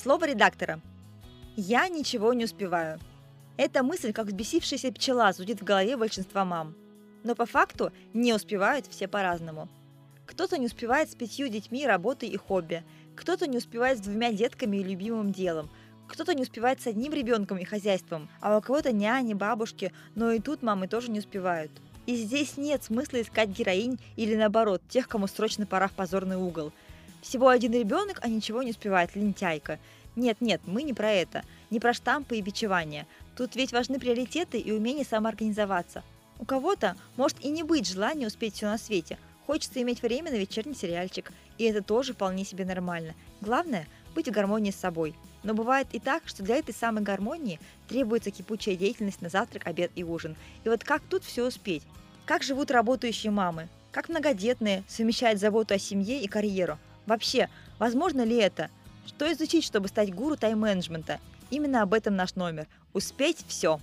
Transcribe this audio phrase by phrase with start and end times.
[0.00, 0.80] Слово редактора.
[1.56, 3.00] Я ничего не успеваю.
[3.56, 6.76] Эта мысль, как взбесившаяся пчела, зудит в голове большинства мам.
[7.24, 9.68] Но по факту не успевают все по-разному.
[10.24, 12.84] Кто-то не успевает с пятью детьми, работой и хобби.
[13.16, 15.68] Кто-то не успевает с двумя детками и любимым делом.
[16.06, 20.38] Кто-то не успевает с одним ребенком и хозяйством, а у кого-то няни, бабушки, но и
[20.38, 21.72] тут мамы тоже не успевают.
[22.06, 26.72] И здесь нет смысла искать героинь или наоборот, тех, кому срочно пора в позорный угол.
[27.22, 29.78] Всего один ребенок, а ничего не успевает, лентяйка.
[30.16, 33.06] Нет-нет, мы не про это, не про штампы и бичевания.
[33.36, 36.02] Тут ведь важны приоритеты и умение самоорганизоваться.
[36.38, 39.18] У кого-то может и не быть желания успеть все на свете.
[39.46, 41.32] Хочется иметь время на вечерний сериальчик.
[41.56, 43.14] И это тоже вполне себе нормально.
[43.40, 45.14] Главное– быть в гармонии с собой.
[45.42, 49.90] Но бывает и так, что для этой самой гармонии требуется кипучая деятельность на завтрак, обед
[49.94, 50.36] и ужин.
[50.64, 51.82] И вот как тут все успеть?
[52.26, 53.68] Как живут работающие мамы?
[53.92, 56.78] Как многодетные совмещают заботу о семье и карьеру?
[57.08, 57.48] Вообще,
[57.78, 58.68] возможно ли это?
[59.06, 61.20] Что изучить, чтобы стать гуру тайм-менеджмента?
[61.48, 62.66] Именно об этом наш номер.
[62.92, 63.80] Успеть все.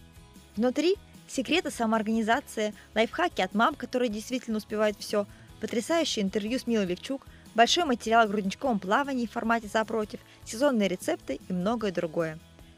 [0.56, 0.96] Внутри
[1.28, 5.26] секреты самоорганизации, лайфхаки от мам, которые действительно успевают все,
[5.60, 11.40] потрясающее интервью с Милой Левчук, большой материал о грудничковом плавании в формате «за-против», сезонные рецепты
[11.50, 12.38] и многое другое.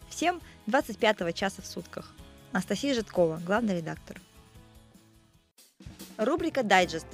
[0.09, 2.13] Всем 25 часа в сутках.
[2.53, 4.21] Анастасия Житкова, главный редактор.
[6.17, 7.07] Рубрика «Дайджест».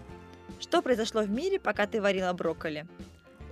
[0.60, 2.86] Что произошло в мире, пока ты варила брокколи?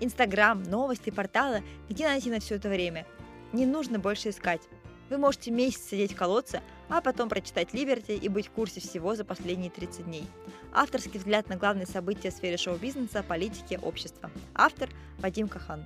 [0.01, 3.07] Инстаграм, новости, порталы, где найти на все это время–
[3.53, 4.61] не нужно больше искать.
[5.09, 9.13] Вы можете месяц сидеть в колодце, а потом прочитать Либерти и быть в курсе всего
[9.13, 10.25] за последние 30 дней.
[10.71, 14.31] Авторский взгляд на главные события в сфере шоу-бизнеса, политики, общества.
[14.55, 15.85] Автор Вадим Кахан.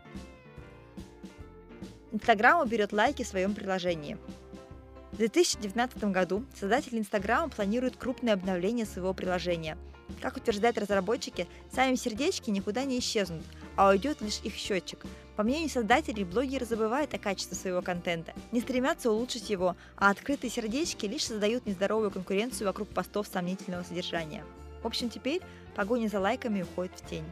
[2.11, 4.19] Инстаграм уберет лайки в своем приложении.
[5.11, 9.75] В 2019 году создатели Инстаграма планируют крупное обновление своего приложения.
[10.21, 13.43] Как утверждают разработчики, сами сердечки никуда не исчезнут,
[13.75, 15.05] а уйдет лишь их счетчик.
[15.35, 20.49] По мнению создателей, блогеры забывают о качестве своего контента, не стремятся улучшить его, а открытые
[20.49, 24.45] сердечки лишь создают нездоровую конкуренцию вокруг постов сомнительного содержания.
[24.81, 25.41] В общем, теперь
[25.75, 27.25] погоня за лайками уходит в тень.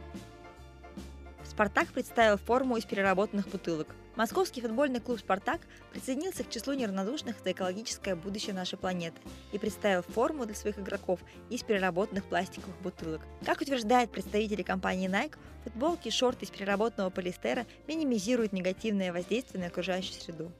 [1.44, 3.88] «Спартак» представил форму из переработанных бутылок.
[4.16, 5.60] Московский футбольный клуб «Спартак»
[5.92, 9.20] присоединился к числу неравнодушных за экологическое будущее нашей планеты
[9.50, 11.18] и представил форму для своих игроков
[11.50, 13.22] из переработанных пластиковых бутылок.
[13.44, 19.66] Как утверждает представители компании Nike, футболки и шорты из переработанного полиэстера минимизируют негативное воздействие на
[19.66, 20.52] окружающую среду.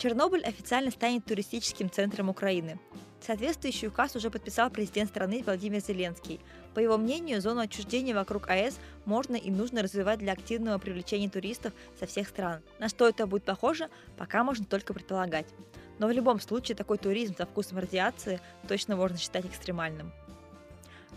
[0.00, 2.80] Чернобыль официально станет туристическим центром Украины.
[3.20, 6.40] Соответствующий указ уже подписал президент страны Владимир Зеленский.
[6.72, 11.74] По его мнению, зону отчуждения вокруг АЭС можно и нужно развивать для активного привлечения туристов
[11.98, 12.62] со всех стран.
[12.78, 15.48] На что это будет похоже, пока можно только предполагать.
[15.98, 20.12] Но в любом случае такой туризм со вкусом радиации точно можно считать экстремальным.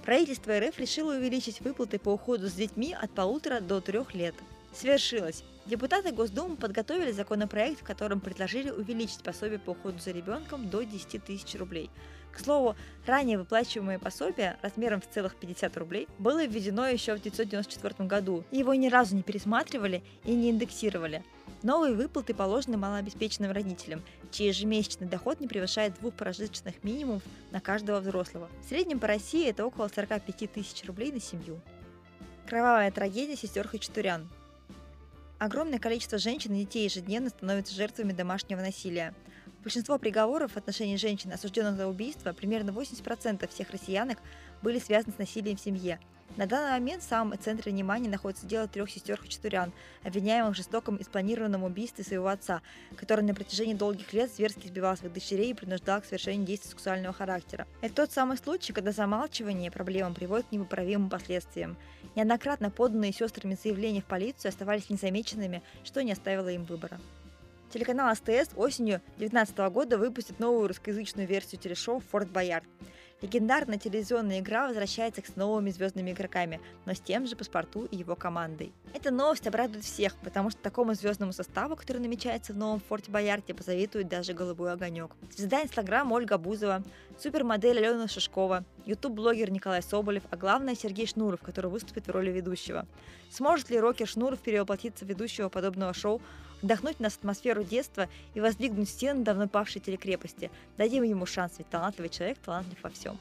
[0.03, 4.35] Правительство РФ решило увеличить выплаты по уходу с детьми от полутора до трех лет.
[4.73, 5.45] Свершилось.
[5.65, 11.23] Депутаты Госдумы подготовили законопроект, в котором предложили увеличить пособие по уходу за ребенком до 10
[11.23, 11.89] тысяч рублей.
[12.33, 12.75] К слову,
[13.05, 18.73] ранее выплачиваемое пособие размером в целых 50 рублей было введено еще в 1994 году, его
[18.73, 21.23] ни разу не пересматривали и не индексировали.
[21.61, 24.01] Новые выплаты положены малообеспеченным родителям,
[24.31, 28.49] чей ежемесячный доход не превышает двух прожиточных минимумов на каждого взрослого.
[28.65, 31.61] В среднем по России это около 45 тысяч рублей на семью.
[32.47, 34.27] Кровавая трагедия сестер Хачатурян.
[35.43, 39.13] Огромное количество женщин и детей ежедневно становятся жертвами домашнего насилия.
[39.61, 44.19] Большинство приговоров в отношении женщин, осужденных за убийство, примерно 80% всех россиянок,
[44.61, 45.99] были связаны с насилием в семье–
[46.35, 49.71] на данный момент в самом центре внимания находится дело трех сестер Хачатурян,
[50.03, 52.61] обвиняемых в жестоком и спланированном убийстве своего отца,
[52.95, 57.13] который на протяжении долгих лет зверски избивал своих дочерей и принуждал к совершению действий сексуального
[57.13, 57.67] характера.
[57.81, 61.77] Это тот самый случай, когда замалчивание проблемам приводит к непоправимым последствиям.
[62.15, 66.99] Неоднократно поданные сестрами заявления в полицию оставались незамеченными, что не оставило им выбора.
[67.71, 72.65] Телеканал СТС осенью 2019 года выпустит новую русскоязычную версию телешоу «Форт Боярд».
[73.23, 78.17] Легендарная телевизионная игра возвращается с новыми звездными игроками, но с тем же паспорту и его
[78.17, 78.73] командой.
[78.93, 83.53] Эта новость обрадует всех, потому что такому звездному составу, который намечается в новом Форте Боярде,
[83.53, 85.11] позавидует даже голубой огонек.
[85.33, 86.83] Звезда Инстаграм Ольга Бузова,
[87.17, 92.85] супермодель Алена Шишкова, ютуб-блогер Николай Соболев, а главное Сергей Шнуров, который выступит в роли ведущего.
[93.31, 96.21] Сможет ли рокер Шнуров перевоплотиться в ведущего подобного шоу,
[96.63, 100.49] вдохнуть в атмосферу детства и воздвигнуть стены давно павшей телекрепости.
[100.77, 103.19] Дадим ему шанс, ведь талантливый человек талантлив во всем.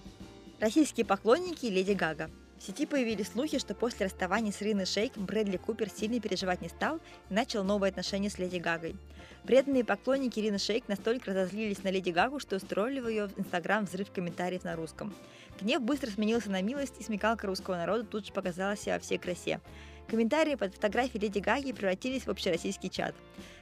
[0.61, 2.31] Российские поклонники Леди Гага.
[2.59, 6.69] В сети появились слухи, что после расставания с Риной Шейк Брэдли Купер сильно переживать не
[6.69, 8.95] стал и начал новые отношения с Леди Гагой.
[9.43, 14.13] Преданные поклонники Ирины Шейк настолько разозлились на Леди Гагу, что устроили в ее инстаграм взрыв
[14.13, 15.13] комментариев на русском.
[15.61, 19.19] Гнев быстро сменился на милость, и смекалка русского народа тут же показала себя во всей
[19.19, 19.61] красе.
[20.09, 23.15] Комментарии под фотографией Леди Гаги превратились в общероссийский чат.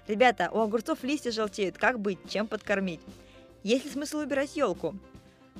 [0.09, 3.01] Ребята, у огурцов листья желтеют, как быть, чем подкормить?
[3.63, 4.97] Есть ли смысл убирать елку?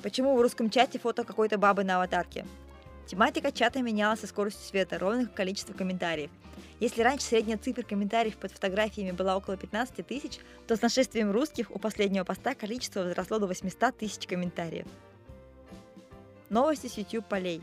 [0.03, 2.45] Почему в русском чате фото какой-то бабы на аватарке?
[3.05, 6.31] Тематика чата менялась со скоростью света, ровно как количество комментариев.
[6.79, 11.69] Если раньше средняя цифра комментариев под фотографиями была около 15 тысяч, то с нашествием русских
[11.69, 14.87] у последнего поста количество возросло до 800 тысяч комментариев.
[16.49, 17.61] Новости с YouTube полей.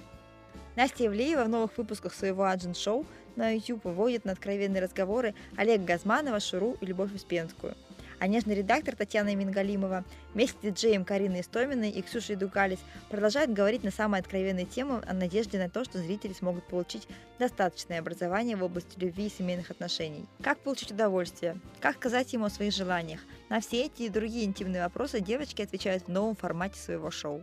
[0.79, 3.05] Настя Евлеева в новых выпусках своего Аджин-шоу
[3.35, 7.75] на YouTube выводит на откровенные разговоры Олега Газманова, Шуру и Любовь Успенскую–
[8.19, 10.05] а нежный редактор Татьяна Мингалимова
[10.35, 12.81] вместе с диджеем Кариной Истоминой и Ксюшей Дугалис
[13.11, 17.07] продолжают говорить на самые откровенные темы о надежде на то, что зрители смогут получить
[17.39, 20.27] достаточное образование в области любви и семейных отношений.
[20.43, 21.59] Как получить удовольствие?
[21.81, 23.21] Как сказать ему о своих желаниях?
[23.49, 27.43] На все эти и другие интимные вопросы девочки отвечают в новом формате своего шоу.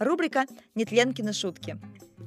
[0.00, 1.78] Рубрика «Нетленкины шутки».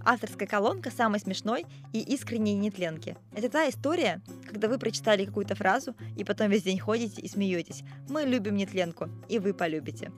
[0.06, 3.18] Авторская колонка самой смешной и искренней нетленки.
[3.36, 7.84] Это та история, когда вы прочитали какую-то фразу и потом весь день ходите и смеетесь.
[8.08, 10.10] Мы любим нетленку, и вы полюбите.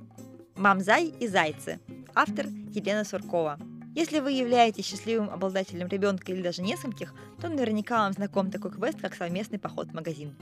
[0.56, 1.80] Мамзай и зайцы.
[2.14, 3.58] Автор Елена Суркова.
[3.96, 9.02] Если вы являетесь счастливым обладателем ребенка или даже нескольких, то наверняка вам знаком такой квест,
[9.02, 10.36] как совместный поход в магазин.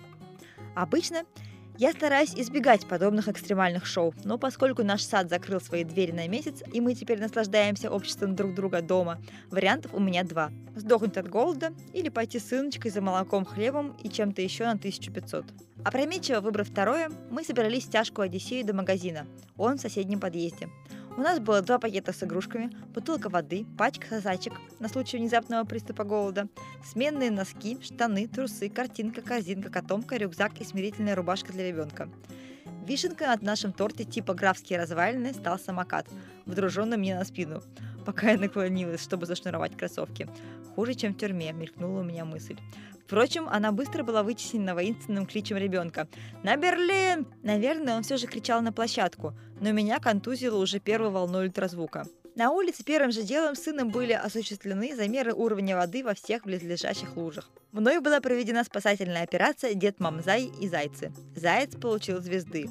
[0.76, 1.24] Обычно
[1.80, 6.62] я стараюсь избегать подобных экстремальных шоу, но поскольку наш сад закрыл свои двери на месяц,
[6.74, 9.18] и мы теперь наслаждаемся обществом друг друга дома,
[9.50, 10.52] вариантов у меня два.
[10.76, 15.46] Сдохнуть от голода или пойти с сыночкой за молоком, хлебом и чем-то еще на 1500.
[15.86, 19.26] Опрометчиво выбрав второе, мы собирались в тяжкую Одиссею до магазина.
[19.56, 20.68] Он в соседнем подъезде.
[21.20, 26.06] У нас было два пакета с игрушками, бутылка воды, пачка сосачек на случай внезапного приступа
[26.06, 26.48] голода,
[26.86, 32.08] сменные носки, штаны, трусы, картинка, корзинка, котомка, рюкзак и смирительная рубашка для ребенка.
[32.88, 36.08] Вишенкой на нашем торте типа графские развалины стал самокат,
[36.46, 37.64] вдруженный мне на спину,
[38.10, 40.28] пока я наклонилась, чтобы зашнуровать кроссовки.
[40.74, 42.58] Хуже, чем в тюрьме, мелькнула у меня мысль.
[43.06, 46.08] Впрочем, она быстро была вытеснена воинственным кличем ребенка.
[46.42, 51.46] «На Берлин!» Наверное, он все же кричал на площадку, но меня контузило уже первой волной
[51.46, 52.08] ультразвука.
[52.36, 57.52] На улице первым же делом сыном были осуществлены замеры уровня воды во всех близлежащих лужах.
[57.72, 61.12] Мною была проведена спасательная операция «Дед Мамзай и Зайцы».
[61.36, 62.70] Заяц получил звезды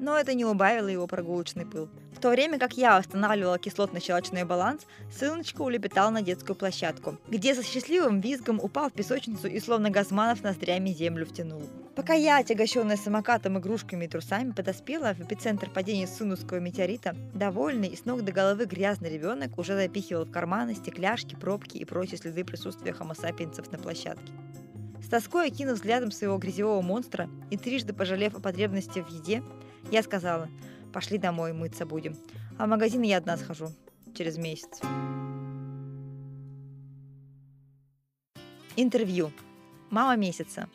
[0.00, 1.88] но это не убавило его прогулочный пыл.
[2.20, 7.62] В то время как я восстанавливала кислотно-щелочной баланс, сыночка улепетал на детскую площадку, где со
[7.62, 11.62] счастливым визгом упал в песочницу и словно газманов ноздрями землю втянул.
[11.96, 17.96] Пока я, отягощенная самокатом, игрушками и трусами, подоспела в эпицентр падения сунусского метеорита, довольный и
[17.96, 22.44] с ног до головы грязный ребенок уже запихивал в карманы стекляшки, пробки и прочие следы
[22.44, 24.30] присутствия хомосапиенсов на площадке.
[25.02, 29.42] С тоской окинув взглядом своего грязевого монстра и трижды пожалев о потребности в еде,
[29.90, 30.50] я сказала,
[30.92, 32.16] пошли домой, мыться будем.
[32.58, 33.72] А в магазин я одна схожу.
[34.14, 34.80] Через месяц.
[38.76, 39.32] Интервью.
[39.90, 40.68] Мама месяца.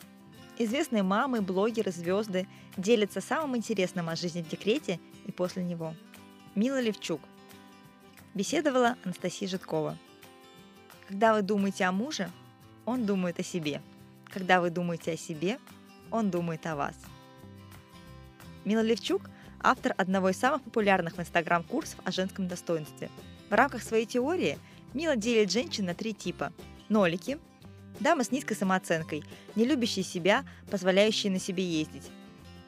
[0.58, 2.48] Известные мамы, блогеры, звезды
[2.78, 5.94] делятся самым интересным о жизни в декрете и после него.
[6.56, 7.22] Мила Левчук.
[8.34, 9.98] Беседовала Анастасия Житкова.
[11.08, 12.30] Когда вы думаете о муже,
[12.86, 13.82] он думает о себе.
[14.26, 15.60] Когда вы думаете о себе,
[16.12, 16.96] он думает о вас–
[18.66, 19.30] Мила Левчук–
[19.66, 23.10] автор одного из самых популярных в Инстаграм курсов о женском достоинстве.
[23.50, 24.60] В рамках своей теории
[24.94, 26.54] Мила делит женщин на три типа.
[26.88, 27.40] Нолики–
[28.00, 29.24] дамы с низкой самооценкой,
[29.56, 32.12] не любящие себя, позволяющие на себе ездить.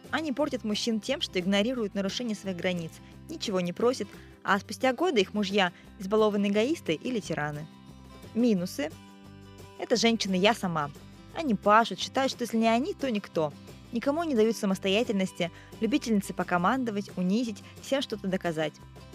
[0.10, 2.92] Они портят мужчин тем, что игнорируют нарушение своих границ,
[3.30, 4.08] ничего не просят,
[4.44, 7.68] а спустя годы их мужья– избалованные эгоисты или тираны.
[8.34, 8.92] Минусы–
[9.80, 10.90] это женщины «я сама».
[11.36, 13.54] Они пашут, считают, что если не они, то никто–
[13.92, 18.74] Никому не дают самостоятельности, любительницы покомандовать, унизить, всем что-то доказать.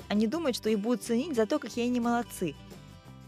[0.08, 2.54] Они думают, что их будут ценить за то, какие они молодцы.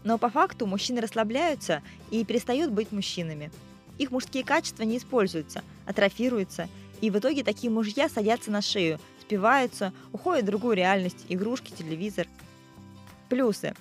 [0.03, 3.51] Но по факту мужчины расслабляются и перестают быть мужчинами.
[3.97, 6.67] Их мужские качества не используются, атрофируются,
[7.01, 12.27] и в итоге такие мужья садятся на шею, спиваются, уходят в другую реальность, игрушки, телевизор.
[13.29, 13.75] Плюсы.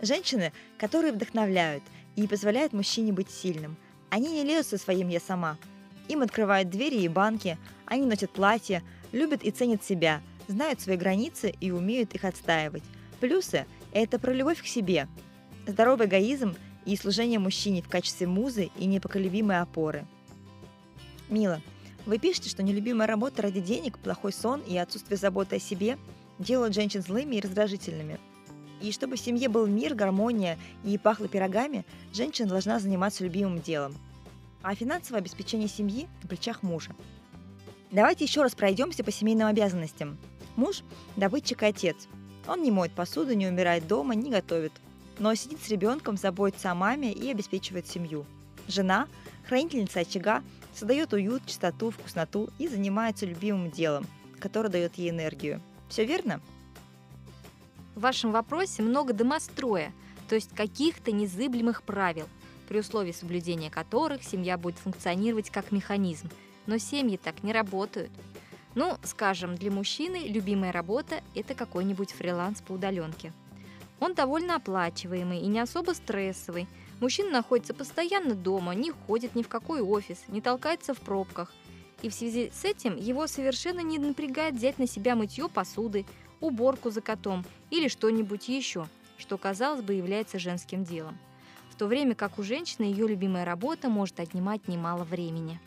[0.00, 1.82] Женщины, которые вдохновляют
[2.14, 3.76] и позволяют мужчине быть сильным.
[4.10, 5.58] Они не лезут со своим «я сама»,
[6.08, 11.54] им открывают двери и банки, они носят платья, любят и ценят себя, знают свои границы
[11.60, 12.82] и умеют их отстаивать.
[13.20, 15.08] Плюсы– это про любовь к себе,
[15.66, 20.06] здоровый эгоизм и служение мужчине в качестве музы и непоколебимой опоры.
[21.28, 21.60] Мила,
[22.06, 25.98] вы пишете, что нелюбимая работа ради денег, плохой сон и отсутствие заботы о себе
[26.38, 28.18] делают женщин злыми и раздражительными.
[28.80, 31.84] И чтобы в семье был мир, гармония и пахло пирогами,
[32.14, 33.94] женщина должна заниматься любимым делом–
[34.68, 36.94] а финансовое обеспечение семьи на плечах мужа.
[37.90, 40.18] Давайте еще раз пройдемся по семейным обязанностям.
[40.56, 40.82] Муж–
[41.16, 42.06] добытчик и отец.
[42.46, 44.72] Он не моет посуду, не умирает дома, не готовит.
[45.18, 48.26] но сидит с ребенком, заботится о маме и обеспечивает семью.
[48.66, 49.08] Жена–
[49.48, 50.42] хранительница очага,
[50.74, 54.06] создает уют, чистоту, вкусноту и занимается любимым делом,
[54.38, 55.62] которое дает ей энергию.
[55.88, 56.42] Все верно?
[57.94, 59.94] В вашем вопросе много домостроя,
[60.28, 62.28] то есть каких-то незыблемых правил,
[62.68, 66.28] при условии соблюдения которых семья будет функционировать как механизм.
[66.66, 68.12] Но семьи так не работают.
[68.74, 73.32] Ну, скажем, для мужчины любимая работа– это какой-нибудь фриланс по удаленке.
[73.98, 76.68] Он довольно оплачиваемый и не особо стрессовый.
[77.00, 81.52] Мужчина находится постоянно дома, не ходит ни в какой офис, не толкается в пробках.
[82.02, 86.06] И в связи с этим его совершенно не напрягает взять на себя мытье посуды,
[86.40, 91.18] уборку за котом или что-нибудь еще, что, казалось бы, является женским делом.
[91.78, 95.60] То время как у женщины ее любимая работа может отнимать немало времени.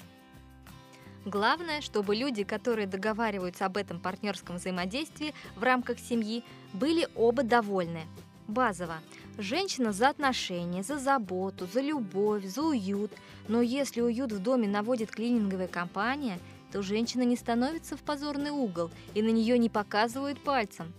[1.24, 8.02] Главное, чтобы люди, которые договариваются об этом партнерском взаимодействии в рамках семьи, были оба довольны.
[8.48, 8.96] Базово.
[9.38, 13.12] Женщина за отношения, за заботу, за любовь, за уют.
[13.48, 16.40] Но если уют в доме наводит клининговая компания,
[16.72, 20.92] то женщина не становится в позорный угол и на нее не показывают пальцем.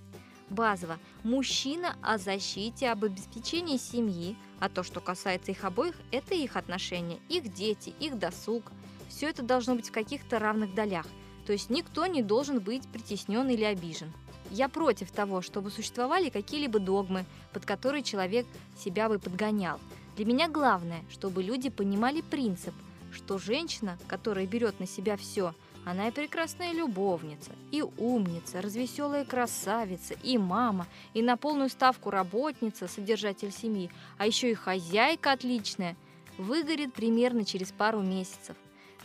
[0.49, 0.99] Базово.
[1.25, 7.19] Мужчина о защите, об обеспечении семьи, а то, что касается их обоих, это их отношения,
[7.28, 8.71] их дети, их досуг–
[9.09, 11.04] все это должно быть в каких-то равных долях,
[11.45, 14.12] то есть никто не должен быть притеснен или обижен.
[14.52, 18.47] Я против того, чтобы существовали какие-либо догмы, под которые человек
[18.78, 19.81] себя бы подгонял.
[20.14, 22.75] Для меня главное, чтобы люди понимали принцип,
[23.11, 30.14] что женщина, которая берет на себя все, она и прекрасная любовница, и умница, развеселая красавица,
[30.22, 35.96] и мама, и на полную ставку работница, содержатель семьи, а еще и хозяйка отличная,
[36.38, 38.56] выгорит примерно через пару месяцев.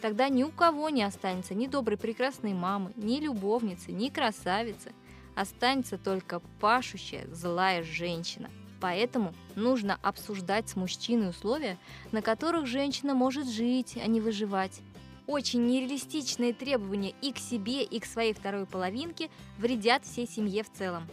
[0.01, 4.93] Тогда ни у кого не останется ни доброй прекрасной мамы, ни любовницы, ни красавицы.
[5.35, 8.49] Останется только пашущая злая женщина.
[8.79, 11.77] Поэтому нужно обсуждать с мужчиной условия,
[12.11, 14.81] на которых женщина может жить, а не выживать.
[15.27, 20.71] Очень нереалистичные требования и к себе, и к своей второй половинке вредят всей семье в
[20.71, 21.05] целом.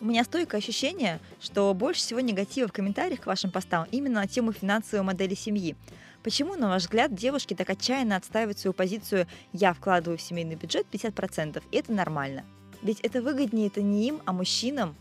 [0.00, 4.26] У меня стойкое ощущение, что больше всего негатива в комментариях к вашим постам именно на
[4.26, 5.76] тему финансовой модели семьи.
[6.22, 10.86] Почему, на ваш взгляд, девушки так отчаянно отстаивают свою позицию «я вкладываю в семейный бюджет
[10.90, 12.44] 50%, и это нормально»?
[12.80, 14.96] Ведь это выгоднее это не им, а мужчинам.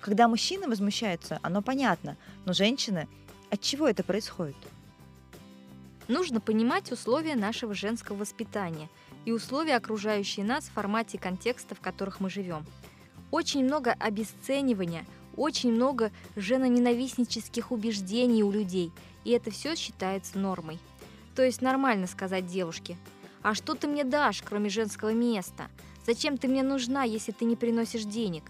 [0.00, 3.08] Когда мужчины возмущаются, оно понятно, но женщины,
[3.50, 4.56] от чего это происходит?
[6.10, 8.90] Нужно понимать условия нашего женского воспитания
[9.24, 12.66] и условия, окружающие нас в формате контекста, в которых мы живем.
[13.30, 18.92] Очень много обесценивания, очень много женоненавистнических убеждений у людей–
[19.24, 20.78] и это все считается нормой.
[21.34, 22.96] То есть нормально сказать девушке,
[23.42, 25.68] «А что ты мне дашь, кроме женского места?
[26.06, 28.44] Зачем ты мне нужна, если ты не приносишь денег?»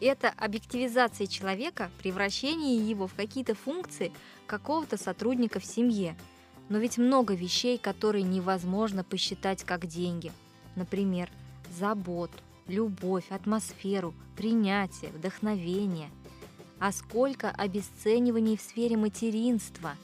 [0.00, 4.12] Это объективизация человека, превращение его в какие-то функции
[4.46, 6.16] какого-то сотрудника в семье.
[6.68, 10.32] Но ведь много вещей, которые невозможно посчитать как деньги.
[10.74, 11.30] Например,
[11.78, 12.34] заботу,
[12.66, 16.10] любовь, атмосферу, принятие, вдохновение–
[16.78, 19.96] а сколько обесцениваний в сфере материнства.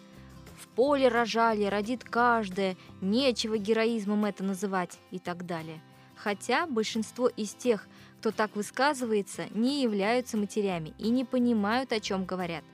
[0.74, 5.82] Поле рожали, родит каждая, нечего героизмом это называть и так далее.
[6.16, 7.86] Хотя большинство из тех,
[8.20, 12.64] кто так высказывается, не являются матерями и не понимают, о чем говорят.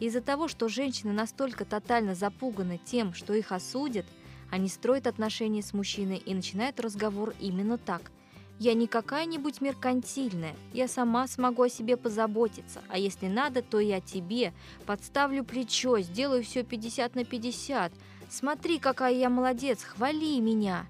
[0.00, 4.06] Из-за того, что женщины настолько тотально запуганы тем, что их осудят,
[4.50, 8.10] они строят отношения с мужчиной и начинают разговор именно так–
[8.60, 14.00] я не какая-нибудь меркантильная, я сама смогу о себе позаботиться, а если надо, то я
[14.00, 14.52] тебе
[14.86, 17.92] подставлю плечо, сделаю все 50 на 50.
[18.30, 20.86] Смотри, какая я молодец, хвали меня.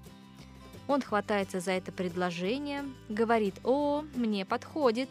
[0.87, 5.09] Он хватается за это предложение, говорит, о, мне подходит.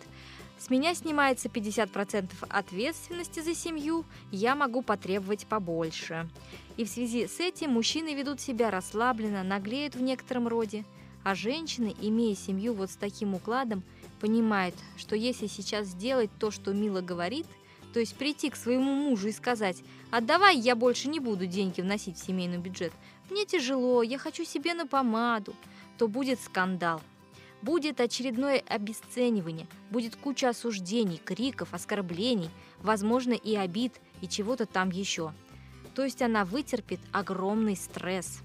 [0.65, 6.27] С меня снимается 50% ответственности за семью, я могу потребовать побольше.
[6.79, 10.85] И в связи с этим мужчины ведут себя расслабленно, наглеют в некотором роде–
[11.25, 13.83] а женщины, имея семью вот с таким укладом,
[14.21, 17.47] понимают, что если сейчас сделать то, что Мила говорит,
[17.95, 21.81] то есть прийти к своему мужу и сказать «А давай я больше не буду деньги
[21.81, 22.93] вносить в семейный бюджет,
[23.31, 25.55] мне тяжело, я хочу себе на помаду»,
[25.97, 27.01] то будет скандал.
[27.65, 32.51] Будет очередное обесценивание, будет куча осуждений, криков, оскорблений,
[32.83, 35.33] возможно и обид, и чего-то там еще.
[35.95, 38.41] То есть она вытерпит огромный стресс.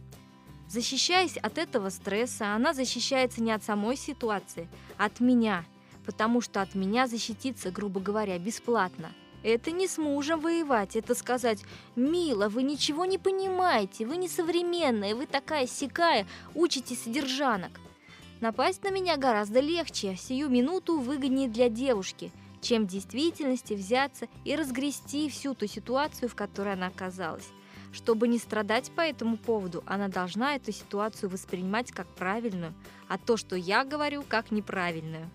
[0.69, 5.65] Защищаясь от этого стресса, она защищается не от самой ситуации, а от меня,
[6.05, 9.11] потому что от меня защититься, грубо говоря, бесплатно.
[9.43, 11.65] Это не с мужем воевать, это сказать
[11.97, 17.81] «Мила, вы ничего не понимаете, вы не современная, вы такая сякая, учите содержанок».
[18.41, 22.31] Напасть на меня гораздо легче, сию минуту выгоднее для девушки.
[22.62, 27.48] чем в действительности взяться и разгрести всю ту ситуацию, в которой она оказалась.
[27.91, 32.74] Чтобы не страдать по этому поводу, она должна эту ситуацию воспринимать как правильную,
[33.08, 35.29] а то, что я говорю, как неправильную.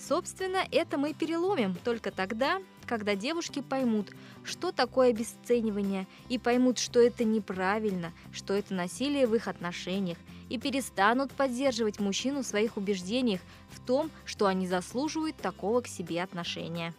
[0.00, 4.10] Собственно, это мы переломим только тогда, когда девушки поймут,
[4.42, 10.18] что такое обесценивание, и поймут, что это неправильно, что это насилие в их отношениях,
[10.52, 13.40] и перестанут поддерживать мужчину в своих убеждениях
[13.70, 16.92] в том, что они заслуживают такого к себе отношения.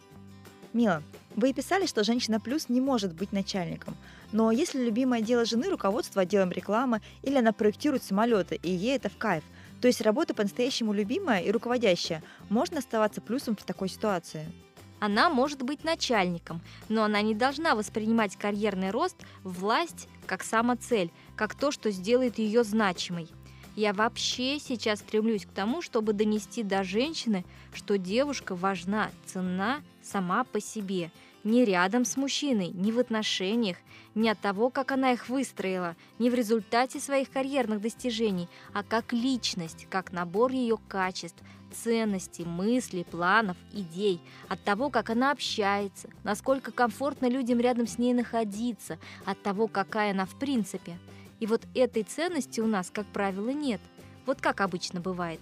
[0.72, 1.04] Мила,
[1.36, 3.96] вы писали, что женщина плюс не может быть начальником.
[4.32, 9.08] Но если любимое дело жены руководство отделом рекламы, или она проектирует самолеты, и ей это
[9.08, 9.44] в кайф,
[9.80, 14.50] то есть работа по-настоящему любимая и руководящая, можно оставаться плюсом в такой ситуации?
[14.98, 21.54] Она может быть начальником, но она не должна воспринимать карьерный рост, власть как самоцель, как
[21.54, 23.28] то, что сделает ее значимой.
[23.76, 30.44] Я вообще сейчас стремлюсь к тому, чтобы донести до женщины, что девушка важна, ценна сама
[30.44, 31.10] по себе,
[31.42, 33.76] не рядом с мужчиной, не в отношениях,
[34.14, 39.12] не от того, как она их выстроила, не в результате своих карьерных достижений, а как
[39.12, 46.70] личность, как набор ее качеств, ценностей, мыслей, планов, идей, от того, как она общается, насколько
[46.70, 50.96] комфортно людям рядом с ней находиться, от того, какая она в принципе–
[51.40, 53.80] и вот этой ценности у нас, как правило, нет.
[54.26, 55.40] Вот как обычно бывает.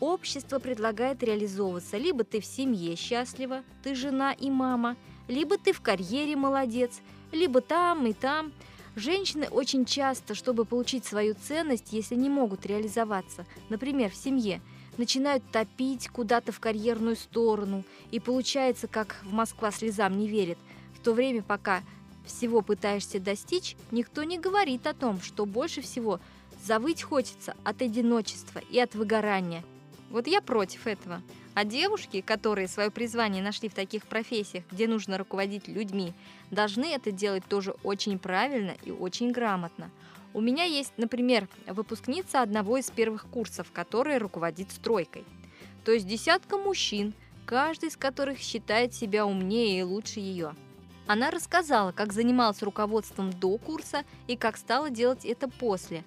[0.00, 1.96] Общество предлагает реализовываться.
[1.96, 4.96] Либо ты в семье счастлива, ты жена и мама,
[5.28, 7.00] либо ты в карьере молодец,
[7.32, 8.52] либо там и там.
[8.96, 14.60] Женщины очень часто, чтобы получить свою ценность, если не могут реализоваться, например, в семье,
[14.98, 17.84] начинают топить куда-то в карьерную сторону.
[18.12, 20.58] И получается, как в Москва слезам не верит,
[20.94, 21.82] в то время пока
[22.24, 26.20] всего пытаешься достичь, никто не говорит о том, что больше всего
[26.62, 29.62] завыть хочется от одиночества и от выгорания.
[30.10, 31.22] Вот я против этого.
[31.54, 36.12] А девушки, которые свое призвание нашли в таких профессиях, где нужно руководить людьми,
[36.50, 39.90] должны это делать тоже очень правильно и очень грамотно.
[40.32, 45.24] У меня есть, например, выпускница одного из первых курсов, которая руководит стройкой.
[45.84, 47.14] То есть десятка мужчин,
[47.46, 50.56] каждый из которых считает себя умнее и лучше ее–
[51.06, 56.02] она рассказала, как занималась руководством до курса и как стала делать это после.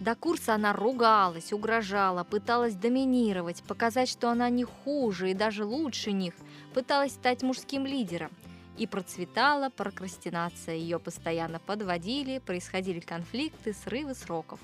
[0.00, 6.10] До курса она ругалась, угрожала, пыталась доминировать, показать, что она не хуже и даже лучше
[6.10, 6.34] них,
[6.74, 8.32] пыталась стать мужским лидером.
[8.78, 14.58] И процветала прокрастинация, ее постоянно подводили, происходили конфликты, срывы сроков.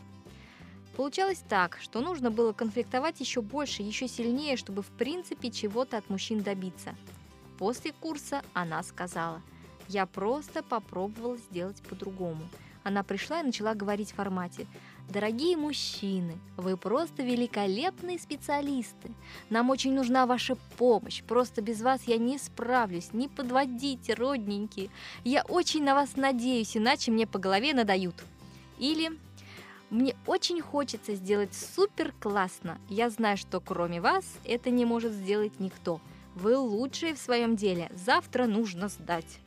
[0.96, 6.10] Получалось так, что нужно было конфликтовать еще больше, еще сильнее, чтобы в принципе чего-то от
[6.10, 6.96] мужчин добиться.
[7.58, 9.40] После курса она сказала–
[9.88, 12.48] я просто попробовала сделать по-другому.
[12.85, 14.66] Она пришла и начала говорить в формате
[15.11, 19.11] «Дорогие мужчины, вы просто великолепные специалисты.
[19.51, 21.22] Нам очень нужна ваша помощь.
[21.22, 23.12] Просто без вас я не справлюсь.
[23.12, 24.90] Не подводите, родненькие.
[25.24, 28.14] Я очень на вас надеюсь, иначе мне по голове надают».
[28.79, 29.12] Или
[29.90, 32.79] мне очень хочется сделать супер классно.
[32.88, 36.01] Я знаю, что кроме вас это не может сделать никто.
[36.35, 37.90] Вы лучшие в своем деле.
[37.94, 39.40] Завтра нужно сдать.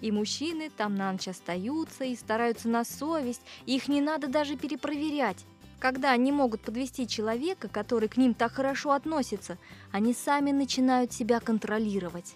[0.00, 5.44] И мужчины там на ночь остаются и стараются на совесть, их не надо даже перепроверять.
[5.78, 9.58] Когда они могут подвести человека, который к ним так хорошо относится,
[9.92, 12.34] они сами начинают себя контролировать.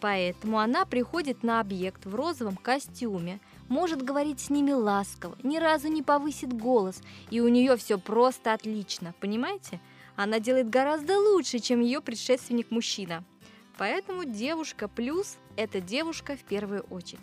[0.00, 5.88] Поэтому она приходит на объект в розовом костюме, может говорить с ними ласково, ни разу
[5.88, 9.78] не повысит голос, и у нее все просто отлично, понимаете?
[10.16, 13.24] Она делает гораздо лучше, чем ее предшественник-мужчина.
[13.76, 17.20] Поэтому девушка плюс– это девушка в первую очередь.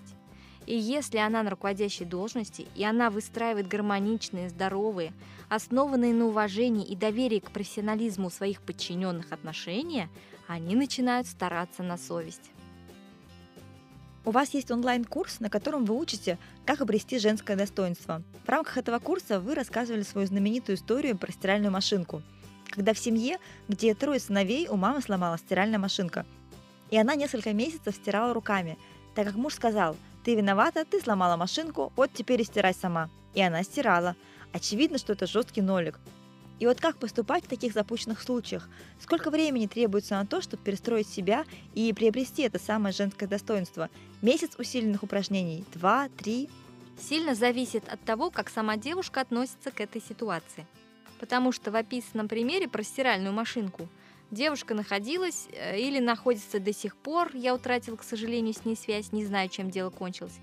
[0.68, 5.14] И если она на руководящей должности, и она выстраивает гармоничные, здоровые,
[5.50, 10.10] основанные на уважении и доверии к профессионализму своих подчиненных отношения,
[10.48, 12.52] они начинают стараться на совесть.
[14.24, 18.22] У вас есть онлайн-курс, на котором вы учите, как обрести женское достоинство.
[18.46, 22.22] В рамках этого курса вы рассказывали свою знаменитую историю про стиральную машинку.
[22.70, 23.38] Когда в семье,
[23.70, 26.26] где трое сыновей, у мамы сломалась стиральная машинка–
[26.90, 28.78] и она несколько месяцев стирала руками,
[29.16, 33.10] так как муж сказал, ты виновата, ты сломала машинку, вот теперь и стирай сама.
[33.34, 34.16] И она стирала.
[34.54, 36.00] Очевидно, что это жесткий нолик.
[36.60, 38.68] И вот как поступать в таких запущенных случаях?
[39.00, 41.46] Сколько времени требуется на то, чтобы перестроить себя
[41.76, 43.90] и приобрести это самое женское достоинство?
[44.22, 45.66] Месяц усиленных упражнений?
[45.74, 46.10] Два?
[46.18, 46.50] Три?
[47.00, 50.66] Сильно зависит от того, как сама девушка относится к этой ситуации.
[51.20, 53.88] Потому что в описанном примере про стиральную машинку–
[54.30, 59.14] Девушка находилась э, или находится до сих пор, я утратила, к сожалению, с ней связь,
[59.14, 60.40] не знаю, чем дело кончилось,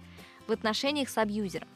[0.46, 1.68] в отношениях с абьюзером.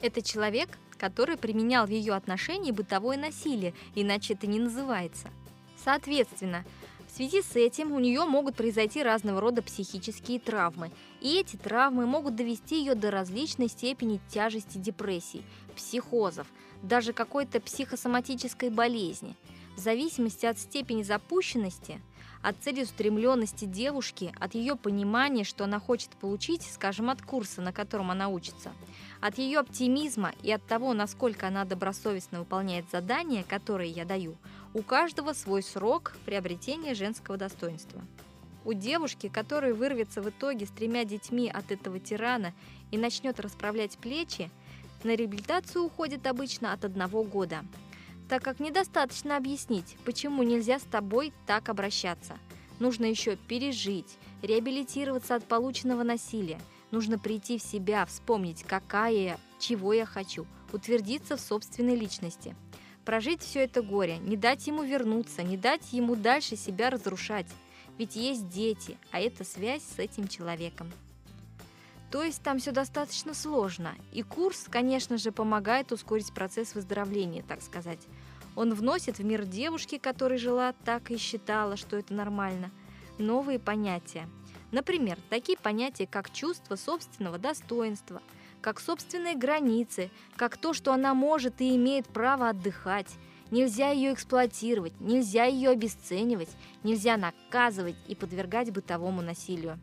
[0.00, 5.28] Это человек, который применял в ее отношении бытовое насилие, иначе это не называется.
[5.76, 6.64] Соответственно,
[7.12, 12.06] В связи с этим у нее могут произойти разного рода психические травмы, и эти травмы
[12.06, 15.42] могут довести ее до различной степени тяжести депрессий,
[15.76, 16.46] психозов,
[16.82, 19.36] даже какой-то психосоматической болезни.
[19.76, 22.00] В зависимости от степени запущенности,
[22.42, 28.10] от целеустремленности девушки, от ее понимания, что она хочет получить, скажем, от курса, на котором
[28.10, 28.72] она учится,
[29.20, 34.36] от ее оптимизма и от того, насколько она добросовестно выполняет задания, которые я даю–
[34.74, 38.00] у каждого свой срок приобретения женского достоинства.
[38.64, 42.54] У девушки, которая вырвется в итоге с тремя детьми от этого тирана
[42.90, 44.50] и начнет расправлять плечи,
[45.02, 47.64] на реабилитацию уходит обычно от одного года.
[48.32, 52.38] Так как недостаточно объяснить, почему нельзя с тобой так обращаться.
[52.78, 56.58] Нужно еще пережить, реабилитироваться от полученного насилия.
[56.90, 62.56] Нужно прийти в себя, вспомнить, какая я, чего я хочу, утвердиться в собственной личности–
[63.04, 67.48] прожить все это горе, не дать ему вернуться, не дать ему дальше себя разрушать.
[67.98, 70.90] Ведь есть дети, а это связь с этим человеком.
[72.12, 73.94] То есть там все достаточно сложно.
[74.12, 78.00] И курс, конечно же, помогает ускорить процесс выздоровления, так сказать.
[78.56, 82.70] Он вносит в мир девушки, которая жила так и считала, что это нормально,
[83.18, 84.28] новые понятия.
[84.70, 88.22] Например, такие понятия, как чувство собственного достоинства–
[88.62, 93.08] как собственные границы, как то, что она может и имеет право отдыхать.
[93.50, 96.48] Нельзя ее эксплуатировать, нельзя ее обесценивать,
[96.82, 99.78] нельзя наказывать и подвергать бытовому насилию.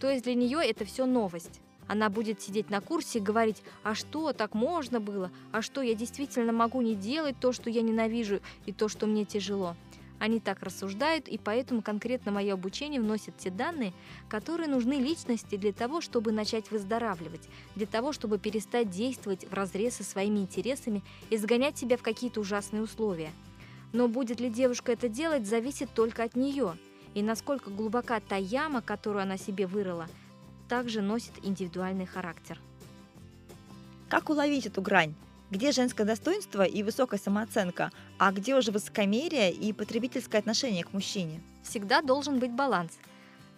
[0.00, 1.60] То есть для нее это все новость.
[1.86, 5.94] Она будет сидеть на курсе и говорить, а что, так можно было, а что, я
[5.94, 9.76] действительно могу не делать то, что я ненавижу и то, что мне тяжело.
[10.18, 13.92] Они так рассуждают, и поэтому конкретно мое обучение вносит те данные,
[14.28, 17.42] которые нужны личности для того, чтобы начать выздоравливать,
[17.74, 22.40] для того, чтобы перестать действовать в разрез со своими интересами и сгонять себя в какие-то
[22.40, 23.32] ужасные условия.
[23.92, 26.78] Но будет ли девушка это делать, зависит только от нее.
[27.14, 30.08] И насколько глубока та яма, которую она себе вырыла,
[30.68, 32.60] также носит индивидуальный характер.
[34.08, 35.14] Как уловить эту грань?
[35.50, 41.40] Где женское достоинство и высокая самооценка, а где уже высокомерие и потребительское отношение к мужчине?
[41.62, 42.92] Всегда должен быть баланс.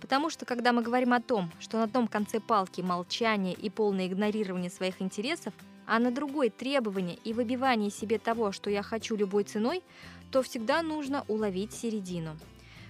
[0.01, 4.07] Потому что когда мы говорим о том, что на том конце палки молчание и полное
[4.07, 5.55] игнорирование своих интересов,
[5.87, 9.83] а на другой требование и выбивание себе того, что я хочу любой ценой,
[10.31, 12.37] то всегда нужно уловить середину.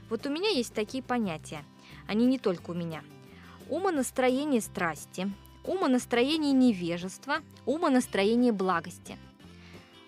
[0.08, 1.64] Вот у меня есть такие понятия.
[2.06, 3.02] Они не только у меня.
[3.68, 5.28] Умонастроение страсти,
[5.64, 9.18] умонастроение невежества, умонастроение благости.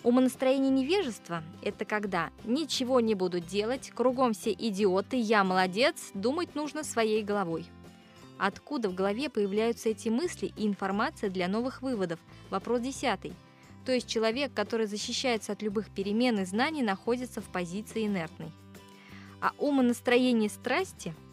[0.04, 6.84] Умонастроение невежества– это когда ничего не буду делать, кругом все идиоты, я молодец, думать нужно
[6.84, 7.66] своей головой.
[8.38, 12.20] Откуда в голове появляются эти мысли и информация для новых выводов?
[12.50, 13.32] Вопрос десятый.
[13.84, 18.52] То есть человек, который защищается от любых перемен и знаний, находится в позиции инертной.
[19.40, 21.12] А умонастроение страсти–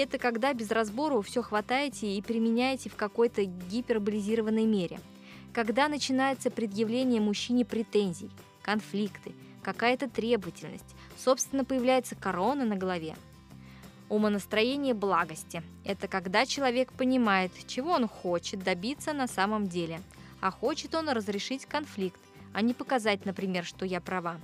[0.00, 4.98] это когда без разбору все хватаете и применяете в какой-то гиперболизированной мере.
[5.52, 8.30] Когда начинается предъявление мужчине претензий,
[8.62, 13.14] конфликты, какая-то требовательность, собственно, появляется корона на голове.
[14.08, 20.00] Умонастроение благости– это когда человек понимает, чего он хочет добиться на самом деле,
[20.40, 22.20] а хочет он разрешить конфликт,
[22.52, 24.38] а не показать, например, что я права.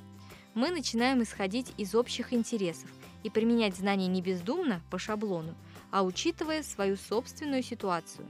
[0.54, 2.90] Мы начинаем исходить из общих интересов,
[3.22, 5.54] и применять знания не бездумно, по шаблону,
[5.90, 8.26] а учитывая свою собственную ситуацию.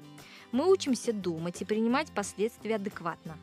[0.53, 3.37] Мы учимся думать и принимать последствия адекватно.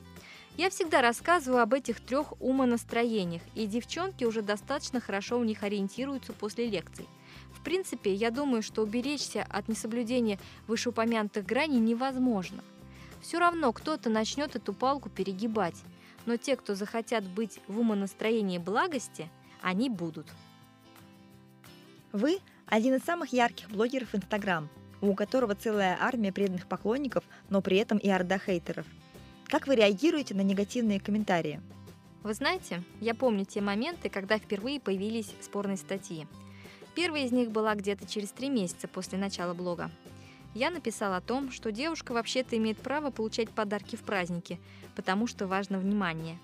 [0.58, 6.32] Я всегда рассказываю об этих трех умонастроениях, и девчонки уже достаточно хорошо в них ориентируются
[6.32, 7.06] после лекций.
[7.54, 12.64] В принципе, я думаю, что уберечься от несоблюдения вышеупомянутых граней невозможно.
[13.22, 15.76] Все равно кто-то начнет эту палку перегибать,
[16.26, 19.30] но те, кто захотят быть в умонастроении благости,
[19.62, 20.28] они будут.
[22.16, 24.70] Вы– один из самых ярких блогеров Инстаграм,
[25.02, 28.86] у которого целая армия преданных поклонников, но при этом и орда хейтеров.
[29.48, 31.60] Как вы реагируете на негативные комментарии?
[32.24, 36.26] Вы знаете, я помню те моменты, когда впервые появились спорные статьи.
[36.96, 39.92] Первая из них была где-то через три месяца после начала блога.
[40.54, 44.58] Я написала о том, что девушка вообще-то имеет право получать подарки в праздники,
[44.96, 46.38] потому что важно внимание.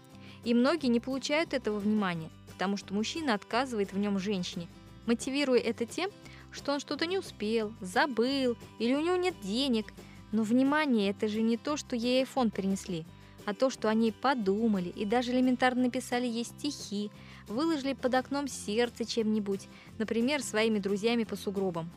[0.43, 4.67] И многие не получают этого внимания, потому что мужчина отказывает в нем женщине–
[5.05, 6.09] мотивируя это тем,
[6.51, 9.93] что он что-то не успел, забыл или у него нет денег.
[10.31, 13.05] Но внимание, это же не то, что ей iPhone принесли,
[13.45, 17.11] а то, что они подумали и даже элементарно написали ей стихи,
[17.47, 21.89] выложили под окном сердце чем-нибудь, например, своими друзьями по сугробам.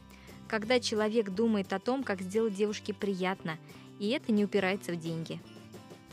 [0.49, 3.59] Когда человек думает о том, как сделать девушке приятно,
[3.99, 5.41] и это не упирается в деньги.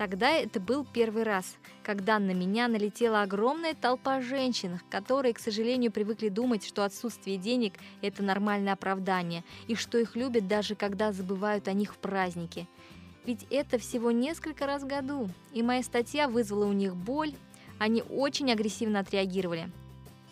[0.01, 5.91] Тогда это был первый раз, когда на меня налетела огромная толпа женщин, которые, к сожалению,
[5.91, 11.67] привыкли думать, что отсутствие денег– это нормальное оправдание, и что их любят даже когда забывают
[11.67, 12.67] о них в празднике.
[13.27, 17.35] Ведь это всего несколько раз в году, и моя статья вызвала у них боль,
[17.77, 19.69] они очень агрессивно отреагировали.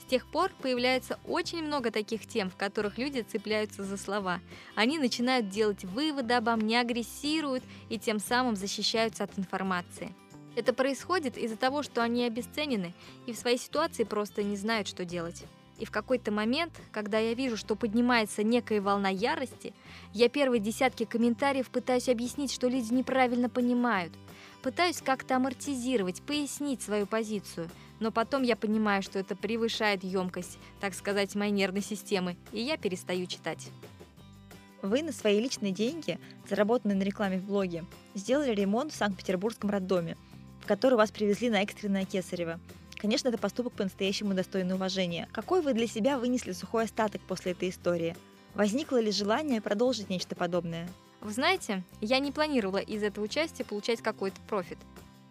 [0.10, 4.40] Тех пор появляется очень много таких тем, в которых люди цепляются за слова.
[4.74, 10.16] Они начинают делать выводы обо мне, агрессируют и тем самым защищаются от информации.
[10.56, 12.96] Это происходит из-за того, что они обесценены
[13.28, 15.44] и в своей ситуации просто не знают, что делать.
[15.78, 19.76] И в какой-то момент, когда я вижу, что поднимается некая волна ярости,
[20.12, 24.12] я первые десятки комментариев пытаюсь объяснить, что люди неправильно понимают.
[24.62, 27.70] Пытаюсь как-то амортизировать, пояснить свою позицию–
[28.00, 32.78] но потом я понимаю, что это превышает емкость, так сказать, моей нервной системы, и я
[32.78, 33.70] перестаю читать.
[34.82, 36.20] Вы на свои личные деньги,
[36.50, 40.16] заработанные на рекламе в блоге, сделали ремонт в Санкт-Петербургском роддоме,
[40.62, 42.60] в который вас привезли на экстренное Кесарево.
[42.96, 45.28] Конечно, это поступок по-настоящему достойный уважения.
[45.34, 48.16] Какой вы для себя вынесли сухой остаток после этой истории?
[48.56, 50.90] Возникло ли желание продолжить нечто подобное?
[51.22, 54.78] Вы знаете, я не планировала из этого участия получать какой-то профит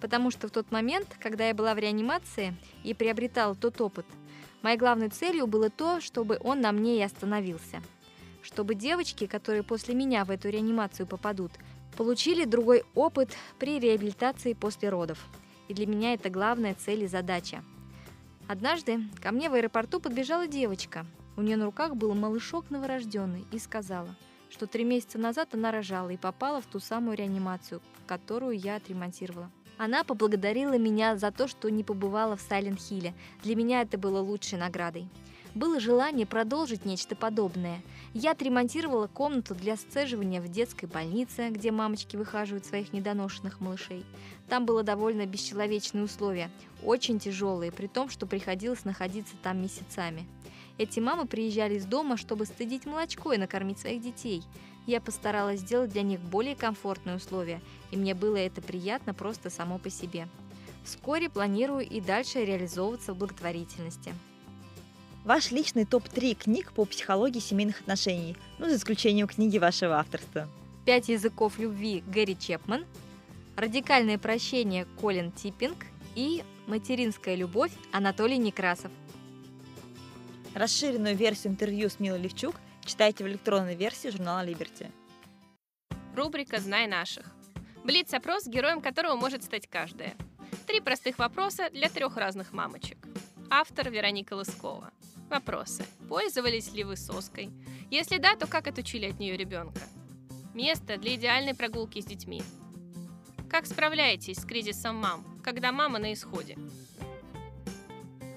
[0.01, 4.07] потому что в тот момент, когда я была в реанимации и приобретала тот опыт,
[4.63, 7.83] моей главной целью было то, чтобы он на мне и остановился.
[8.43, 11.53] Чтобы девочки, которые после меня в эту реанимацию попадут,
[11.97, 15.19] получили другой опыт при реабилитации после родов.
[15.69, 17.63] И для меня это главная цель и задача.
[18.47, 21.05] Однажды ко мне в аэропорту подбежала девочка.
[21.37, 24.15] У нее на руках был малышок новорожденный и сказала,
[24.51, 29.51] что три месяца назад она рожала и попала в ту самую реанимацию, которую я отремонтировала.
[29.77, 33.15] Она поблагодарила меня за то, что не побывала в Сайленд-Хилле.
[33.45, 35.09] Для меня это было лучшей наградой.
[35.55, 37.81] Было желание продолжить нечто подобное.
[38.13, 44.05] Я отремонтировала комнату для сцеживания в детской больнице, где мамочки выхаживают своих недоношенных малышей.
[44.49, 46.51] Там было довольно бесчеловечные условия,
[46.83, 50.27] очень тяжелые, при том, что приходилось находиться там месяцами.
[50.79, 54.45] Эти мамы приезжали из дома, чтобы стыдить молочко и накормить своих детей.
[54.87, 57.61] Я постаралась сделать для них более комфортные условия,
[57.91, 60.29] и мне было это приятно просто само по себе.
[60.85, 64.15] Вскоре планирую и дальше реализовываться в благотворительности.
[65.25, 70.49] Ваш личный топ-3 книг по психологии семейных отношений, ну, за исключением книги вашего авторства.
[70.87, 72.87] «Пять языков любви» Гэри Чепман,
[73.57, 78.91] «Радикальное прощение» Колин Типпинг и «Материнская любовь» Анатолий Некрасов.
[80.55, 82.55] Расширенную версию интервью с Милой Левчук
[82.89, 84.91] Читайте в электронной версии журнала Liberty.
[86.17, 87.27] Рубрика «Знай наших».
[87.85, 90.17] Блиц-опрос, героем которого может стать каждая.
[90.67, 92.97] Три простых вопроса для трех разных мамочек.
[93.51, 94.91] Автор Вероника Лыскова.
[95.29, 95.85] Вопросы.
[96.09, 97.51] Пользовались ли вы соской?
[97.91, 99.83] Если да, то как отучили от нее ребенка?
[100.55, 102.43] Место для идеальной прогулки с детьми.
[103.51, 106.57] Как справляетесь с кризисом мам, когда мама на исходе?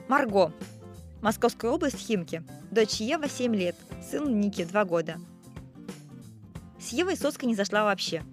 [0.10, 0.54] Марго.
[1.22, 2.44] Московская область, Химки.
[2.72, 3.76] Дочь Ева 7 лет,
[4.10, 5.18] сын Ники 2 года.
[6.80, 8.24] С Евой соска не зашла вообще.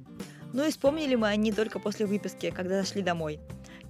[0.55, 3.41] Ну и вспомнили мы о ней только после выписки, когда зашли домой.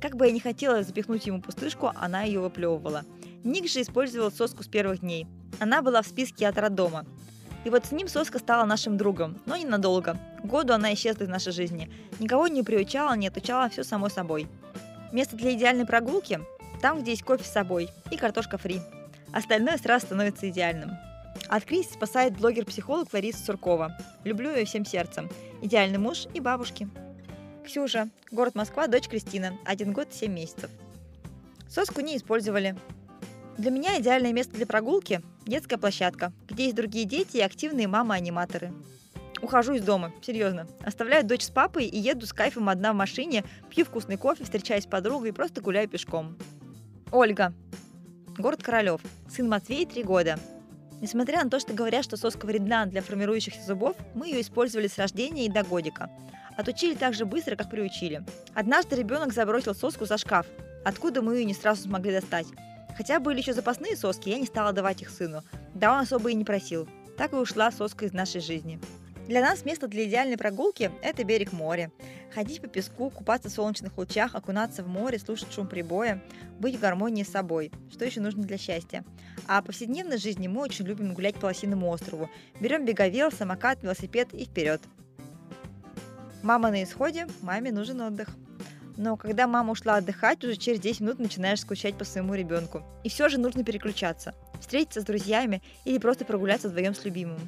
[0.00, 3.04] Как бы я не хотела запихнуть ему пустышку, она ее выплевывала.
[3.44, 5.28] Ник же использовал соску с первых дней.
[5.60, 7.06] Она была в списке от роддома.
[7.64, 10.18] И вот с ним соска стала нашим другом, но ненадолго.
[10.42, 11.88] Году она исчезла из нашей жизни.
[12.18, 14.48] Никого не приучала, не отучала, все само собой.
[15.12, 16.40] Место для идеальной прогулки
[16.78, 18.80] там, где есть кофе с собой и картошка фри.
[19.32, 20.90] Остальное сразу становится идеальным.
[21.48, 23.96] От кризиса спасает блогер-психолог Лариса Суркова.
[24.24, 25.28] Люблю ее всем сердцем.
[25.62, 26.88] Идеальный муж и бабушки.
[27.64, 28.08] Ксюша.
[28.30, 29.56] Город Москва, дочь Кристина.
[29.64, 30.70] Один год, семь месяцев.
[31.68, 32.76] Соску не использовали.
[33.58, 38.72] Для меня идеальное место для прогулки– детская площадка, где есть другие дети и активные мамы-аниматоры.
[39.42, 40.66] Ухожу из дома, серьезно.
[40.80, 44.84] Оставляю дочь с папой и еду с кайфом одна в машине, пью вкусный кофе, встречаюсь
[44.84, 46.36] с подругой и просто гуляю пешком.
[47.10, 47.54] Ольга.
[48.36, 49.00] Город Королев.
[49.30, 50.38] Сын Матвей, три года.
[51.00, 54.98] Несмотря на то, что говорят, что соска вредна для формирующихся зубов, мы ее использовали с
[54.98, 56.10] рождения и до годика.
[56.56, 58.24] Отучили так же быстро, как приучили.
[58.54, 60.46] Однажды ребенок забросил соску за шкаф,
[60.84, 62.46] откуда мы ее не сразу смогли достать.
[62.96, 65.42] Хотя были еще запасные соски, я не стала давать их сыну.
[65.74, 66.88] Да он особо и не просил.
[67.16, 68.80] Так и ушла соска из нашей жизни.
[69.28, 71.92] Для нас место для идеальной прогулки– это берег моря.
[72.32, 76.22] Ходить по песку, купаться в солнечных лучах, окунаться в море, слушать шум прибоя,
[76.58, 77.70] быть в гармонии с собой.
[77.92, 79.04] Что еще нужно для счастья?
[79.46, 82.30] А в повседневной жизни мы очень любим гулять по Лосиному острову.
[82.58, 84.80] Берем беговел, самокат, велосипед и вперед.
[86.42, 88.30] Мама на исходе, маме нужен отдых.
[88.96, 92.82] Но когда мама ушла отдыхать, уже через 10 минут начинаешь скучать по своему ребенку.
[93.04, 94.34] И все же нужно переключаться.
[94.58, 97.40] Встретиться с друзьями или просто прогуляться вдвоем с любимым.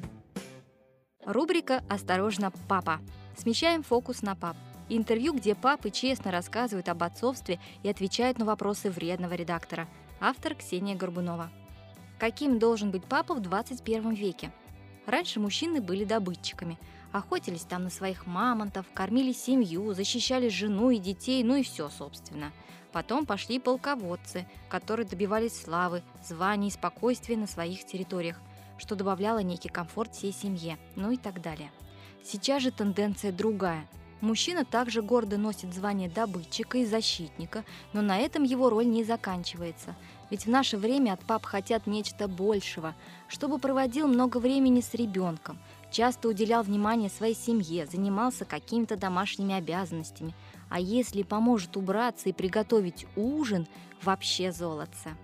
[1.25, 2.99] Рубрика «Осторожно, папа».
[3.37, 4.57] Смещаем фокус на пап.
[4.89, 9.87] Интервью, где папы честно рассказывают об отцовстве и отвечают на вопросы вредного редактора.
[10.19, 11.51] Автор Ксения Горбунова.
[12.17, 14.51] Каким должен быть папа в 21 веке?
[15.05, 16.79] Раньше мужчины были добытчиками.
[17.11, 22.51] Охотились там на своих мамонтов, кормили семью, защищали жену и детей, ну и все, собственно.
[22.91, 28.39] Потом пошли полководцы, которые добивались славы, званий и спокойствия на своих территориях,
[28.81, 31.71] что добавляло некий комфорт всей семье, ну и так далее.
[32.23, 33.87] Сейчас же тенденция другая.
[34.21, 37.63] Мужчина также гордо носит звание добытчика и защитника,
[37.93, 39.95] но на этом его роль не заканчивается.
[40.31, 42.95] Ведь в наше время от пап хотят нечто большего,
[43.27, 45.59] чтобы проводил много времени с ребенком,
[45.91, 50.33] часто уделял внимание своей семье, занимался какими-то домашними обязанностями.
[50.69, 53.67] А если поможет убраться и приготовить ужин,
[54.01, 55.15] вообще золотце.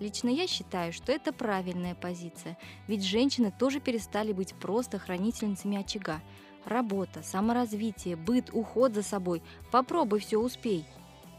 [0.00, 6.20] Лично я считаю, что это правильная позиция, ведь женщины тоже перестали быть просто хранительницами очага.
[6.64, 9.42] Работа, саморазвитие, быт, уход за собой.
[9.70, 10.84] Попробуй все успей.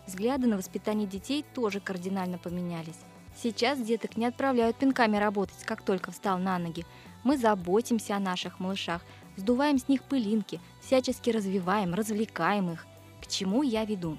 [0.08, 3.00] Взгляды на воспитание детей тоже кардинально поменялись.
[3.36, 6.86] Сейчас деток не отправляют пинками работать, как только встал на ноги.
[7.24, 9.02] Мы заботимся о наших малышах,
[9.36, 12.86] сдуваем с них пылинки, всячески развиваем, развлекаем их.
[13.22, 14.18] К чему я веду?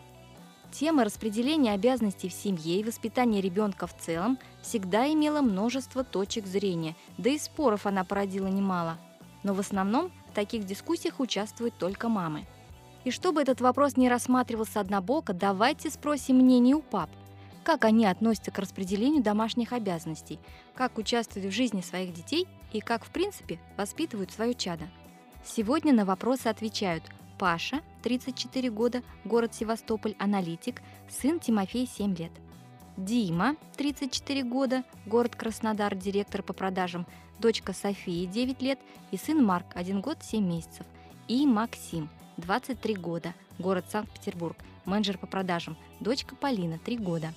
[0.72, 6.96] Тема распределения обязанностей в семье и воспитания ребенка в целом всегда имела множество точек зрения,
[7.18, 8.98] да и споров она породила немало.
[9.42, 12.46] Но в основном в таких дискуссиях участвуют только мамы.
[13.05, 17.09] И чтобы этот вопрос не рассматривался однобоко, давайте спросим мнение у пап.
[17.62, 20.38] Как они относятся к распределению домашних обязанностей,
[20.74, 24.85] как участвуют в жизни своих детей и как, в принципе, воспитывают свое чадо.
[25.44, 27.05] Сегодня на вопросы отвечают
[27.38, 32.33] Паша, 34 года, город Севастополь, аналитик, сын Тимофей, 7 лет.
[32.96, 37.07] Дима, 34 года, город Краснодар, директор по продажам,
[37.38, 38.79] дочка София, 9 лет,
[39.11, 40.87] и сын Марк, 1 год, 7 месяцев.
[41.29, 47.35] И Максим, 23 года, город Санкт-Петербург, менеджер по продажам, дочка Полина, 3 года.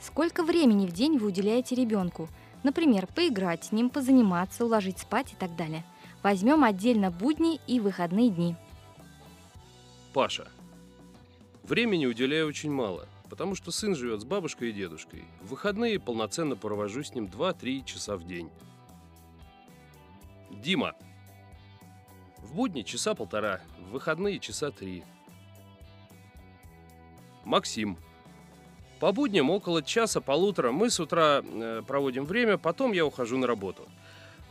[0.00, 2.28] Сколько времени в день вы уделяете ребенку?
[2.64, 5.84] Например, поиграть с ним, позаниматься, уложить спать и так далее.
[6.22, 8.56] Возьмем отдельно будни и выходные дни.
[10.14, 10.46] Паша.
[11.64, 15.24] Времени уделяю очень мало, потому что сын живет с бабушкой и дедушкой.
[15.42, 18.48] В выходные полноценно провожу с ним 2-3 часа в день.
[20.50, 20.94] Дима.
[22.38, 25.02] В будни часа полтора, в выходные часа три.
[27.44, 27.98] Максим.
[29.00, 33.88] По будням около часа-полутора мы с утра э, проводим время, потом я ухожу на работу.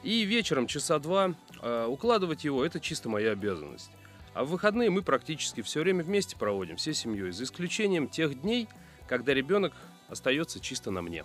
[0.04, 3.92] И вечером часа два э, укладывать его– это чисто моя обязанность.
[4.34, 8.68] А в выходные мы практически все время вместе проводим, всей семьей, за исключением тех дней,
[9.08, 9.74] когда ребенок
[10.10, 11.24] остается чисто на мне.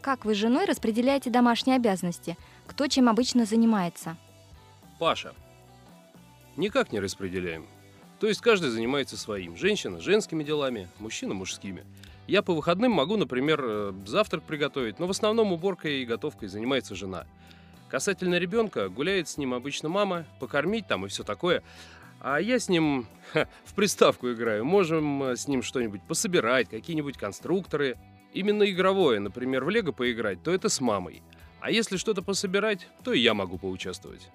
[0.00, 2.36] Как вы с женой распределяете домашние обязанности?
[2.66, 4.16] Кто чем обычно занимается?
[4.98, 5.34] Паша.
[6.56, 7.66] Никак не распределяем.
[8.20, 9.56] То есть каждый занимается своим.
[9.56, 11.84] Женщина– женскими делами, мужчина– мужскими.
[12.28, 16.94] Я по выходным могу, например, э, завтрак приготовить, но в основном уборкой и готовкой занимается
[16.94, 17.26] жена–
[17.92, 21.62] Касательно ребенка, гуляет с ним обычно мама, покормить там и все такое.
[22.20, 24.64] А я с ним ха, в приставку играю.
[24.64, 27.98] Можем э, с ним что-нибудь пособирать, какие-нибудь конструкторы.
[28.32, 31.22] Именно игровое, например, в Лего поиграть, то это с мамой.
[31.60, 34.26] А если что-то пособирать, то и я могу поучаствовать.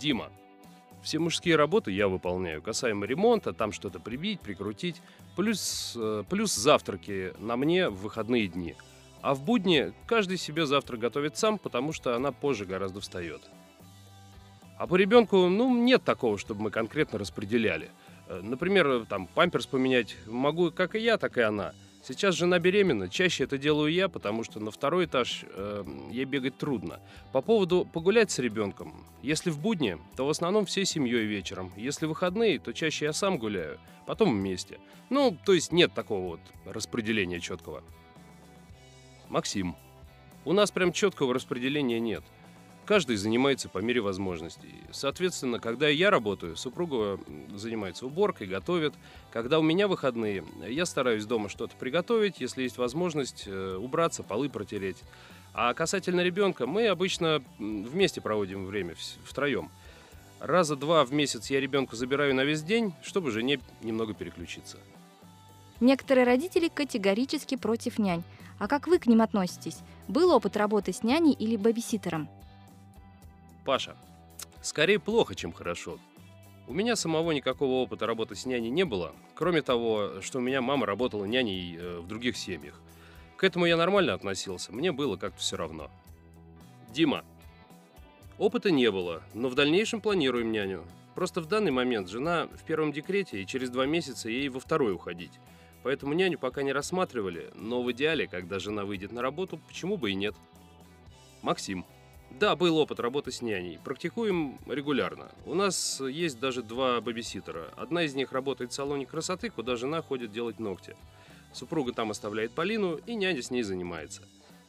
[0.00, 0.32] Дима.
[1.04, 5.00] Все мужские работы я выполняю, касаемо ремонта, там что-то прибить, прикрутить.
[5.36, 8.74] Плюс, э, плюс завтраки на мне в выходные дни–
[9.24, 13.40] а в будни каждый себе завтрак готовит сам, потому что она позже гораздо встает.
[14.76, 17.90] А по ребенку, ну, нет такого, чтобы мы конкретно распределяли.
[18.28, 21.72] Э, например, там, памперс поменять могу как и я, так и она.
[22.02, 26.58] Сейчас жена беременна, чаще это делаю я, потому что на второй этаж э, ей бегать
[26.58, 27.00] трудно.
[27.32, 29.06] По поводу погулять с ребенком.
[29.22, 31.72] Если в будни, то в основном всей семьей вечером.
[31.78, 34.78] Если выходные, то чаще я сам гуляю, потом вместе.
[35.08, 37.82] Ну, то есть нет такого вот распределения четкого.
[39.28, 39.76] Максим.
[40.44, 42.22] У нас прям четкого распределения нет.
[42.86, 44.74] Каждый занимается по мере возможностей.
[44.92, 47.18] Соответственно, когда я работаю, супруга
[47.54, 48.92] занимается уборкой, готовит.
[49.32, 54.50] Когда у меня выходные, я стараюсь дома что-то приготовить, если есть возможность э, убраться, полы
[54.50, 54.98] протереть.
[55.54, 59.70] А касательно ребенка, мы обычно вместе проводим время, втроем.
[60.40, 64.76] Раза два в месяц я ребенка забираю на весь день, чтобы жене немного переключиться.
[65.80, 68.22] Некоторые родители категорически против нянь.
[68.58, 69.78] А как вы к ним относитесь?
[70.08, 72.28] Был опыт работы с няней или бабиситером?
[73.64, 73.96] Паша,
[74.62, 75.98] скорее плохо, чем хорошо.
[76.66, 80.62] У меня самого никакого опыта работы с няней не было, кроме того, что у меня
[80.62, 82.80] мама работала няней э, в других семьях.
[83.36, 85.90] К этому я нормально относился, мне было как-то все равно.
[86.90, 87.24] Дима.
[88.38, 90.84] Опыта не было, но в дальнейшем планируем няню.
[91.14, 94.94] Просто в данный момент жена в первом декрете, и через два месяца ей во второй
[94.94, 95.32] уходить.
[95.84, 100.10] Поэтому няню пока не рассматривали, но в идеале, когда жена выйдет на работу, почему бы
[100.10, 100.34] и нет.
[101.42, 101.84] Максим.
[102.30, 103.78] Да, был опыт работы с няней.
[103.84, 105.30] Практикуем регулярно.
[105.44, 107.68] У нас есть даже два бабиситера.
[107.76, 110.96] Одна из них работает в салоне красоты, куда жена ходит делать ногти.
[111.52, 114.22] Супруга там оставляет Полину, и няня с ней занимается.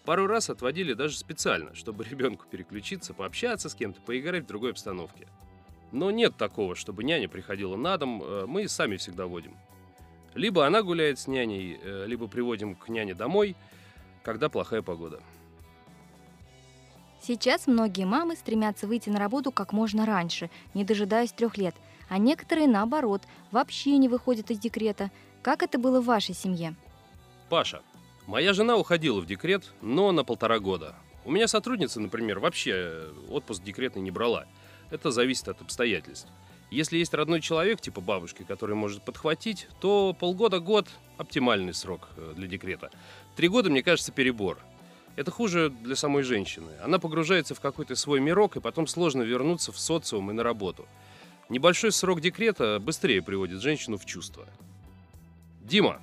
[0.03, 5.29] Пару раз отводили даже специально, чтобы ребенку переключиться, пообщаться с кем-то, поиграть в другой обстановке.
[5.93, 9.55] Но нет такого, чтобы няня приходила на дом, э, мы сами всегда водим.
[10.35, 13.55] Либо она гуляет с няней, э, либо приводим к няне домой,
[14.21, 15.21] когда плохая погода.
[17.21, 21.73] Сейчас многие мамы стремятся выйти на работу как можно раньше, не дожидаясь трех лет,
[22.09, 25.09] а некоторые, наоборот, вообще не выходят из декрета.
[25.41, 26.75] Как это было в вашей семье?
[27.49, 27.81] Паша,
[28.27, 30.95] моя жена уходила в декрет, но на полтора года.
[31.23, 34.45] У меня сотрудница, например, вообще отпуск декретный не брала.
[34.91, 36.27] Это зависит от обстоятельств.
[36.71, 42.47] Если есть родной человек, типа бабушки, который может подхватить, то полгода-год– оптимальный срок э, для
[42.47, 42.89] декрета.
[43.35, 44.59] Три года, мне кажется, перебор–
[45.15, 46.71] это хуже для самой женщины.
[46.83, 50.85] Она погружается в какой-то свой мирок, и потом сложно вернуться в социум и на работу.
[51.47, 54.45] Небольшой срок декрета быстрее приводит женщину в чувство.
[55.61, 56.01] Дима,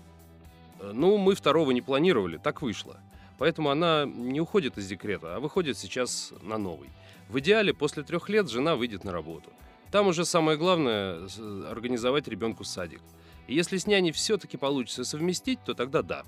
[0.81, 2.99] э, ну, мы второго не планировали, так вышло.
[3.39, 6.89] Поэтому она не уходит из декрета, а выходит сейчас на новый.
[7.29, 9.51] В идеале после трех лет жена выйдет на работу.
[9.93, 11.29] Там уже самое главное–
[11.71, 13.03] организовать ребенку садик.
[13.47, 16.23] И если с няней все-таки получится совместить, то тогда да.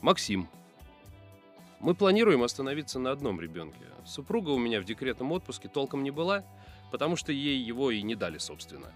[0.00, 0.48] Максим,
[1.78, 3.84] мы планируем остановиться на одном ребенке.
[4.04, 6.44] Супруга у меня в декретном отпуске толком не была,
[6.90, 8.92] потому что ей его и не дали, собственно.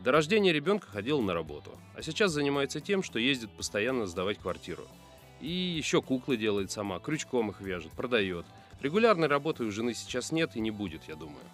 [0.00, 4.86] До рождения ребенка ходила на работу, а сейчас занимается тем, что ездит постоянно сдавать квартиру.
[5.40, 8.44] И еще куклы делает сама, крючком их вяжет, продает.
[8.82, 11.44] Регулярной работы у жены сейчас нет и не будет, я думаю.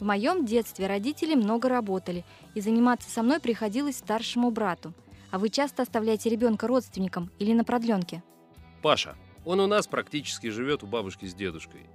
[0.00, 2.24] В моем детстве родители много работали,
[2.54, 4.92] и заниматься со мной приходилось старшему брату.
[5.30, 8.22] А вы часто оставляете ребенка родственникам или на продленке?
[8.80, 11.86] Паша, он у нас практически живет у бабушки с дедушкой.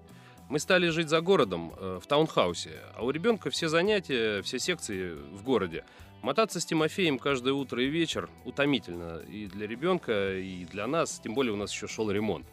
[0.49, 5.13] Мы стали жить за городом, э, в таунхаусе, а у ребенка все занятия, все секции
[5.13, 5.85] в городе.
[6.21, 11.33] Мотаться с Тимофеем каждое утро и вечер утомительно и для ребенка, и для нас, тем
[11.33, 12.45] более у нас еще шел ремонт.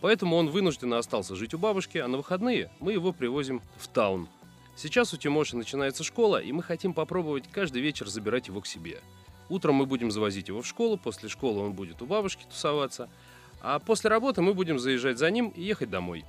[0.00, 4.28] Поэтому он вынужденно остался жить у бабушки, а на выходные мы его привозим в таун.
[4.76, 9.00] Сейчас у Тимоши начинается школа, и мы хотим попробовать каждый вечер забирать его к себе.
[9.48, 13.08] Утром мы будем завозить его в школу, после школы он будет у бабушки тусоваться–
[13.60, 16.24] а после работы мы будем заезжать за ним и ехать домой.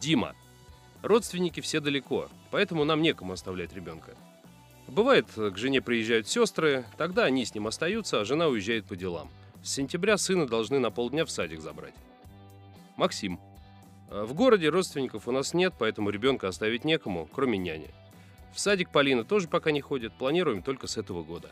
[0.00, 0.34] Дима.
[1.02, 4.14] Родственники все далеко, поэтому нам некому оставлять ребенка.
[4.86, 9.30] Бывает, к жене приезжают сестры, тогда они с ним остаются, а жена уезжает по делам.
[9.62, 11.94] С сентября сына должны на полдня в садик забрать.
[12.96, 13.40] Максим.
[14.12, 17.90] В городе родственников у нас нет, поэтому ребенка оставить некому, кроме няни.
[18.52, 21.50] В садик Полина тоже пока не ходит, планируем только с этого года.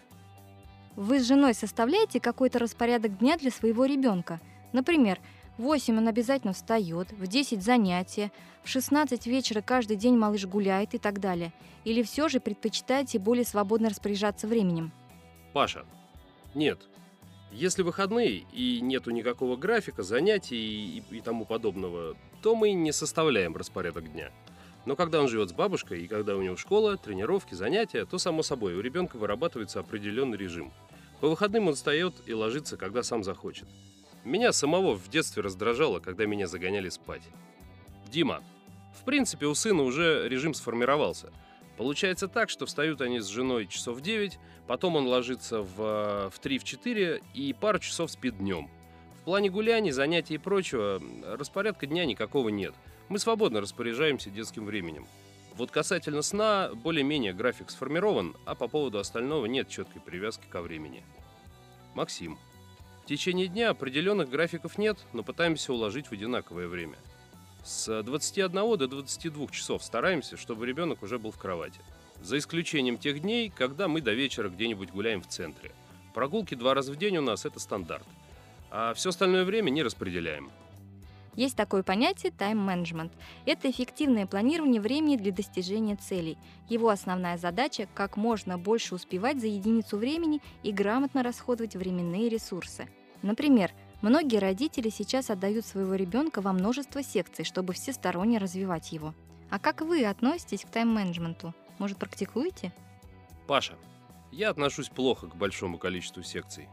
[0.94, 4.40] Вы с женой составляете какой-то распорядок дня для своего ребенка?
[4.74, 5.18] Например,
[5.56, 8.30] в 8 он обязательно встает, в 10 занятия,
[8.62, 11.54] в 16 вечера каждый день малыш гуляет и так далее.
[11.84, 14.92] Или все же предпочитаете более свободно распоряжаться временем?
[15.54, 15.86] Паша,
[16.54, 16.78] нет.
[17.52, 23.57] Если выходные и нету никакого графика, занятий и, и тому подобного, то мы не составляем
[23.57, 24.30] распорядок дня.
[24.86, 28.43] Но когда он живет с бабушкой и когда у него школа, тренировки, занятия, то, само
[28.43, 30.72] собой, у ребенка вырабатывается определенный режим.
[31.20, 33.68] По выходным он встает и ложится, когда сам захочет.
[34.24, 37.22] Меня самого в детстве раздражало, когда меня загоняли спать.
[38.11, 38.43] Дима.
[38.99, 41.30] В принципе, у сына уже режим сформировался.
[41.76, 46.41] Получается так, что встают они с женой часов в 9, потом он ложится в, в
[46.43, 48.70] 3-4 и пару часов спит днем.
[49.20, 52.74] В плане гуляний, занятий и прочего распорядка дня никакого нет.
[53.08, 55.06] Мы свободно распоряжаемся детским временем.
[55.54, 61.02] Вот касательно сна, более-менее график сформирован, а по поводу остального нет четкой привязки ко времени.
[61.94, 62.38] Максим
[63.10, 66.96] течение дня определенных графиков нет, но пытаемся уложить в одинаковое время.
[67.64, 71.80] С 21 до 22 часов стараемся, чтобы ребенок уже был в кровати.
[72.22, 75.72] За исключением тех дней, когда мы до вечера где-нибудь гуляем в центре.
[76.14, 78.06] Прогулки два раза в день у нас– это стандарт.
[78.70, 80.50] А все остальное время не распределяем.
[81.36, 83.12] Есть такое понятие тайм-менеджмент.
[83.46, 86.36] Это эффективное планирование времени для достижения целей.
[86.68, 92.88] Его основная задача– как можно больше успевать за единицу времени и грамотно расходовать временные ресурсы–
[93.22, 99.14] Например, многие родители сейчас отдают своего ребенка во множество секций, чтобы всесторонне развивать его.
[99.50, 101.54] А как вы относитесь к тайм-менеджменту?
[101.78, 102.72] Может, практикуете?
[103.46, 103.74] Паша,
[104.30, 106.68] я отношусь плохо к большому количеству секций.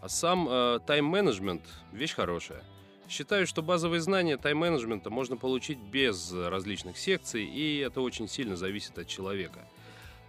[0.00, 2.62] А сам э, тайм-менеджмент– вещь хорошая.
[3.08, 8.98] Считаю, что базовые знания тайм-менеджмента можно получить без различных секций, и это очень сильно зависит
[8.98, 9.66] от человека.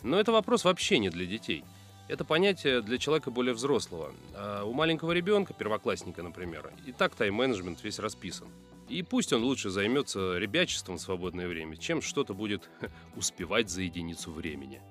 [0.02, 1.64] Но это вопрос вообще не для детей.
[2.08, 4.14] Это понятие для человека более взрослого.
[4.34, 8.48] А у маленького ребенка, первоклассника, например, и так тайм-менеджмент весь расписан.
[8.88, 12.68] И пусть он лучше займется ребячеством в свободное время, чем что-то будет
[13.16, 14.82] успевать за единицу времени.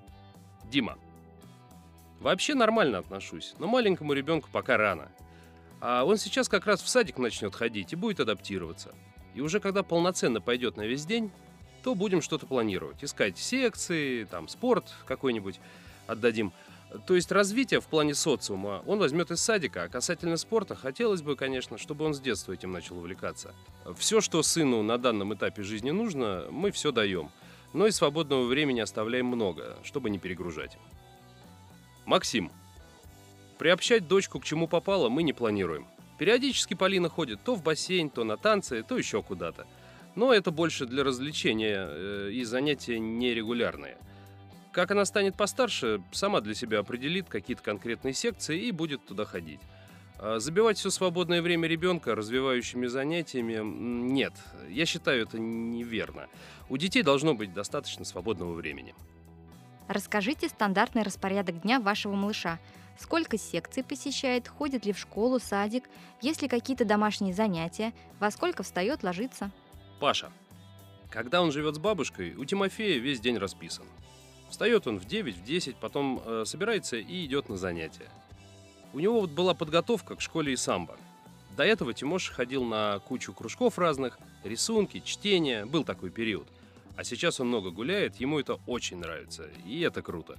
[0.70, 0.98] Дима.
[2.20, 5.08] Вообще нормально отношусь, но маленькому ребенку пока рано.
[5.80, 8.94] А он сейчас как раз в садик начнет ходить и будет адаптироваться.
[9.34, 11.30] И уже когда полноценно пойдет на весь день,
[11.84, 13.04] то будем что-то планировать.
[13.04, 15.60] Искать секции, там, спорт какой-нибудь
[16.08, 16.52] отдадим.
[17.06, 21.36] То есть развитие в плане социума он возьмет из садика, а касательно спорта хотелось бы,
[21.36, 23.54] конечно, чтобы он с детства этим начал увлекаться.
[23.96, 27.30] Все, что сыну на данном этапе жизни нужно, мы все даем.
[27.74, 30.78] Но и свободного времени оставляем много, чтобы не перегружать.
[32.08, 32.50] Максим.
[33.58, 35.86] Приобщать дочку к чему попало мы не планируем.
[36.18, 39.66] Периодически Полина ходит то в бассейн, то на танцы, то еще куда-то.
[40.14, 43.98] Но это больше для развлечения э, и занятия нерегулярные.
[44.72, 49.60] Как она станет постарше, сама для себя определит какие-то конкретные секции и будет туда ходить.
[50.18, 54.32] А забивать все свободное время ребенка развивающими занятиями нет.
[54.70, 56.28] Я считаю это неверно.
[56.70, 58.94] У детей должно быть достаточно свободного времени.
[59.88, 62.58] Расскажите стандартный распорядок дня вашего малыша.
[62.98, 65.84] Сколько секций посещает, ходит ли в школу, садик,
[66.20, 69.50] есть ли какие-то домашние занятия, во сколько встает, ложится.
[69.98, 70.30] Паша.
[71.10, 73.86] Когда он живет с бабушкой, у Тимофея весь день расписан.
[74.50, 78.10] Встает он в 9, в 10, потом э, собирается и идет на занятия.
[78.92, 80.96] У него вот была подготовка к школе и самбо.
[81.56, 86.48] До этого Тимош ходил на кучу кружков разных, рисунки, чтение, был такой период.
[86.98, 90.36] А сейчас он много гуляет, ему это очень нравится, и это круто.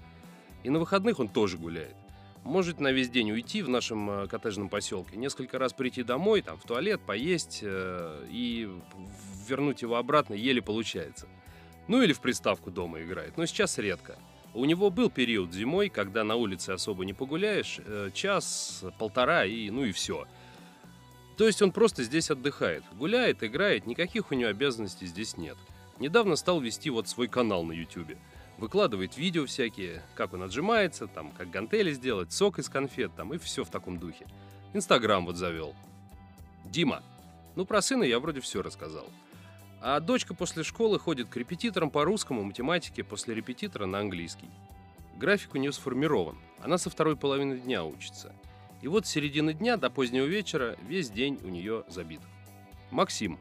[0.65, 1.95] И на выходных он тоже гуляет.
[2.43, 6.57] Может на весь день уйти в нашем э, коттеджном поселке, несколько раз прийти домой, там
[6.57, 8.69] в туалет, поесть э, и
[9.47, 11.29] вернуть его обратно еле получается.
[11.87, 14.19] Ну или в приставку дома играет, но сейчас редко.
[14.53, 19.69] У него был период зимой, когда на улице особо не погуляешь, э, час, полтора и
[19.69, 20.27] ну и все.
[21.37, 25.55] То есть он просто здесь отдыхает, гуляет, играет, никаких у него обязанностей здесь нет.
[25.99, 28.17] Недавно стал вести вот свой канал на YouTube.
[28.57, 33.37] Выкладывает видео всякие, как он отжимается, там, как гантели сделать, сок из конфет, там, и
[33.37, 34.25] все в таком духе.
[34.73, 35.75] Инстаграм вот завел.
[36.65, 37.03] Дима.
[37.55, 39.07] Ну, про сына я вроде все рассказал.
[39.81, 44.49] А дочка после школы ходит к репетиторам по русскому, математике, после репетитора на английский.
[45.17, 46.37] График у нее сформирован.
[46.61, 48.33] Она со второй половины дня учится.
[48.81, 52.21] И вот с середины дня до позднего вечера весь день у нее забит.
[52.91, 53.37] Максим.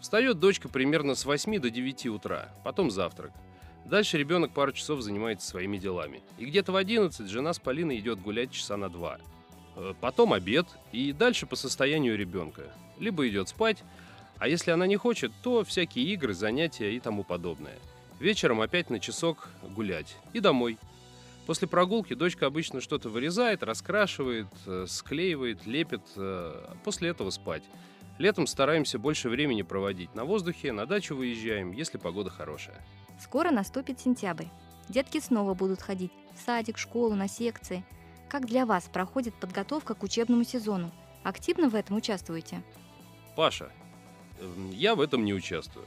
[0.00, 3.32] Встает дочка примерно с 8 до 9 утра, потом завтрак.
[3.84, 6.22] Дальше ребенок пару часов занимается своими делами.
[6.38, 9.18] И где-то в 11 жена с Полиной идет гулять часа на два.
[9.76, 12.62] Э, потом обед и дальше по состоянию ребенка.
[12.98, 13.78] Либо идет спать,
[14.38, 17.78] а если она не хочет, то всякие игры, занятия и тому подобное.
[18.20, 20.78] Вечером опять на часок гулять и домой.
[21.46, 27.64] После прогулки дочка обычно что-то вырезает, раскрашивает, э, склеивает, лепит, э, после этого спать.
[28.20, 32.84] Летом стараемся больше времени проводить на воздухе, на дачу выезжаем, если погода хорошая.
[33.18, 34.44] Скоро наступит сентябрь.
[34.90, 37.82] Детки снова будут ходить в садик, школу, на секции.
[38.28, 40.92] Как для вас проходит подготовка к учебному сезону?
[41.22, 42.62] Активно в этом участвуете?
[43.36, 43.72] Паша,
[44.38, 45.86] эм, я в этом не участвую.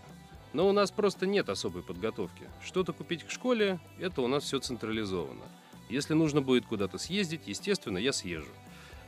[0.54, 2.50] Но у нас просто нет особой подготовки.
[2.64, 5.46] Что-то купить к школе– это у нас все централизовано.
[5.88, 8.50] Если нужно будет куда-то съездить, естественно, я съезжу.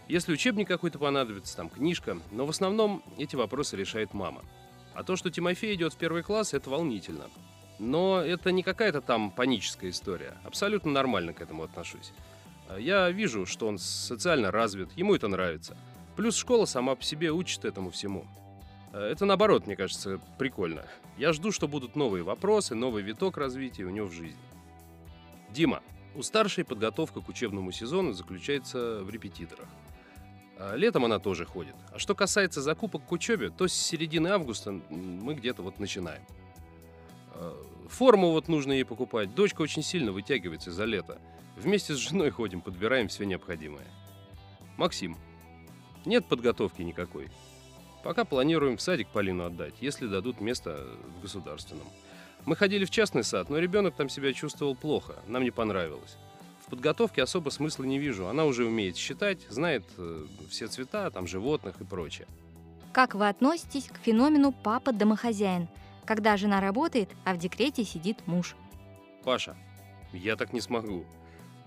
[0.08, 4.44] Если учебник какой-то понадобится, там книжка, но в основном эти вопросы решает мама.
[4.94, 7.26] А то, что Тимофей идет в первый класс, это волнительно.
[7.80, 10.38] Но это не какая-то там паническая история.
[10.44, 12.14] Абсолютно нормально к этому отношусь.
[12.78, 15.76] Я вижу, что он социально развит, ему это нравится.
[16.16, 18.26] Плюс школа сама по себе учит этому всему.
[18.94, 20.86] Это наоборот, мне кажется, прикольно.
[21.18, 24.40] Я жду, что будут новые вопросы, новый виток развития у него в жизни.
[25.50, 25.82] Дима,
[26.16, 29.68] у старшей подготовка к учебному сезону заключается в репетиторах.
[30.58, 31.76] А летом она тоже ходит.
[31.92, 36.24] А что касается закупок к учебе, то с середины августа мы где-то вот начинаем.
[37.32, 37.56] А,
[37.90, 39.36] форму вот нужно ей покупать.
[39.36, 41.20] Дочка очень сильно вытягивается за лето.
[41.58, 43.86] Вместе с женой ходим, подбираем все необходимое.
[44.78, 45.18] Максим.
[46.06, 47.30] Нет подготовки никакой.
[48.04, 50.88] Пока планируем в садик Полину отдать, если дадут место
[51.18, 51.88] в государственном.
[52.46, 56.18] Мы ходили в частный сад, но ребенок там себя чувствовал плохо, нам не понравилось.
[56.66, 58.28] В подготовке особо смысла не вижу.
[58.28, 62.28] Она уже умеет считать, знает э, все цвета, там, животных и прочее.
[62.92, 65.68] Как вы относитесь к феномену «папа-домохозяин»,
[66.06, 68.56] когда жена работает, а в декрете сидит муж?
[69.24, 69.56] Паша,
[70.12, 71.06] я так не смогу.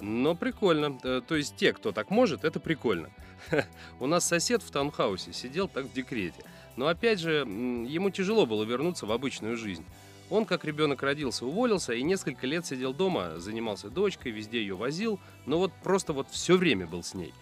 [0.01, 0.99] Но прикольно.
[1.05, 3.11] Э, то есть те, кто так может, это прикольно.
[4.01, 6.43] У нас сосед в таунхаусе сидел так в декрете.
[6.75, 9.85] Но опять же, ему тяжело было вернуться в обычную жизнь.
[10.31, 15.19] Он, как ребенок родился, уволился и несколько лет сидел дома, занимался дочкой, везде ее возил,
[15.47, 17.33] но вот просто вот все время был с ней.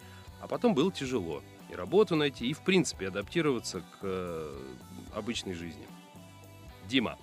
[0.40, 1.42] А потом было тяжело.
[1.70, 4.60] И работу найти, и в принципе адаптироваться к э,
[5.14, 5.84] обычной жизни.
[6.88, 7.18] Дима,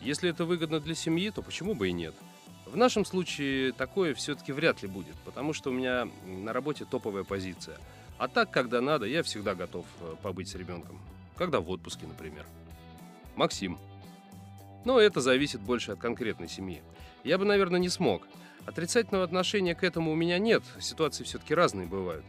[0.00, 2.14] если это выгодно для семьи, то почему бы и нет?
[2.64, 7.24] В нашем случае такое все-таки вряд ли будет, потому что у меня на работе топовая
[7.24, 7.78] позиция.
[8.16, 10.98] А так, когда надо, я всегда готов э, побыть с ребенком.
[11.36, 12.46] Когда в отпуске, например.
[13.36, 13.78] Максим.
[14.88, 16.80] Но это зависит больше от конкретной семьи.
[17.22, 18.26] Я бы, наверное, не смог.
[18.64, 20.62] Отрицательного отношения к этому у меня нет.
[20.80, 22.24] Ситуации все-таки разные бывают.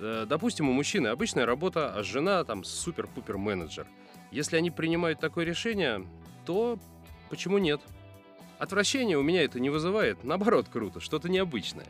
[0.00, 3.86] Э, допустим, у мужчины обычная работа, а жена там супер-пупер менеджер.
[4.32, 6.04] Если они принимают такое решение,
[6.46, 6.80] то
[7.28, 7.80] почему нет?
[8.58, 11.86] Отвращение у меня это не вызывает, наоборот, круто, что-то необычное.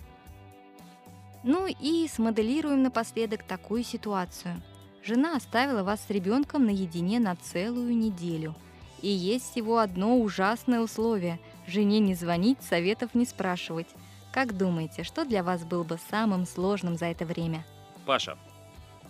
[1.45, 4.61] Ну и смоделируем напоследок такую ситуацию.
[5.03, 8.55] Жена оставила вас с ребенком наедине на целую неделю.
[9.03, 11.39] И есть всего одно ужасное условие–
[11.71, 13.89] жене не звонить, советов не спрашивать.
[14.33, 17.65] Как думаете, что для вас было бы самым сложным за это время?
[18.07, 18.39] Паша,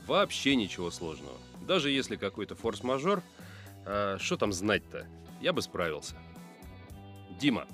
[0.06, 1.36] вообще ничего сложного.
[1.66, 3.22] Даже если какой-то форс-мажор,
[3.86, 5.06] а, что там знать-то?
[5.40, 6.16] Я бы справился.
[7.38, 7.66] Дима,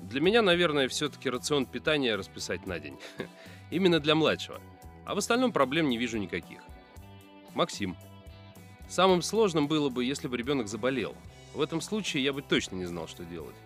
[0.00, 2.98] для меня, наверное, все-таки рацион питания расписать на день.
[3.70, 4.60] Именно для младшего.
[5.06, 6.60] А в остальном проблем не вижу никаких.
[7.54, 7.96] Максим.
[8.88, 11.14] Самым сложным было бы, если бы ребенок заболел.
[11.54, 13.56] В этом случае я бы точно не знал, что делать.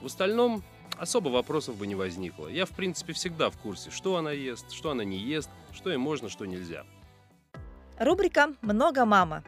[0.00, 0.62] В остальном
[0.98, 2.48] особо вопросов бы не возникло.
[2.48, 5.98] Я, в принципе, всегда в курсе, что она ест, что она не ест, что ей
[5.98, 6.84] можно, что нельзя.
[7.98, 9.42] Рубрика «Много мама».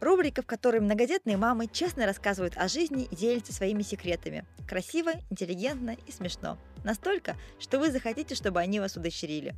[0.00, 4.46] Рубрика, в которой многодетные мамы честно рассказывают о жизни и делятся своими секретами.
[4.66, 6.56] Красиво, интеллигентно и смешно.
[6.84, 9.54] Настолько, что вы захотите, чтобы они вас удочерили.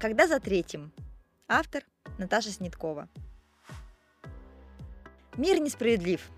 [0.00, 0.92] Когда за третьим?
[1.46, 1.84] Автор
[2.18, 3.08] Наташа Снеткова.
[5.36, 6.28] Мир несправедлив.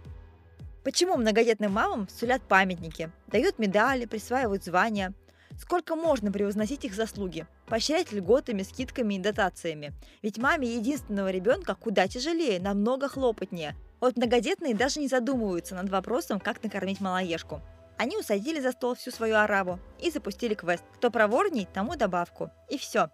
[0.85, 5.13] Почему многодетным мамам сулят памятники, дают медали, присваивают звания?
[5.57, 7.47] Сколько можно превозносить их заслуги?
[7.67, 9.93] Поощрять льготами, скидками и дотациями?
[10.23, 13.77] Ведь маме единственного ребенка куда тяжелее, намного хлопотнее.
[14.01, 17.61] Вот многодетные даже не задумываются над вопросом, как накормить малоежку.
[17.97, 20.83] Они усадили за стол всю свою арабу и запустили квест.
[20.97, 22.51] Кто проворней, тому добавку.
[22.69, 23.11] И все.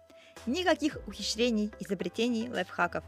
[0.47, 3.03] Никаких ухищрений, изобретений, лайфхаков.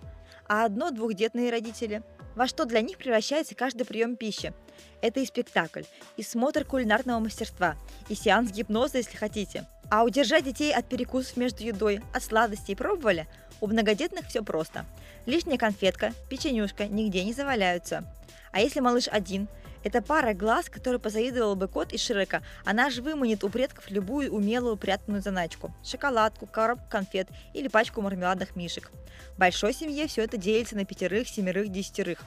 [0.47, 2.03] А одно-двухдетные родители
[2.36, 4.53] во что для них превращается каждый прием пищи.
[5.01, 5.84] Это и спектакль,
[6.17, 7.75] и смотр кулинарного мастерства,
[8.09, 9.67] и сеанс гипноза, если хотите.
[9.89, 13.27] А удержать детей от перекусов между едой, от сладостей пробовали?
[13.59, 14.86] У многодетных все просто.
[15.25, 18.03] Лишняя конфетка, печенюшка нигде не заваляются.
[18.51, 19.47] А если малыш один,
[19.84, 22.43] это пара глаз, которой позавидовал бы кот из Шрека.
[22.65, 25.73] Она же выманит у предков любую умелую прятанную заначку.
[25.84, 28.91] Шоколадку, коробку конфет или пачку мармеладных мишек.
[29.36, 32.19] В большой семье все это делится на пятерых, семерых, десятерых.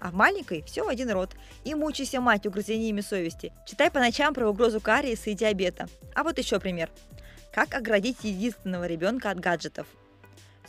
[0.00, 1.34] А в маленькой все в один рот.
[1.64, 3.52] И мучайся, мать, угрызениями совести.
[3.66, 5.88] Читай по ночам про угрозу кариеса и диабета.
[6.14, 6.90] А вот еще пример.
[7.52, 9.86] Как оградить единственного ребенка от гаджетов?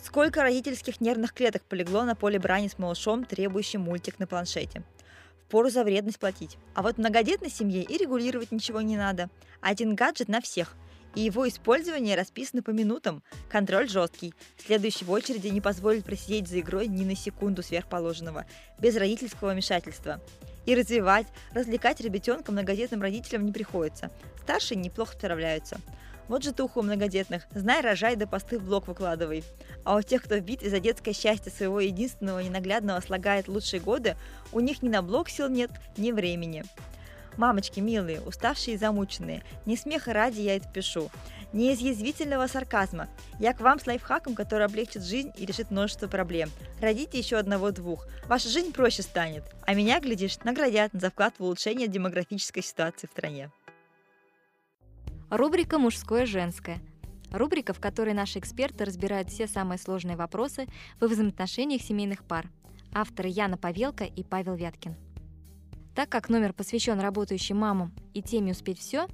[0.01, 4.83] Сколько родительских нервных клеток полегло на поле брани с малышом, требующим мультик на планшете?
[5.49, 6.57] Впору за вредность платить.
[6.75, 9.29] А вот многодетной семье и регулировать ничего не надо.
[9.61, 10.75] Один гаджет на всех–
[11.15, 13.23] и его использование расписано по минутам.
[13.49, 14.33] Контроль жесткий.
[14.57, 18.45] В очереди не позволит просидеть за игрой ни на секунду сверхположенного,
[18.79, 20.21] без родительского вмешательства.
[20.65, 24.11] И развивать, развлекать ребятенка многодетным родителям не приходится.
[24.43, 25.79] Старшие неплохо справляются.
[26.29, 27.47] Вот же туху многодетных.
[27.55, 29.43] Знай, рожай, да посты в блог выкладывай.
[29.83, 34.15] А у тех, кто в битве за детское счастье своего единственного ненаглядного слагает лучшие годы,
[34.51, 36.63] у них ни на блог сил нет, ни времени.
[37.35, 41.09] Мамочки милые, уставшие и замученные, не смеха ради я это пишу,
[41.51, 43.07] не из язвительного сарказма.
[43.39, 46.51] Я к вам с лайфхаком, который облегчит жизнь и решит множество проблем.
[46.79, 48.07] Родите еще одного-двух.
[48.27, 49.43] Ваша жизнь проще станет.
[49.65, 53.49] А меня, глядишь, наградят за вклад в улучшение демографической ситуации в стране.
[55.29, 56.79] Рубрика «Мужское-женское».
[57.31, 60.65] Рубрика, в которой наши эксперты разбирают все самые сложные вопросы
[60.99, 62.49] во взаимоотношениях семейных пар.
[62.91, 64.95] Авторы Яна Павелка и Павел Вяткин.
[65.93, 69.05] Так как номер посвящен работающим мамам и теме «Успеть все»,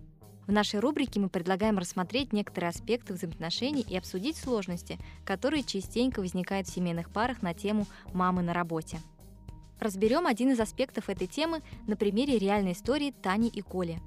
[0.47, 6.69] в нашей рубрике мы предлагаем рассмотреть некоторые аспекты взаимоотношений и обсудить сложности, которые частенько возникают
[6.69, 9.01] в семейных парах на тему «мамы на работе».
[9.81, 13.99] Разберем один из аспектов этой темы на примере реальной истории Тани и Коли.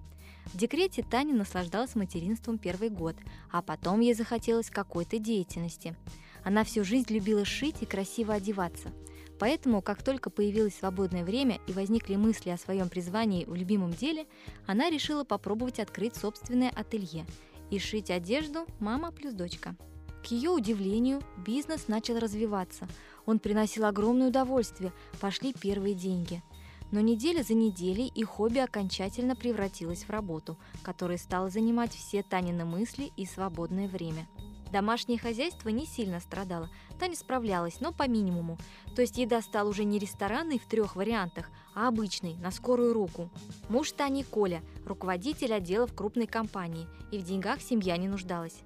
[0.52, 3.16] В декрете Таня наслаждалась материнством первый год,
[3.50, 5.96] а потом ей захотелось какой-то деятельности.
[6.44, 8.90] Она всю жизнь любила шить и красиво одеваться–
[9.38, 14.26] Поэтому, как только появилось свободное время и возникли мысли о своем призвании в любимом деле,
[14.66, 17.24] она решила попробовать открыть собственное ателье
[17.70, 19.76] и шить одежду «Мама плюс дочка».
[20.22, 22.88] К ее удивлению, бизнес начал развиваться.
[23.24, 26.42] Он приносил огромное удовольствие, пошли первые деньги.
[26.90, 32.64] Но неделя за неделей и хобби окончательно превратилось в работу, которая стала занимать все Танины
[32.64, 34.26] мысли и свободное время.
[34.72, 38.58] Домашнее хозяйство не сильно страдало, Таня справлялась, но по минимуму.
[38.94, 43.30] То есть еда стала уже не ресторанной в трех вариантах, а обычной, на скорую руку.
[43.68, 48.60] Муж Тани Коля, руководитель отдела в крупной компании, и в деньгах семья не нуждалась.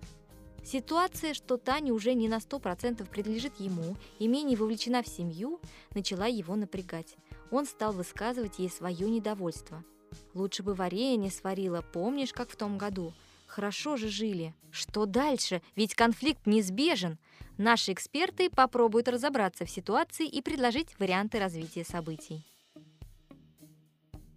[0.65, 5.61] Ситуация, что Таня уже не на 100% принадлежит ему и менее вовлечена в семью,
[5.95, 7.17] начала его напрягать.
[7.53, 9.85] Он стал высказывать ей свое недовольство.
[10.33, 13.13] «Лучше бы варенье сварила, помнишь, как в том году?
[13.47, 14.55] Хорошо же жили.
[14.71, 15.61] Что дальше?
[15.77, 17.19] Ведь конфликт неизбежен.
[17.59, 22.43] Наши эксперты попробуют разобраться в ситуации и предложить варианты развития событий.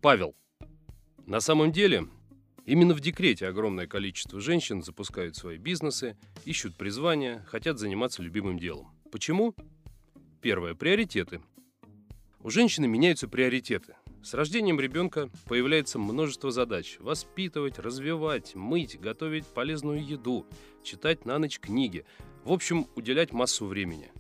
[0.02, 0.36] Павел.
[1.26, 2.10] На самом деле,
[2.66, 8.94] именно в декрете огромное количество женщин запускают свои бизнесы, ищут призвания, хотят заниматься любимым делом.
[9.10, 9.56] Почему?
[10.42, 10.76] Первое.
[10.76, 11.42] Приоритеты.
[12.46, 13.96] У женщины меняются приоритеты.
[14.22, 16.98] С рождением ребенка появляется множество задач.
[17.00, 20.46] Воспитывать, развивать, мыть, готовить полезную еду,
[20.84, 22.06] читать на ночь книги.
[22.44, 24.12] В общем, уделять массу времени.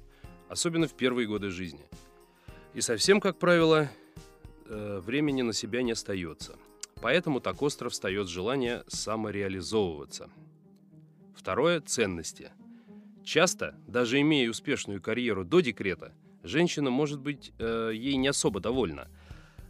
[0.50, 1.86] Особенно в первые годы жизни.
[2.74, 3.92] И совсем, как правило,
[4.66, 6.58] э, времени на себя не остается.
[7.04, 10.32] Поэтому так остро встает желание самореализовываться.
[11.36, 12.52] Второе– ценности.
[13.24, 16.16] Часто, даже имея успешную карьеру до декрета,
[16.46, 19.08] женщина может быть э, ей не особо довольна–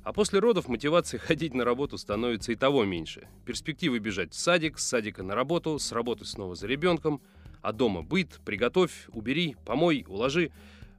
[0.06, 3.28] а после родов мотивация ходить на работу становится и того меньше.
[3.44, 7.22] Перспективы бежать в садик, с садика на работу, с работы снова за ребенком,
[7.64, 10.52] а дома быт, приготовь, убери, помой, уложи.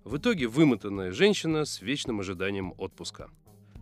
[0.03, 3.31] В итоге вымотанная женщина с вечным ожиданием отпуска.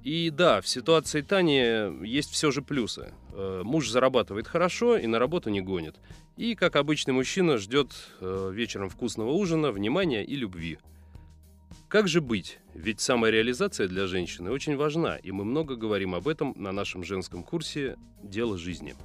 [0.02, 3.14] И да, в ситуации Тани есть все же плюсы.
[3.32, 5.96] Э, муж зарабатывает хорошо и на работу не гонит.
[6.36, 10.78] И, как обычный мужчина, ждет э, вечером вкусного ужина, внимания и любви–
[11.88, 12.58] как же быть?
[12.74, 17.44] Ведь самореализация для женщины очень важна, и мы много говорим об этом на нашем женском
[17.44, 18.96] курсе «Дело жизни».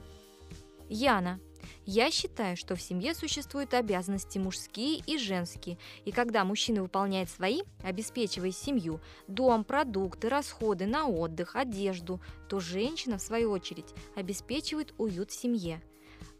[0.90, 1.40] Яна,
[1.86, 7.62] я считаю, что в семье существуют обязанности мужские и женские, и когда мужчина выполняет свои,
[7.84, 15.30] обеспечивая семью, дом, продукты, расходы на отдых, одежду, то женщина, в свою очередь, обеспечивает уют
[15.30, 15.82] в семье.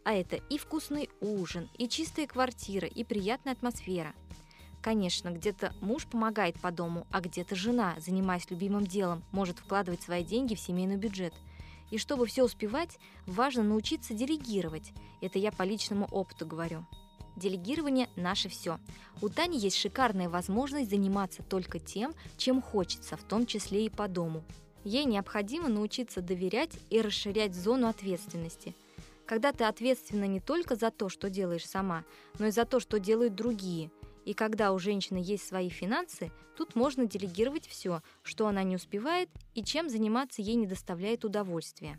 [0.04, 4.14] А это и вкусный ужин, и чистая квартира, и приятная атмосфера–
[4.82, 10.24] Конечно, где-то муж помогает по дому, а где-то жена, занимаясь любимым делом, может вкладывать свои
[10.24, 11.34] деньги в семейный бюджет.
[11.90, 14.92] И чтобы все успевать, важно научиться делегировать.
[15.20, 16.86] Это я по личному опыту говорю.
[17.36, 18.78] Делегирование– наше все.
[19.20, 24.08] У Тани есть шикарная возможность заниматься только тем, чем хочется, в том числе и по
[24.08, 24.44] дому.
[24.84, 28.74] Ей необходимо научиться доверять и расширять зону ответственности.
[29.26, 32.04] Когда ты ответственна не только за то, что делаешь сама,
[32.38, 33.90] но и за то, что делают другие–
[34.24, 39.28] и когда у женщины есть свои финансы, тут можно делегировать все, что она не успевает
[39.54, 41.98] и чем заниматься ей не доставляет удовольствия.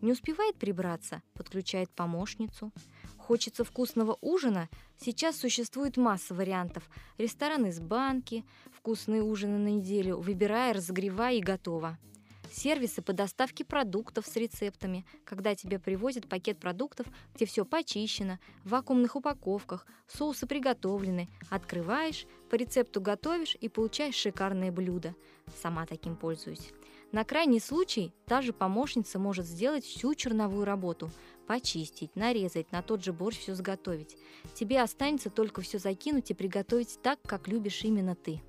[0.00, 2.72] Не успевает прибраться, подключает помощницу.
[3.16, 4.68] Хочется вкусного ужина,
[4.98, 6.88] сейчас существует масса вариантов.
[7.16, 11.98] Рестораны из банки, вкусные ужины на неделю, выбирая, разогревая и готово
[12.54, 18.70] сервисы по доставке продуктов с рецептами, когда тебе привозят пакет продуктов, где все почищено, в
[18.70, 25.14] вакуумных упаковках, соусы приготовлены, открываешь, по рецепту готовишь и получаешь шикарное блюдо.
[25.60, 26.72] Сама таким пользуюсь.
[27.12, 31.10] На крайний случай та же помощница может сделать всю черновую работу,
[31.46, 34.16] почистить, нарезать, на тот же борщ все сготовить.
[34.54, 38.40] Тебе останется только все закинуть и приготовить так, как любишь именно ты.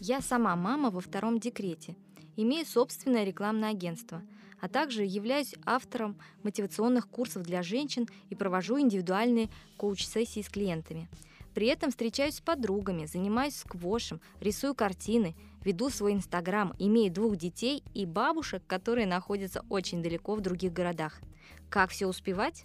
[0.00, 1.96] Я сама мама во втором декрете–
[2.36, 4.22] имею собственное рекламное агентство,
[4.60, 11.08] а также являюсь автором мотивационных курсов для женщин и провожу индивидуальные коуч-сессии с клиентами.
[11.54, 17.82] При этом встречаюсь с подругами, занимаюсь сквошем, рисую картины, веду свой инстаграм, имею двух детей
[17.92, 21.20] и бабушек, которые находятся очень далеко в других городах.
[21.68, 22.64] Как все успевать?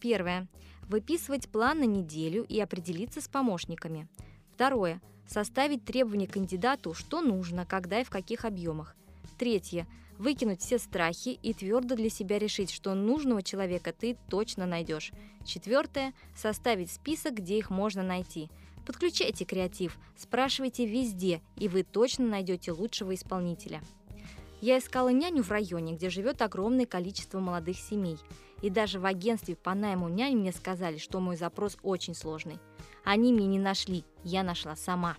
[0.00, 0.48] Первое.
[0.88, 4.08] Выписывать план на неделю и определиться с помощниками.
[4.54, 5.00] Второе.
[5.26, 8.96] Составить требования кандидату, что нужно, когда и в каких объемах.
[9.42, 9.88] Третье.
[10.18, 15.10] Выкинуть все страхи и твердо для себя решить, что нужного человека ты точно найдешь.
[15.44, 16.14] Четвертое.
[16.36, 18.50] Составить список, где их можно найти.
[18.86, 23.82] Подключайте креатив, спрашивайте везде, и вы точно найдете лучшего исполнителя.
[24.60, 28.18] Я искала няню в районе, где живет огромное количество молодых семей.
[28.62, 32.60] И даже в агентстве по найму нянь мне сказали, что мой запрос очень сложный.
[33.02, 35.16] Они меня не нашли, я нашла сама.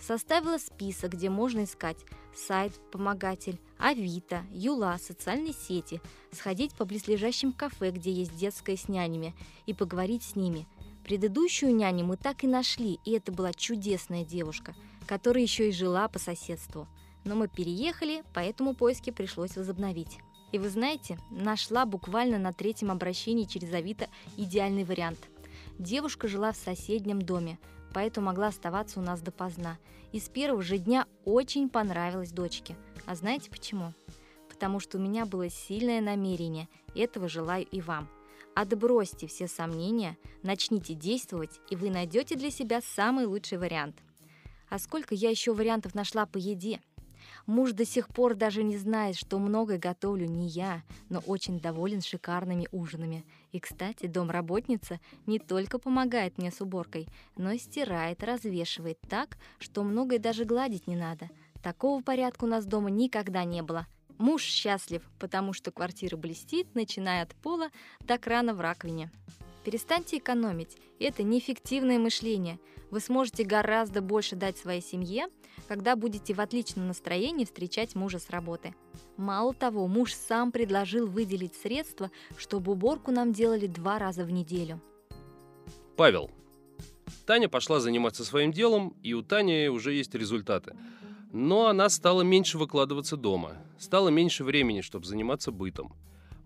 [0.00, 1.98] Составила список, где можно искать
[2.34, 6.00] сайт «Помогатель», Авито, Юла, социальные сети,
[6.32, 9.34] сходить по близлежащим кафе, где есть детская с нянями,
[9.66, 10.66] и поговорить с ними.
[11.04, 14.74] Предыдущую няню мы так и нашли, и это была чудесная девушка,
[15.06, 16.86] которая еще и жила по соседству.
[17.24, 20.18] Но мы переехали, поэтому поиски пришлось возобновить.
[20.52, 25.18] И вы знаете, нашла буквально на третьем обращении через Авито идеальный вариант.
[25.78, 27.58] Девушка жила в соседнем доме,
[27.92, 29.78] поэтому могла оставаться у нас допоздна.
[30.12, 32.76] И с первого же дня очень понравилась дочке.
[33.06, 33.92] А знаете почему?
[34.48, 38.08] Потому что у меня было сильное намерение, этого желаю и вам.
[38.54, 43.96] Отбросьте все сомнения, начните действовать, и вы найдете для себя самый лучший вариант.
[44.68, 46.80] А сколько я еще вариантов нашла по еде–
[47.46, 52.00] Муж до сих пор даже не знает, что многое готовлю не я, но очень доволен
[52.00, 53.24] шикарными ужинами.
[53.52, 59.82] И, кстати, домработница не только помогает мне с уборкой, но и стирает, развешивает так, что
[59.82, 61.28] многое даже гладить не надо.
[61.62, 63.86] Такого порядка у нас дома никогда не было.
[64.18, 67.70] Муж счастлив, потому что квартира блестит, начиная от пола
[68.00, 69.10] до крана в раковине.
[69.64, 70.76] Перестаньте экономить.
[70.98, 72.58] Это неэффективное мышление.
[72.90, 75.28] Вы сможете гораздо больше дать своей семье,
[75.68, 78.74] когда будете в отличном настроении встречать мужа с работы.
[79.16, 84.80] Мало того, муж сам предложил выделить средства, чтобы уборку нам делали два раза в неделю.
[85.96, 86.30] Павел.
[87.26, 90.74] Таня пошла заниматься своим делом, и у Тани уже есть результаты.
[91.32, 95.94] Но она стала меньше выкладываться дома, стало меньше времени, чтобы заниматься бытом.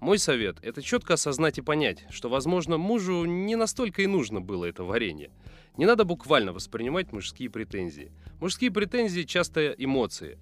[0.05, 4.67] Мой совет– это четко осознать и понять, что, возможно, мужу не настолько и нужно было
[4.67, 5.31] это варенье.
[5.79, 8.13] Не надо буквально воспринимать мужские претензии.
[8.39, 10.39] Мужские претензии часто эмоции.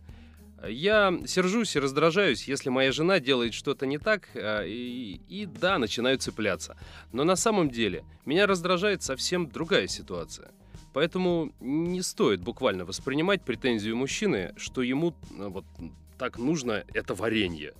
[0.68, 5.78] Я сержусь и раздражаюсь, если моя жена делает что-то не так, а, и, и да,
[5.78, 6.76] начинаю цепляться.
[7.12, 10.50] Но на самом деле меня раздражает совсем другая ситуация.
[10.92, 15.64] Поэтому не стоит буквально воспринимать претензию мужчины, что ему ну, вот
[16.18, 17.74] так нужно это варенье.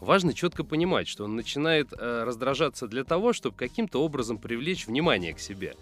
[0.00, 5.34] Важно четко понимать, что он начинает э, раздражаться для того, чтобы каким-то образом привлечь внимание
[5.34, 5.76] к себе.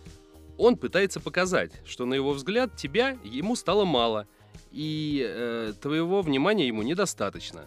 [0.57, 4.27] Он пытается показать, что на его взгляд тебя ему стало мало,
[4.73, 7.67] и э, твоего внимания ему недостаточно.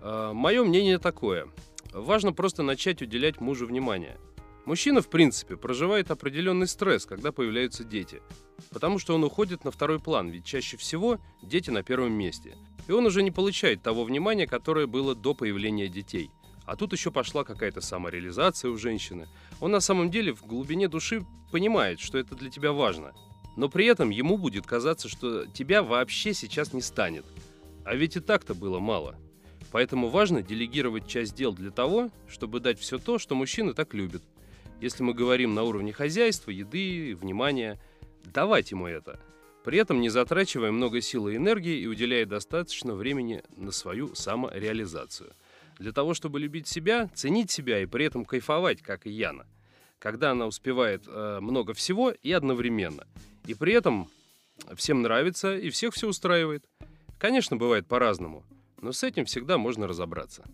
[0.00, 1.48] Э, мое мнение такое.
[1.92, 4.18] Важно просто начать уделять мужу внимание–
[4.70, 8.22] Мужчина, в принципе, проживает определенный стресс, когда появляются дети.
[8.70, 12.56] Потому что он уходит на второй план, ведь чаще всего дети на первом месте.
[12.86, 16.30] И он уже не получает того внимания, которое было до появления детей.
[16.66, 19.26] А тут еще пошла какая-то самореализация у женщины.
[19.58, 23.12] Он на самом деле в глубине души понимает, что это для тебя важно.
[23.56, 27.24] Но при этом ему будет казаться, что тебя вообще сейчас не станет.
[27.84, 29.16] А ведь и так-то было мало.
[29.72, 34.22] Поэтому важно делегировать часть дел для того, чтобы дать все то, что мужчины так любят–
[34.80, 37.78] если мы говорим на уровне хозяйства, еды, внимания,
[38.24, 39.20] давать ему это.
[39.64, 45.32] При этом не затрачивая много сил и энергии и уделяя достаточно времени на свою самореализацию.
[45.78, 49.46] Для того, чтобы любить себя, ценить себя и при этом кайфовать, как и Яна.
[49.98, 53.06] Когда она успевает э, много всего и одновременно.
[53.46, 54.10] И при этом
[54.74, 56.64] всем нравится и всех все устраивает.
[57.18, 58.44] Конечно, бывает по-разному,
[58.80, 60.44] но с этим всегда можно разобраться.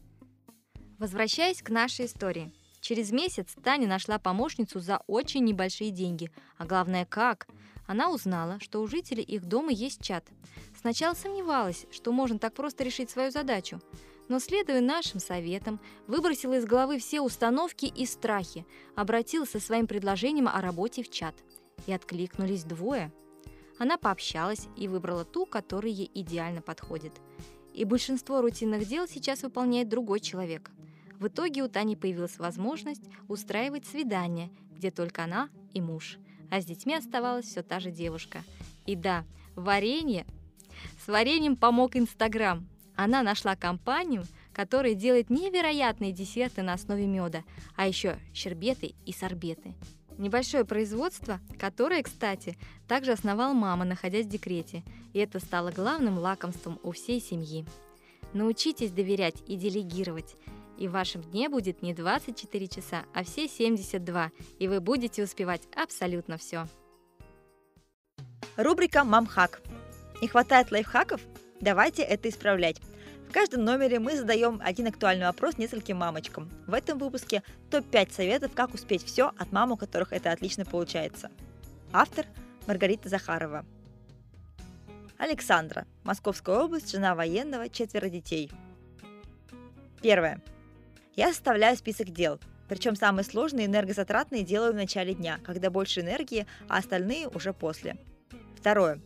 [0.98, 2.52] Возвращаясь к нашей истории–
[2.86, 6.30] Через месяц Таня нашла помощницу за очень небольшие деньги.
[6.56, 7.48] А главное, как?
[7.88, 10.24] Она узнала, что у жителей их дома есть чат.
[10.80, 13.80] Сначала сомневалась, что можно так просто решить свою задачу.
[14.28, 18.64] Но, следуя нашим советам, выбросила из головы все установки и страхи,
[18.94, 21.34] обратилась со своим предложением о работе в чат.
[21.88, 23.12] И откликнулись двое.
[23.80, 27.14] Она пообщалась и выбрала ту, которая ей идеально подходит.
[27.74, 30.70] И большинство рутинных дел сейчас выполняет другой человек–
[31.18, 36.18] в итоге у Тани появилась возможность устраивать свидание, где только она и муж.
[36.50, 38.42] А с детьми оставалась все та же девушка.
[38.84, 40.26] И да, варенье.
[41.04, 42.68] С вареньем помог Инстаграм.
[42.94, 47.44] Она нашла компанию, которая делает невероятные десерты на основе меда,
[47.76, 49.74] а еще щербеты и сорбеты.
[50.18, 52.56] Небольшое производство, которое, кстати,
[52.88, 57.66] также основала мама, находясь в декрете, и это стало главным лакомством у всей семьи.
[58.32, 60.36] Научитесь доверять и делегировать
[60.78, 65.62] и в вашем дне будет не 24 часа, а все 72, и вы будете успевать
[65.74, 66.66] абсолютно все.
[68.56, 69.60] Рубрика «Мамхак».
[70.22, 71.20] Не хватает лайфхаков?
[71.60, 72.80] Давайте это исправлять.
[73.28, 76.48] В каждом номере мы задаем один актуальный вопрос нескольким мамочкам.
[76.66, 81.30] В этом выпуске топ-5 советов, как успеть все от мам, у которых это отлично получается.
[81.92, 82.24] Автор
[82.66, 83.66] Маргарита Захарова.
[85.18, 85.86] Александра.
[86.04, 88.50] Московская область, жена военного, четверо детей.
[90.02, 90.40] Первое.
[91.16, 92.38] Я составляю список дел,
[92.68, 97.54] причем самые сложные и энергозатратные делаю в начале дня, когда больше энергии, а остальные уже
[97.54, 97.96] после.
[98.54, 99.00] Второе.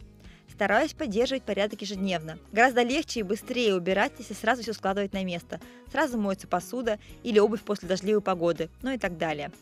[0.52, 2.36] Стараюсь поддерживать порядок ежедневно.
[2.50, 5.61] Гораздо легче и быстрее убирать, если сразу все складывать на место.
[5.92, 9.52] Сразу моется посуда или обувь после дождливой погоды, ну и так далее.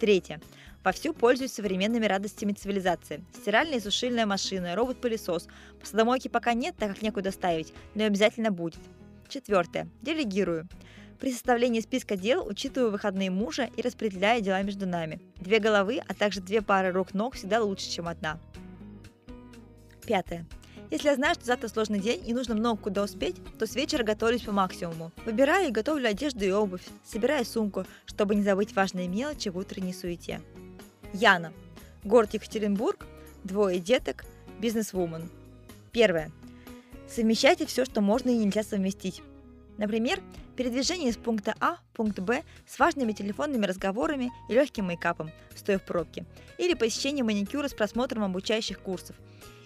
[0.00, 0.40] Третье.
[0.82, 3.22] Вовсю пользуюсь современными радостями цивилизации.
[3.34, 5.48] Стиральная и сушильная машина, робот-пылесос.
[5.78, 8.80] Посудомойки пока нет, так как некуда ставить, но обязательно будет.
[9.28, 9.86] Четвертое.
[10.00, 10.66] Делегирую.
[11.20, 15.20] При составлении списка дел учитываю выходные мужа и распределяю дела между нами.
[15.36, 18.38] Две головы, а также две пары рук-ног всегда лучше, чем одна.
[20.06, 20.46] Пятое.
[20.90, 24.02] Если я знаю, что завтра сложный день и нужно много куда успеть, то с вечера
[24.02, 25.12] готовлюсь по максимуму.
[25.26, 29.92] Выбираю и готовлю одежду и обувь, собираю сумку, чтобы не забыть важные мелочи в утренней
[29.92, 30.40] суете.
[31.12, 31.52] Яна.
[32.02, 33.06] Город Екатеринбург,
[33.44, 34.24] двое деток,
[34.58, 35.28] бизнес-вумен.
[35.92, 36.32] Первое.
[37.08, 39.22] Совмещайте все, что можно и нельзя совместить.
[39.76, 40.20] Например,
[40.60, 45.78] передвижение из пункта А в пункт Б с важными телефонными разговорами и легким мейкапом, стоя
[45.78, 46.26] в пробке.
[46.58, 49.16] Или посещение маникюра с просмотром обучающих курсов.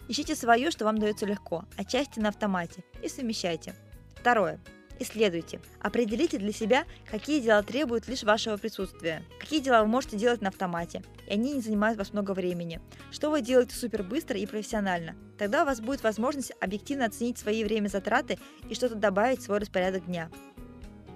[0.06, 3.74] Ищите свое, что вам дается легко, отчасти на автомате, и совмещайте.
[4.14, 4.60] Второе.
[5.00, 5.60] Исследуйте.
[5.80, 9.24] Определите для себя, какие дела требуют лишь вашего присутствия.
[9.40, 12.80] Какие дела вы можете делать на автомате, и они не занимают вас много времени.
[13.10, 15.16] Что вы делаете супер быстро и профессионально.
[15.38, 18.38] Тогда у вас будет возможность объективно оценить свои время затраты
[18.70, 20.30] и что-то добавить в свой распорядок дня.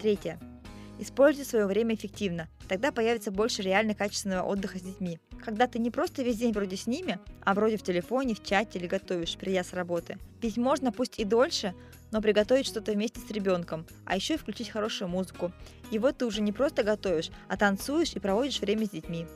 [0.01, 0.39] Третье.
[1.01, 2.49] Используйте свое время эффективно.
[2.69, 5.21] Тогда появится больше реально качественного отдыха с детьми.
[5.45, 8.79] Когда ты не просто весь день вроде с ними, а вроде в телефоне, в чате
[8.79, 10.19] или готовишь, придя с работы.
[10.43, 11.75] Ведь можно пусть и дольше,
[12.11, 15.53] но приготовить что-то вместе с ребенком, а еще и включить хорошую музыку.
[15.91, 19.27] И вот ты уже не просто готовишь, а танцуешь и проводишь время с детьми.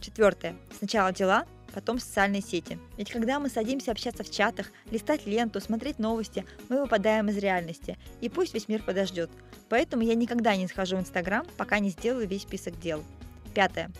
[0.00, 0.56] Четвертое.
[0.76, 2.78] Сначала дела, потом социальные сети.
[2.96, 7.98] Ведь когда мы садимся общаться в чатах, листать ленту, смотреть новости, мы выпадаем из реальности,
[8.22, 9.30] и пусть весь мир подождет.
[9.68, 13.04] Поэтому я никогда не схожу в Инстаграм, пока не сделаю весь список дел.
[13.54, 13.90] Пятое.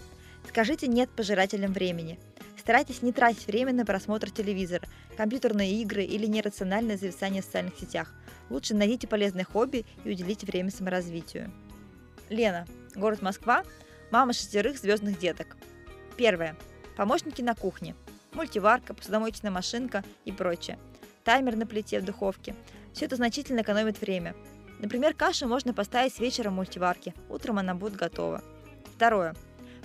[0.49, 2.19] Скажите «нет» пожирателям времени.
[2.59, 8.15] Старайтесь не тратить время на просмотр телевизора, компьютерные игры или нерациональное зависание в социальных сетях.
[8.49, 11.53] Лучше найдите полезное хобби и уделите время саморазвитию.
[12.31, 12.67] Лена.
[12.95, 13.65] Город Москва.
[14.11, 15.59] Мама шестерых звездных деток.
[16.17, 16.57] Первое.
[16.97, 17.95] Помощники на кухне.
[18.33, 20.79] Мультиварка, посудомоечная машинка и прочее.
[21.25, 22.55] Таймер на плите в духовке.
[22.95, 24.35] Все это значительно экономит время.
[24.79, 27.13] Например, кашу можно поставить с вечера в мультиварке.
[27.29, 28.43] Утром она будет готова.
[28.95, 29.35] Второе.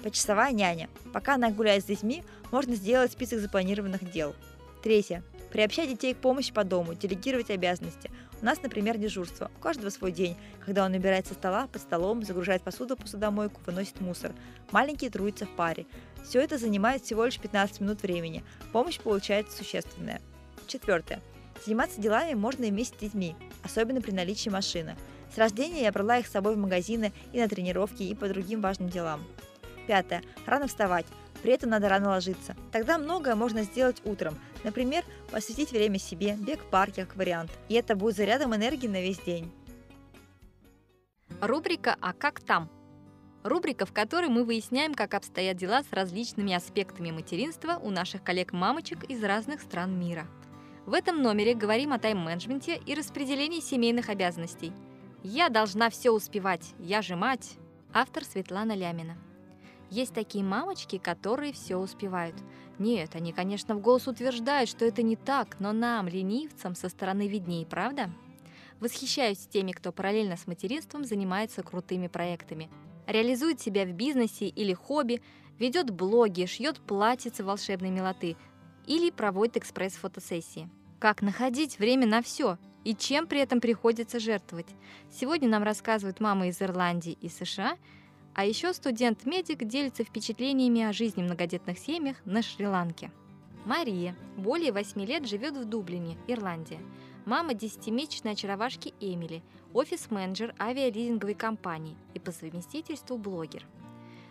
[0.03, 0.89] Почасовая няня.
[1.14, 4.34] Пока она гуляет с детьми, можно сделать список запланированных дел.
[4.82, 5.22] Третье.
[5.51, 8.09] Приобщать детей к помощи по дому, делегировать обязанности.
[8.41, 9.51] У нас, например, дежурство.
[9.57, 13.62] У каждого свой день, когда он убирает со стола, под столом, загружает посуду в посудомойку,
[13.66, 14.32] выносит мусор.
[14.72, 15.86] Маленькие трудятся в паре.
[16.24, 18.43] Все это занимает всего лишь 15 минут времени.
[18.72, 20.22] Помощь получается существенная.
[20.67, 21.22] Четвертое.
[21.65, 24.95] Заниматься делами можно и вместе с детьми, особенно при наличии машины.
[25.34, 28.61] С рождения я брала их с собой в магазины и на тренировки и по другим
[28.61, 29.24] важным делам.
[29.88, 30.24] Пятое.
[30.45, 31.05] Рано вставать.
[31.41, 32.55] При этом надо рано ложиться.
[32.72, 34.38] Тогда многое можно сделать утром.
[34.63, 37.51] Например, посвятить время себе, бег в парке как вариант.
[37.67, 39.51] И это будет зарядом энергии на весь день.
[41.39, 42.69] Рубрика «А как там?».
[43.43, 49.03] Рубрика, в которой мы выясняем, как обстоят дела с различными аспектами материнства у наших коллег-мамочек
[49.05, 50.27] из разных стран мира.
[50.85, 54.71] В этом номере говорим о тайм-менеджменте и распределении семейных обязанностей.
[55.23, 57.57] «Я должна все успевать, я же мать».
[57.93, 59.17] Автор Светлана Лямина.
[59.89, 62.35] Есть такие мамочки, которые все успевают.
[62.79, 67.27] Нет, они, конечно, в голос утверждают, что это не так, но нам, ленивцам, со стороны
[67.27, 68.09] виднее, правда?
[68.79, 72.69] Восхищаюсь теми, кто параллельно с материнством занимается крутыми проектами.
[73.12, 75.22] Реализует себя в бизнесе или хобби,
[75.59, 78.38] ведет блоги, шьет платьицы волшебной милоты
[78.88, 80.70] или проводит экспресс-фотосессии.
[80.99, 84.68] Как находить время на все и чем при этом приходится жертвовать?
[85.12, 87.78] Сегодня нам рассказывают мамы из Ирландии и США–
[88.34, 93.12] а еще студент-медик делится впечатлениями о жизни многодетных семьях на Шри-Ланке.
[93.66, 96.80] Мария более 8 лет живет в Дублине, Ирландия.
[97.26, 99.43] Мама десятимесячной очаровашки Эмили,
[99.74, 103.65] офис-менеджер авиализинговой компании и по совместительству блогер.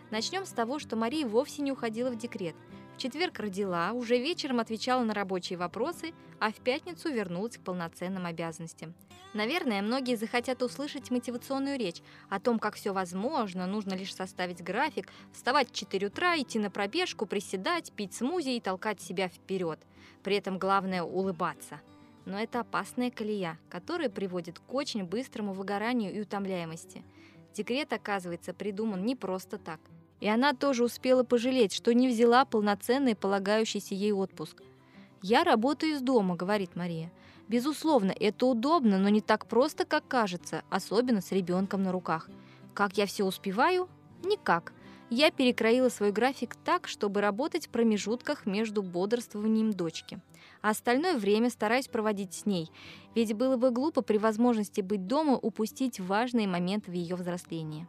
[0.09, 2.55] Начнем с того, что Мария вовсе не уходила в декрет.
[2.95, 8.25] В четверг родила, уже вечером отвечала на рабочие вопросы, а в пятницу вернулась к полноценным
[8.25, 8.93] обязанностям–
[9.33, 15.07] Наверное, многие захотят услышать мотивационную речь о том, как все возможно, нужно лишь составить график,
[15.31, 19.79] вставать в 4 утра, идти на пробежку, приседать, пить смузи и толкать себя вперед.
[20.21, 21.79] При этом главное улыбаться.
[22.25, 27.03] Но это опасная колея, которая приводит к очень быстрому выгоранию и утомляемости.
[27.53, 29.79] Декрет, оказывается, придуман не просто так.
[30.19, 34.61] И она тоже успела пожалеть, что не взяла полноценный полагающийся ей отпуск.
[35.21, 37.11] «Я работаю из дома»,— говорит Мария.
[37.51, 42.29] Безусловно, это удобно, но не так просто, как кажется, особенно с ребенком на руках.
[42.73, 43.89] Как я все успеваю?
[44.23, 44.71] Никак.
[45.09, 50.21] Я перекроила свой график так, чтобы работать в промежутках между бодрствованием дочки.
[50.61, 52.69] А остальное время стараюсь проводить с ней,
[53.15, 57.87] ведь было бы глупо при возможности быть дома упустить важные моменты в ее взрослении.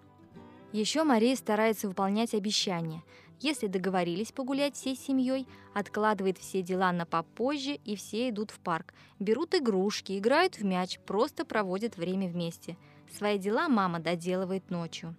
[0.72, 3.02] Еще Мария старается выполнять обещания.
[3.40, 8.94] Если договорились погулять всей семьей, откладывает все дела на попозже, и все идут в парк.
[9.18, 12.78] Берут игрушки, играют в мяч, просто проводят время вместе.
[13.14, 15.14] Свои дела мама доделывает ночью.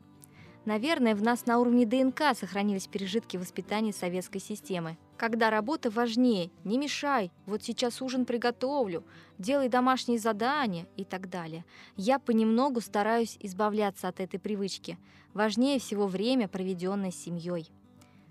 [0.66, 4.97] Наверное, в нас на уровне ДНК сохранились пережитки воспитания советской системы.
[5.18, 9.03] Когда работа важнее, не мешай, вот сейчас ужин приготовлю,
[9.38, 11.66] делай домашние задания и так далее.
[11.97, 14.97] Я понемногу стараюсь избавляться от этой привычки.
[15.34, 17.70] Важнее всего время, проведенное с семьей.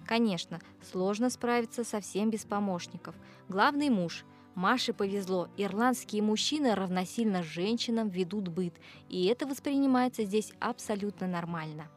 [0.07, 0.59] Конечно,
[0.91, 3.15] сложно справиться совсем без помощников.
[3.49, 4.25] Главный муж.
[4.55, 8.75] Маше повезло, ирландские мужчины равносильно женщинам ведут быт,
[9.09, 11.89] и это воспринимается здесь абсолютно нормально.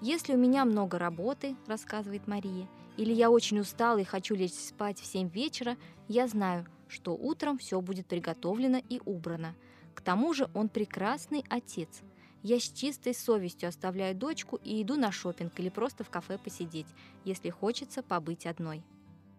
[0.00, 5.00] «Если у меня много работы,— рассказывает Мария,— или я очень устала и хочу лечь спать
[5.00, 5.76] в 7 вечера,
[6.06, 9.56] я знаю, что утром все будет приготовлено и убрано.
[9.94, 12.02] К тому же он прекрасный отец.
[12.44, 16.86] Я с чистой совестью оставляю дочку и иду на шопинг или просто в кафе посидеть,
[17.24, 18.84] если хочется побыть одной.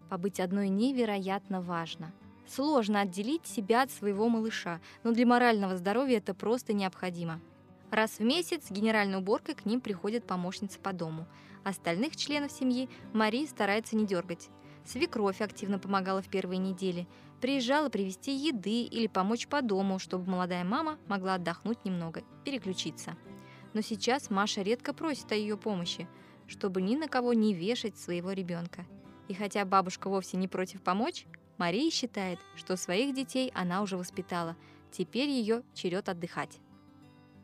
[0.10, 2.12] Побыть одной невероятно важно.
[2.47, 7.39] Сложно отделить себя от своего малыша, но для морального здоровья это просто необходимо.
[7.92, 11.28] Раз в месяц генеральной уборкой к ним приходит помощница по дому.
[11.64, 14.50] Остальных членов семьи Мария старается не дергать.
[14.86, 17.08] Свекровь активно помогала в первые недели.
[17.42, 23.18] Приезжала привезти еды или помочь по дому, чтобы молодая мама могла отдохнуть немного, переключиться.
[23.74, 26.08] Но сейчас Маша редко просит о ее помощи,
[26.48, 28.86] чтобы ни на кого не вешать своего ребенка.
[29.28, 31.26] И хотя бабушка вовсе не против помочь,
[31.58, 34.56] Мария считает, что своих детей она уже воспитала.
[34.92, 36.60] Теперь ее черед отдыхать.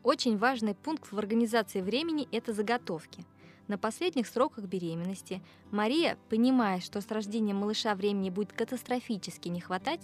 [0.06, 3.24] Очень важный пункт в организации времени– это заготовки.
[3.66, 5.42] На последних сроках беременности
[5.72, 10.00] Мария, понимая, что с рождением малыша времени будет катастрофически не хватать,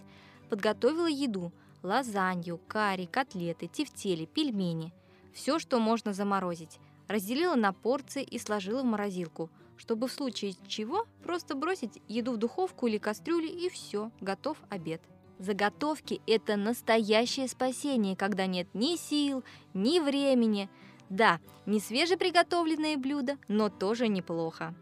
[0.50, 1.52] подготовила еду–
[1.84, 4.92] лазанью, карри, котлеты, тефтели, пельмени–
[5.32, 6.80] все, что можно заморозить.
[7.06, 12.38] Разделила на порции и сложила в морозилку, чтобы в случае чего просто бросить еду в
[12.38, 15.00] духовку или кастрюлю и все, готов обед.
[15.42, 19.42] Заготовки– это настоящее спасение, когда нет ни сил,
[19.74, 20.70] ни времени.
[21.10, 24.72] Да, не свежеприготовленные блюда, но тоже неплохо.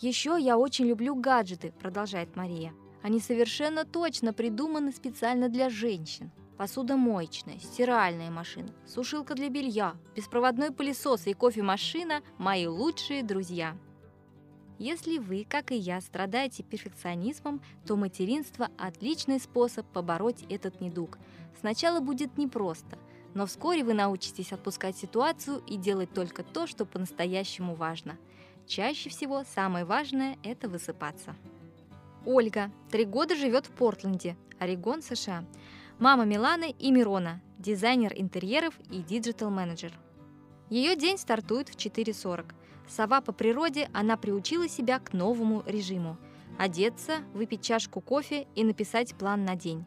[0.00, 2.74] Еще я очень люблю гаджеты, продолжает Мария.
[3.02, 6.30] Они совершенно точно придуманы специально для женщин.
[6.58, 13.78] Посудомоечная, стиральная машина, сушилка для белья, беспроводной пылесос и кофемашина– мои лучшие друзья.
[14.78, 21.18] Если вы, как и я, страдаете перфекционизмом, то материнство– отличный способ побороть этот недуг.
[21.58, 22.98] Сначала будет непросто,
[23.32, 28.18] но вскоре вы научитесь отпускать ситуацию и делать только то, что по-настоящему важно.
[28.66, 31.34] Чаще всего самое важное– это высыпаться.
[32.26, 35.44] Ольга три года живет в Портленде, Орегон, США.
[35.98, 39.92] Мама Миланы и Мирона, дизайнер интерьеров и digital-менеджер.
[40.68, 42.44] Ее день стартует в 4.40–
[42.88, 46.16] Сова по природе, она приучила себя к новому режиму.
[46.58, 49.84] Одеться, выпить чашку кофе и написать план на день.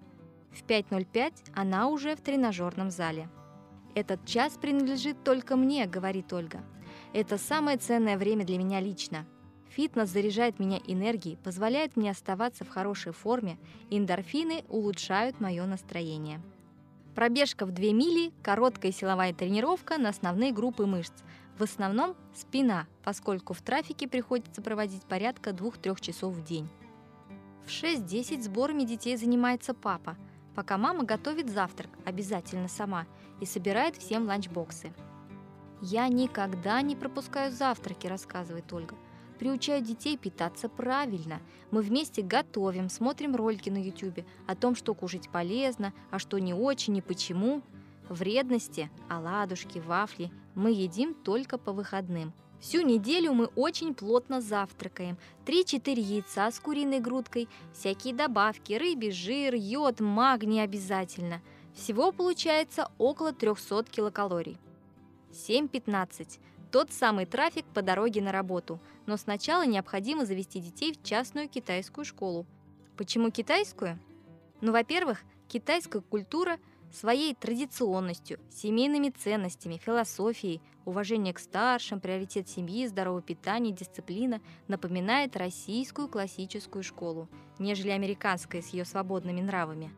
[0.52, 3.30] В 5.05 она уже в тренажерном зале.
[3.96, 6.64] «Этот час принадлежит только мне»,— говорит Ольга.
[7.14, 9.26] «Это самое ценное время для меня лично.
[9.70, 13.58] Фитнес заряжает меня энергией, позволяет мне оставаться в хорошей форме,
[13.90, 16.42] эндорфины улучшают мое настроение».
[17.16, 21.14] Пробежка в 2 мили, короткая силовая тренировка на основные группы мышц,
[21.60, 26.70] в основном спина, поскольку в трафике приходится проводить порядка 2-3 часов в день.
[27.66, 30.16] В 6-10 сборами детей занимается папа,
[30.56, 33.06] пока мама готовит завтрак, обязательно сама,
[33.42, 34.94] и собирает всем ланчбоксы.
[35.82, 38.96] «Я никогда не пропускаю завтраки»,– рассказывает Ольга.
[39.38, 41.42] «Приучаю детей питаться правильно.
[41.72, 46.54] Мы вместе готовим, смотрим ролики на YouTube о том, что кушать полезно, а что не
[46.54, 47.62] очень и почему.
[48.10, 52.34] Вредности, оладушки, вафли мы едим только по выходным.
[52.60, 55.18] Всю неделю мы очень плотно завтракаем.
[55.46, 61.42] 3-4 яйца с куриной грудкой, всякие добавки, рыбий жир, йод, магний обязательно.
[61.74, 64.58] Всего получается около 300 килокалорий.
[65.32, 66.40] 7.15.
[66.72, 68.80] Тот самый трафик по дороге на работу.
[69.06, 72.46] Но сначала необходимо завести детей в частную китайскую школу.
[72.98, 73.98] Почему китайскую?
[74.60, 76.60] Ну, во-первых, китайская культура–
[76.92, 86.08] своей традиционностью, семейными ценностями, философией, уважение к старшим, приоритет семьи, здоровое питание, дисциплина напоминает российскую
[86.08, 87.30] классическую школу,
[87.60, 89.92] нежели американская с ее свободными нравами.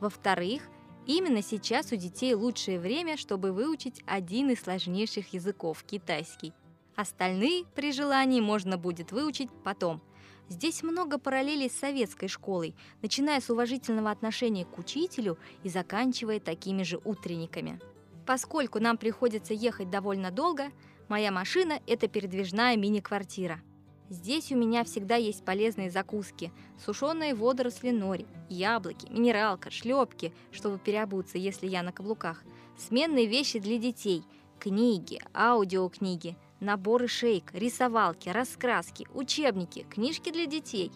[0.00, 0.62] Во-вторых,
[1.06, 6.52] именно сейчас у детей лучшее время, чтобы выучить один из сложнейших языков– китайский.
[6.96, 10.02] Остальные при желании можно будет выучить потом–
[10.48, 16.82] Здесь много параллелей с советской школой, начиная с уважительного отношения к учителю и заканчивая такими
[16.82, 17.80] же утренниками.
[18.26, 20.70] Поскольку нам приходится ехать довольно долго,
[21.12, 23.60] Моя машина– это передвижная мини-квартира.
[24.08, 26.50] Здесь у меня всегда есть полезные закуски,
[26.82, 32.42] сушеные водоросли нори, яблоки, минералка, шлепки, чтобы переобуться, если я на каблуках,
[32.78, 34.22] сменные вещи для детей,
[34.58, 40.92] книги, аудиокниги, наборы шейк, рисовалки, раскраски, учебники, книжки для детей.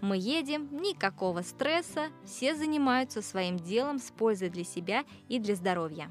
[0.00, 6.10] Мы едем, никакого стресса, все занимаются своим делом с пользой для себя и для здоровья.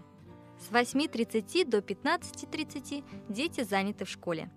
[0.60, 4.52] С 8.30 до 15.30 дети заняты в школе.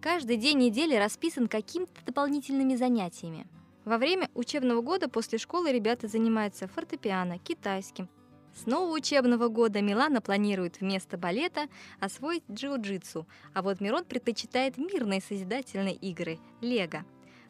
[0.00, 3.48] Каждый день недели расписан какими-то дополнительными занятиями.
[3.84, 8.08] Во время учебного года после школы ребята занимаются фортепиано, китайским,
[8.56, 11.68] с нового учебного года Милана планирует вместо балета
[12.00, 17.04] освоить джиу-джитсу, а вот Мирон предпочитает мирные созидательные игры– лего.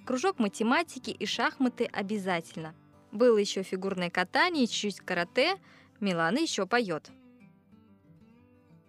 [0.05, 2.75] Кружок математики и шахматы обязательно.
[3.13, 5.57] Было еще фигурное катание, чуть-чуть карате,
[6.01, 7.11] Милана еще поет.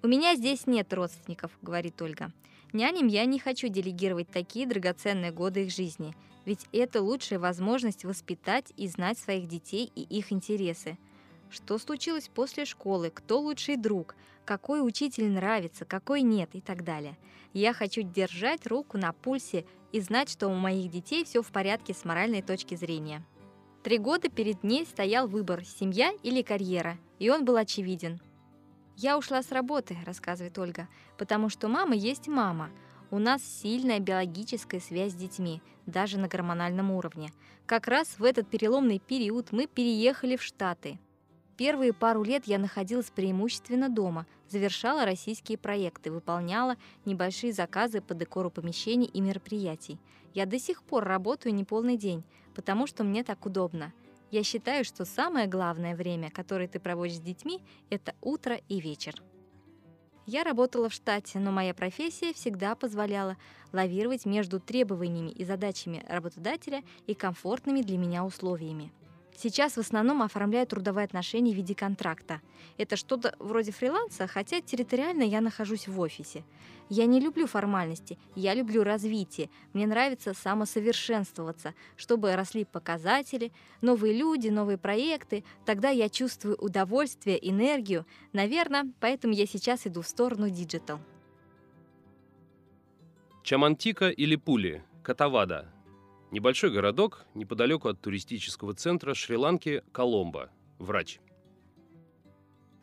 [0.01, 2.31] «У меня здесь нет родственников»,— говорит Ольга.
[2.73, 6.15] «Няням я не хочу делегировать такие драгоценные годы их жизни,
[6.45, 10.97] ведь это лучшая возможность воспитать и знать своих детей и их интересы.
[11.49, 17.17] Что случилось после школы, кто лучший друг, какой учитель нравится, какой нет и так далее.
[17.53, 21.93] Я хочу держать руку на пульсе и знать, что у моих детей все в порядке
[21.93, 23.23] с моральной точки зрения.
[23.83, 28.19] Три года перед ней стоял выбор– семья или карьера, и он был очевиден.
[28.97, 32.69] «Я ушла с работы»,– рассказывает Ольга, «потому что мама есть мама.
[33.11, 37.31] У нас сильная биологическая связь с детьми, даже на гормональном уровне.
[37.65, 40.99] Как раз в этот переломный период мы переехали в Штаты–
[41.57, 48.51] Первые пару лет я находилась преимущественно дома, завершала российские проекты, выполняла небольшие заказы по декору
[48.51, 49.97] помещений и мероприятий.
[50.35, 52.23] Я до сих пор работаю не полный день,
[52.53, 53.91] потому что мне так удобно.
[54.29, 59.15] Я считаю, что самое главное время, которое ты проводишь с детьми, это утро и вечер.
[60.27, 63.37] Я работала в штате, но моя профессия всегда позволяла
[63.71, 68.91] лавировать между требованиями и задачами работодателя и комфортными для меня условиями.
[69.39, 72.41] Сейчас в основном оформляют трудовые отношения в виде контракта.
[72.79, 76.43] Это что-то вроде фриланса, хотя территориально я нахожусь в офисе.
[76.89, 79.51] Я не люблю формальности, я люблю развитие.
[79.73, 83.51] Мне нравится самосовершенствоваться, чтобы росли показатели,
[83.81, 85.43] новые люди, новые проекты.
[85.67, 88.07] Тогда я чувствую удовольствие, энергию.
[88.33, 90.99] Наверное, поэтому я сейчас иду в сторону digital.
[93.43, 95.71] Чамантика или Пули, Катавада,
[96.29, 100.49] Небольшой городок неподалеку от туристического центра Шри-Ланки Коломбо.
[100.77, 101.19] Врач.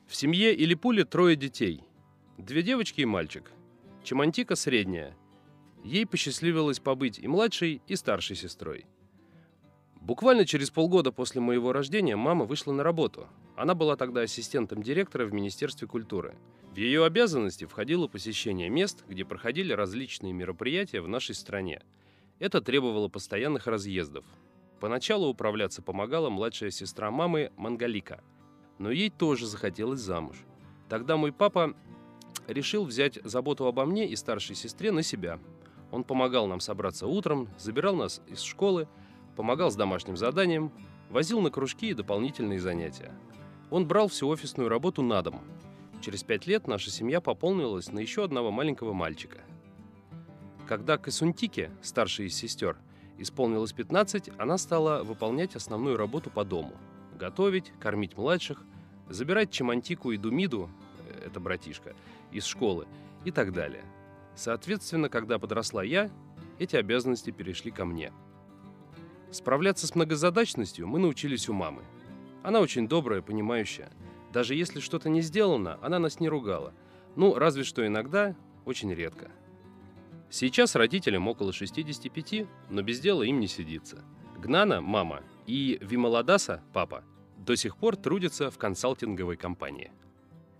[0.06, 1.82] В семье или пуле трое детей.
[2.38, 3.52] Две девочки и мальчик.
[4.02, 5.14] Чамантика средняя.
[5.84, 8.86] Ей посчастливилось побыть и младшей, и старшей сестрой.
[10.00, 13.28] Буквально через полгода после моего рождения мама вышла на работу.
[13.56, 16.34] Она была тогда ассистентом директора в Министерстве культуры.
[16.72, 21.82] В ее обязанности входило посещение мест, где проходили различные мероприятия в нашей стране–
[22.38, 24.24] это требовало постоянных разъездов.
[24.80, 28.22] Поначалу управляться помогала младшая сестра мамы Мангалика,
[28.78, 30.36] но ей тоже захотелось замуж.
[30.88, 31.74] Тогда мой папа
[32.46, 35.38] решил взять заботу обо мне и старшей сестре на себя.
[35.90, 38.88] Он помогал нам собраться утром, забирал нас из школы,
[39.36, 40.72] помогал с домашним заданием,
[41.08, 43.12] возил на кружки и дополнительные занятия.
[43.70, 45.40] Он брал всю офисную работу на дом.
[46.02, 49.38] Через пять лет наша семья пополнилась на еще одного маленького мальчика–
[50.64, 52.76] когда Касунтике, старшей из сестер,
[53.18, 56.74] исполнилось 15, она стала выполнять основную работу по дому.
[57.18, 58.62] Готовить, кормить младших,
[59.08, 60.70] забирать Чемантику и Думиду,
[61.08, 61.94] э, это братишка,
[62.32, 62.86] из школы
[63.24, 63.84] и так далее.
[64.34, 66.10] Соответственно, когда подросла я,
[66.58, 68.12] эти обязанности перешли ко мне.
[69.30, 71.82] Справляться с многозадачностью мы научились у мамы.
[72.42, 73.90] Она очень добрая, понимающая.
[74.32, 76.72] Даже если что-то не сделано, она нас не ругала.
[77.16, 78.34] Ну, разве что иногда,
[78.64, 79.30] очень редко–
[80.36, 84.02] Сейчас родителям около 65, но без дела им не сидится.
[84.36, 87.04] Гнана, мама, и Вималадаса, папа,
[87.38, 89.92] до сих пор трудятся в консалтинговой компании.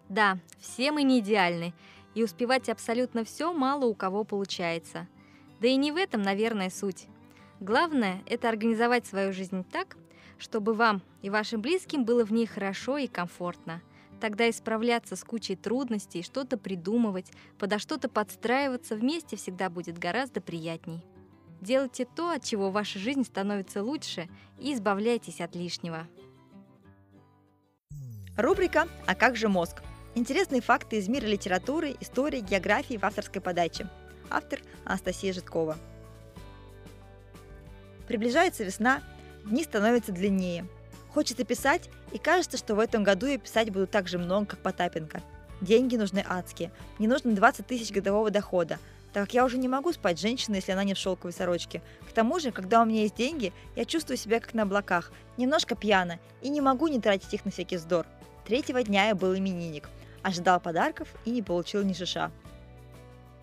[0.09, 1.75] Да, все мы не идеальны,
[2.15, 5.09] и успевать абсолютно все мало у кого получается.
[5.59, 7.09] Да и не в этом, наверное, суть.
[7.59, 9.97] Главное– это организовать свою жизнь так,
[10.39, 13.83] чтобы вам и вашим близким было в ней хорошо и комфортно–
[14.21, 21.05] Тогда исправляться с кучей трудностей, что-то придумывать, подо что-то подстраиваться вместе всегда будет гораздо приятней.
[21.61, 24.29] Делайте то, от чего ваша жизнь становится лучше,
[24.59, 26.07] и избавляйтесь от лишнего.
[28.37, 29.83] Рубрика «А как же мозг?»
[30.15, 33.89] Интересные факты из мира литературы, истории, географии в авторской подаче.
[34.31, 35.77] Автор Анастасия Житкова.
[38.07, 39.03] Приближается весна,
[39.45, 40.67] дни становятся длиннее–
[41.15, 44.59] Хочется писать, и кажется, что в этом году я писать буду так же много, как
[44.59, 45.23] Потапенко.
[45.61, 46.73] Деньги нужны адские.
[46.99, 48.81] Мне нужно 20 тысяч годового дохода,
[49.13, 51.83] так как я уже не могу спать женщиной, если она не в шелковой сорочке.
[52.09, 55.77] К тому же, когда у меня есть деньги, я чувствую себя как на облаках, немножко
[55.77, 58.07] пьяна, и не могу не тратить их на всякий вздор.
[58.45, 59.89] Третьего дня я был именинник,
[60.23, 62.33] ожидал подарков и не получил ни шиша.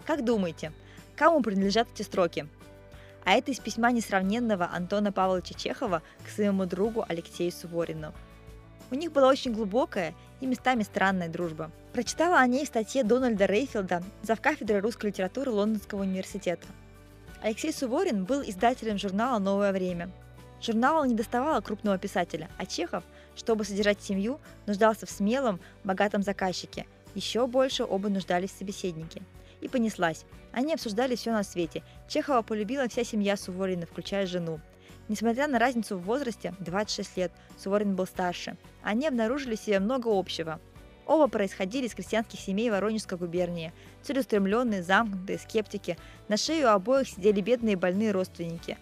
[0.05, 0.73] Как думаете,
[1.15, 2.49] кому принадлежат эти строки?
[3.23, 8.13] А это из письма несравненного Антона Павловича Чехова к своему другу Алексею Суворину.
[8.89, 11.71] У них была очень глубокая и местами странная дружба.
[11.93, 16.67] Прочитала о ней в статье Дональда Рейфилда, завкафедры русской литературы Лондонского университета.
[17.41, 20.09] Алексей Суворин был издателем журнала «Новое время».
[20.61, 23.03] Журналу не доставало крупного писателя, а Чехов,
[23.35, 26.85] чтобы содержать семью, нуждался в смелом, богатом заказчике.
[27.15, 29.21] Еще больше оба нуждались в собеседнике–
[29.61, 30.25] и понеслась.
[30.51, 31.83] Они обсуждали все на свете.
[32.07, 34.59] Чехова полюбила вся семья Суворина, включая жену.
[35.07, 38.57] Несмотря на разницу в возрасте, 26 лет, Суворин был старше.
[38.83, 40.59] Они обнаружили себе много общего.
[41.05, 43.73] Оба происходили из крестьянских семей Воронежской губернии.
[44.03, 45.97] Целеустремленные, замкнутые, скептики.
[46.27, 48.77] На шею обоих сидели бедные больные родственники.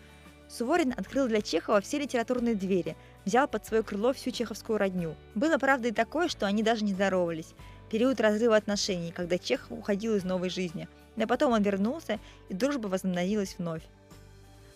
[0.47, 5.15] Суворин открыл для Чехова все литературные двери, взял под свое крыло всю чеховскую родню.
[5.35, 7.53] Было, правда, и такое, что они даже не здоровались
[7.89, 10.87] период разрыва отношений, когда Чехов уходил из новой жизни.
[11.15, 13.83] Но потом он вернулся, и дружба возобновилась вновь.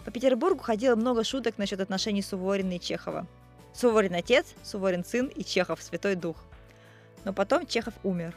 [0.04, 3.26] По Петербургу ходило много шуток насчет отношений Суворина и Чехова.
[3.74, 6.38] Суворин отец, Суворин сын и Чехов святой дух.
[7.24, 8.36] Но потом Чехов умер.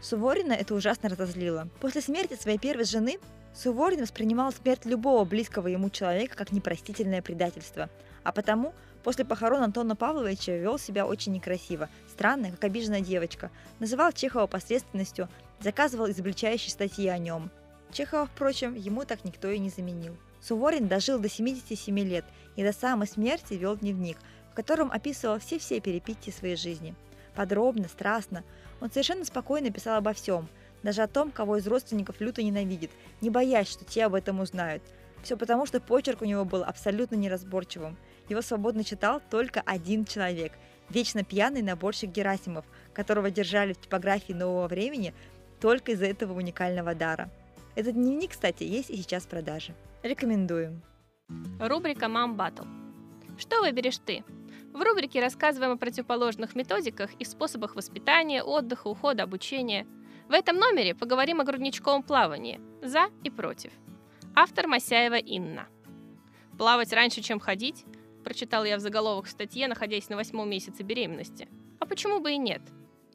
[0.00, 1.68] Суворина это ужасно разозлило.
[1.80, 3.18] После смерти своей первой жены
[3.54, 7.88] Суворин воспринимал смерть любого близкого ему человека как непростительное предательство,
[8.22, 8.74] а потому
[9.06, 15.28] После похорон Антона Павловича вел себя очень некрасиво, странно, как обиженная девочка, называл Чехова посредственностью,
[15.60, 17.52] заказывал изобличающие статьи о нем.
[17.92, 20.16] Чехова, впрочем, ему так никто и не заменил.
[20.40, 22.24] Суворин дожил до 77 лет
[22.56, 24.18] и до самой смерти вел дневник,
[24.50, 26.96] в котором описывал все-все перипетии своей жизни.
[27.36, 28.42] Подробно, страстно.
[28.80, 30.48] Он совершенно спокойно писал обо всем,
[30.82, 34.82] даже о том, кого из родственников люто ненавидит, не боясь, что те об этом узнают.
[35.22, 37.96] Все потому, что почерк у него был абсолютно неразборчивым.
[38.28, 40.52] Его свободно читал только один человек–
[40.88, 45.14] вечно пьяный наборщик Герасимов, которого держали в типографии нового времени
[45.60, 47.30] только из-за этого уникального дара.
[47.74, 49.74] Этот дневник, кстати, есть и сейчас в продаже.
[50.02, 50.82] Рекомендуем.
[51.60, 52.64] Рубрика «Мам Баттл».
[53.38, 54.24] Что выберешь ты?
[54.72, 59.86] В рубрике рассказываем о противоположных методиках и способах воспитания, отдыха, ухода, обучения.
[60.28, 63.72] В этом номере поговорим о грудничковом плавании «За» и «Против».
[64.34, 65.66] Автор Масяева Инна.
[66.58, 67.84] Плавать раньше, чем ходить?
[68.26, 71.48] Прочитал я в заголовок в статье, находясь на восьмом месяце беременности.
[71.78, 72.60] А почему бы и нет?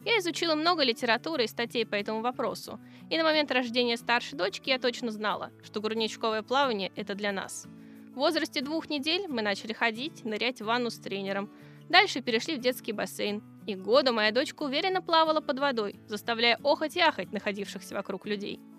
[0.05, 2.79] Я изучила много литературы и статей по этому вопросу,
[3.09, 7.67] и на момент рождения старшей дочки я точно знала, что грудничковое плавание– это для нас.
[8.13, 11.51] В возрасте двух недель мы начали ходить, нырять в ванну с тренером.
[11.89, 13.43] Дальше перешли в детский бассейн.
[13.67, 18.61] И года моя дочка уверенно плавала под водой, заставляя охоть и ахать находившихся вокруг людей–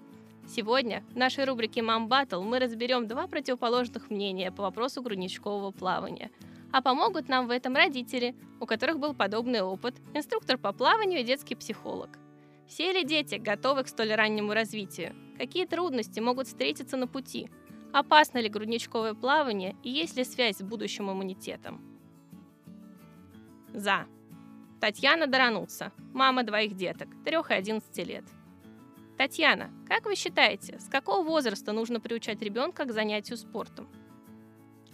[0.46, 6.30] Сегодня в нашей рубрике «Мам Баттл» мы разберем два противоположных мнения по вопросу грудничкового плавания.
[6.72, 11.24] А помогут нам в этом родители, у которых был подобный опыт, инструктор по плаванию и
[11.24, 12.18] детский психолог.
[12.66, 15.14] Все ли дети готовы к столь раннему развитию?
[15.38, 17.48] Какие трудности могут встретиться на пути?
[17.92, 21.80] Опасно ли грудничковое плавание и есть ли связь с будущим иммунитетом?
[23.72, 24.06] За.
[24.80, 28.24] Татьяна Дорануца, мама двоих деток, 3 и 11 лет–
[29.18, 33.88] Татьяна, как вы считаете, с какого возраста нужно приучать ребенка к занятию спортом?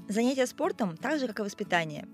[0.08, 2.08] Занятие спортом так же, как и воспитание.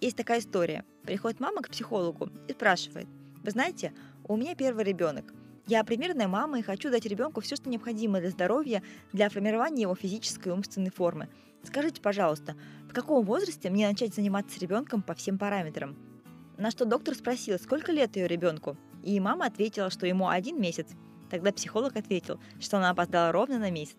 [0.00, 0.84] Есть такая история.
[1.02, 3.08] Приходит мама к психологу и спрашивает,
[3.42, 3.92] вы знаете,
[4.24, 5.32] у меня первый ребенок.
[5.66, 8.82] Я примерная мама и хочу дать ребенку все, что необходимо для здоровья,
[9.12, 11.28] для формирования его физической и умственной формы.
[11.62, 12.54] Скажите, пожалуйста,
[12.88, 15.96] в каком возрасте мне начать заниматься с ребенком по всем параметрам?
[16.58, 18.76] На что доктор спросил, сколько лет ее ребенку?
[19.02, 20.88] И мама ответила, что ему один месяц.
[21.34, 23.96] Тогда психолог ответил, что она опоздала ровно на месяц.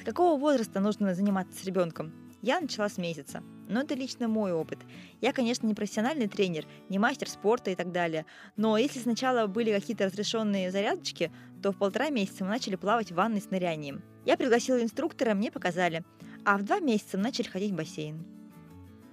[0.00, 2.12] С какого возраста нужно заниматься с ребенком?
[2.42, 3.44] Я начала с месяца.
[3.68, 4.80] Но это лично мой опыт.
[5.20, 8.26] Я, конечно, не профессиональный тренер, не мастер спорта и так далее.
[8.56, 11.30] Но если сначала были какие-то разрешенные зарядочки,
[11.62, 14.02] то в полтора месяца мы начали плавать в ванной с нырянием.
[14.26, 16.02] Я пригласила инструктора, мне показали.
[16.44, 18.26] А в два месяца мы начали ходить в бассейн.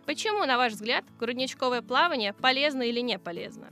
[0.08, 3.72] Почему, на ваш взгляд, грудничковое плавание полезно или не полезно?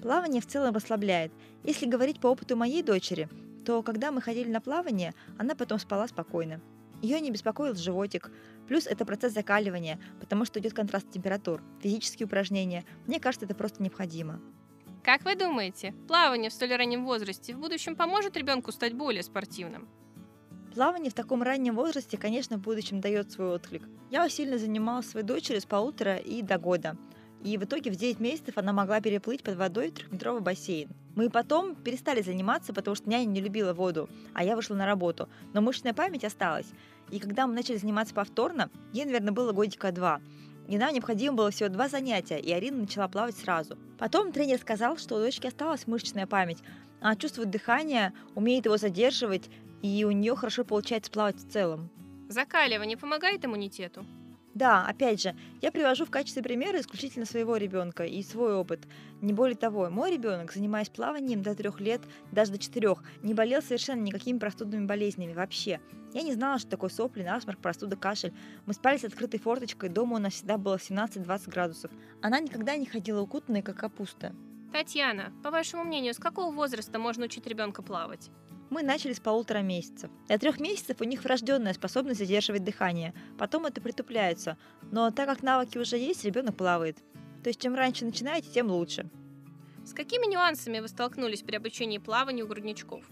[0.00, 1.30] Плавание в целом расслабляет.
[1.62, 3.28] Если говорить по опыту моей дочери,
[3.66, 6.60] то когда мы ходили на плавание, она потом спала спокойно.
[7.02, 8.30] Ее не беспокоил животик.
[8.66, 12.84] Плюс это процесс закаливания, потому что идет контраст температур, физические упражнения.
[13.06, 14.40] Мне кажется, это просто необходимо.
[15.02, 19.88] Как вы думаете, плавание в столь раннем возрасте в будущем поможет ребенку стать более спортивным?
[20.74, 23.82] Плавание в таком раннем возрасте, конечно, в будущем дает свой отклик.
[24.10, 26.96] Я сильно занималась своей дочерью с полутора и до года–
[27.42, 30.90] и в итоге в 9 месяцев она могла переплыть под водой трехметровый бассейн.
[31.16, 35.28] Мы потом перестали заниматься, потому что няня не любила воду, а я вышла на работу.
[35.52, 36.66] Но мышечная память осталась.
[37.10, 40.20] И когда мы начали заниматься повторно, ей, наверное, было годика два.
[40.68, 43.76] И нам необходимо было всего два занятия, и Арина начала плавать сразу.
[43.98, 46.58] Потом тренер сказал, что у дочки осталась мышечная память.
[47.00, 49.50] Она чувствует дыхание, умеет его задерживать,
[49.82, 51.90] и у нее хорошо получается плавать в целом.
[52.28, 54.06] Закаливание помогает иммунитету?
[54.54, 58.80] Да, опять же, я привожу в качестве примера исключительно своего ребенка и свой опыт.
[59.20, 62.00] Не более того, мой ребенок, занимаясь плаванием до трех лет,
[62.32, 65.80] даже до четырех, не болел совершенно никакими простудными болезнями вообще.
[66.12, 68.34] Я не знала, что такое сопли, насморк, простуда, кашель.
[68.66, 71.92] Мы спали с открытой форточкой, дома у нас всегда было 17-20 градусов.
[72.20, 74.34] Она никогда не ходила укутанной, как капуста.
[74.72, 78.30] Татьяна, по вашему мнению, с какого возраста можно учить ребенка плавать?
[78.70, 80.10] Мы начали с полутора месяцев.
[80.28, 83.14] До трех месяцев у них врожденная способность задерживать дыхание.
[83.36, 84.56] Потом это притупляется.
[84.92, 86.98] Но так как навыки уже есть, ребенок плавает.
[87.42, 89.10] То есть чем раньше начинаете, тем лучше.
[89.84, 93.04] С какими нюансами вы столкнулись при обучении плаванию у грудничков?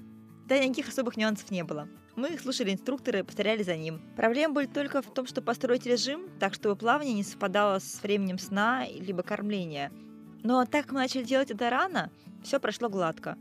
[0.47, 1.89] Да никаких особых нюансов не было.
[2.14, 4.01] Мы слушали инструктора и повторяли за ним.
[4.16, 8.39] Проблемы были только в том, что построить режим, так чтобы плавание не совпадало с временем
[8.39, 9.90] сна либо кормления.
[10.44, 12.12] Но так как мы начали делать это рано,
[12.44, 13.36] все прошло гладко.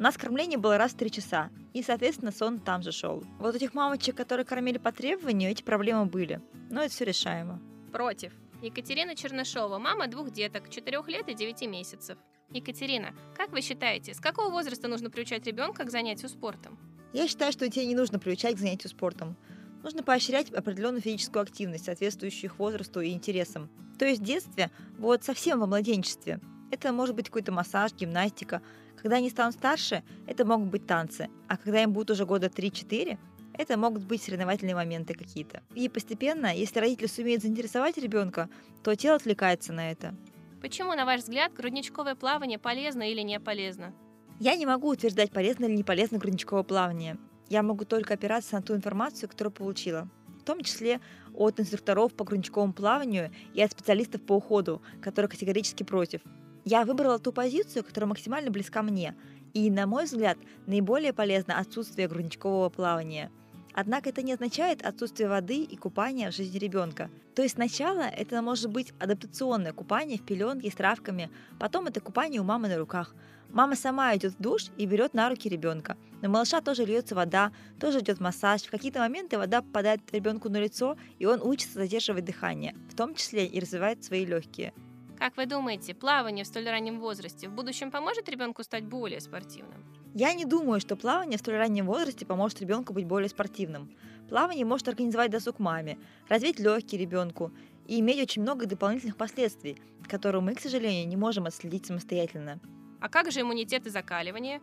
[0.00, 3.22] У нас кормление было раз в три часа, и, соответственно, сон там же шел.
[3.38, 6.40] Вот у этих мамочек, которые кормили по требованию, эти проблемы были.
[6.70, 7.60] Но это все решаемо.
[7.92, 8.32] Против.
[8.62, 12.16] Екатерина Чернышова, мама двух деток, 4 лет и 9 месяцев.
[12.48, 16.78] Екатерина, как вы считаете, с какого возраста нужно приучать ребенка к занятию спортом?
[17.12, 19.36] Я считаю, что детей не нужно приучать к занятию спортом.
[19.82, 23.68] Нужно поощрять определенную физическую активность, соответствующую их возрасту и интересам.
[23.98, 26.40] То есть в детстве, вот совсем во младенчестве.
[26.70, 28.62] Это может быть какой-то массаж, гимнастика,
[29.00, 33.18] когда они станут старше, это могут быть танцы, а когда им будет уже года 3-4,
[33.54, 35.62] это могут быть соревновательные моменты какие-то.
[35.74, 38.48] И постепенно, если родители сумеют заинтересовать ребенка,
[38.82, 40.14] то тело отвлекается на это.
[40.60, 43.94] Почему, на ваш взгляд, грудничковое плавание полезно или не полезно?
[44.38, 47.16] Я не могу утверждать, полезно или не полезно грудничковое плавание.
[47.48, 50.08] Я могу только опираться на ту информацию, которую получила.
[50.40, 51.00] В том числе
[51.34, 56.20] от инструкторов по грудничковому плаванию и от специалистов по уходу, которые категорически против.
[56.64, 59.14] Я выбрала ту позицию, которая максимально близка мне,
[59.54, 63.30] и, на мой взгляд, наиболее полезно отсутствие грудничкового плавания.
[63.72, 67.10] Однако это не означает отсутствие воды и купания в жизни ребенка.
[67.34, 72.40] То есть сначала это может быть адаптационное купание в пеленке с травками, потом это купание
[72.40, 73.14] у мамы на руках.
[73.50, 75.96] Мама сама идет в душ и берет на руки ребенка.
[76.20, 78.62] На малыша тоже льется вода, тоже идет массаж.
[78.62, 83.14] В какие-то моменты вода попадает ребенку на лицо, и он учится задерживать дыхание, в том
[83.14, 84.72] числе и развивает свои легкие.
[85.20, 89.84] Как вы думаете, плавание в столь раннем возрасте в будущем поможет ребенку стать более спортивным?
[90.14, 93.94] Я не думаю, что плавание в столь раннем возрасте поможет ребенку быть более спортивным.
[94.30, 95.98] Плавание может организовать досуг маме,
[96.30, 97.52] развить легкие ребенку
[97.86, 99.76] и иметь очень много дополнительных последствий,
[100.08, 102.58] которые мы, к сожалению, не можем отследить самостоятельно.
[102.98, 104.62] А как же иммунитет и закаливание?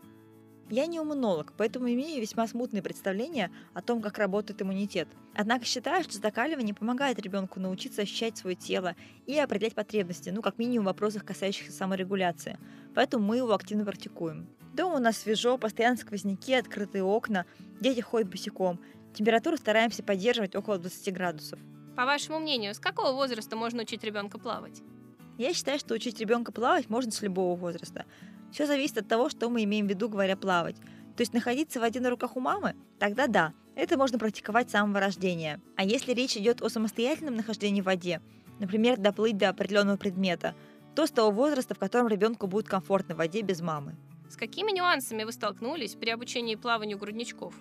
[0.70, 5.08] Я не иммунолог, поэтому имею весьма смутные представления о том, как работает иммунитет.
[5.34, 8.96] Однако считаю, что закаливание помогает ребенку научиться ощущать свое тело
[9.26, 12.60] и определять потребности, ну, как минимум в вопросах, касающихся саморегуляции.
[12.94, 14.50] Поэтому мы его активно практикуем.
[14.74, 17.46] Дома у нас свежо, постоянно сквозняки, открытые окна,
[17.80, 18.80] дети ходят босиком.
[19.14, 21.60] Температуру стараемся поддерживать около 20 градусов.
[21.96, 24.84] По вашему мнению, с какого возраста можно учить ребенка плавать?
[25.38, 28.06] Я считаю, что учить ребенка плавать можно с любого возраста.
[28.52, 30.76] Все зависит от того, что мы имеем в виду, говоря плавать.
[31.16, 32.76] То есть находиться в воде на руках у мамы?
[33.00, 35.62] Тогда да, это можно практиковать с самого рождения.
[35.76, 38.22] А если речь идет о самостоятельном нахождении в воде,
[38.60, 40.56] например, доплыть до определенного предмета,
[40.96, 43.96] то с того возраста, в котором ребенку будет комфортно в воде без мамы.
[44.30, 47.54] С какими нюансами вы столкнулись при обучении плаванию грудничков?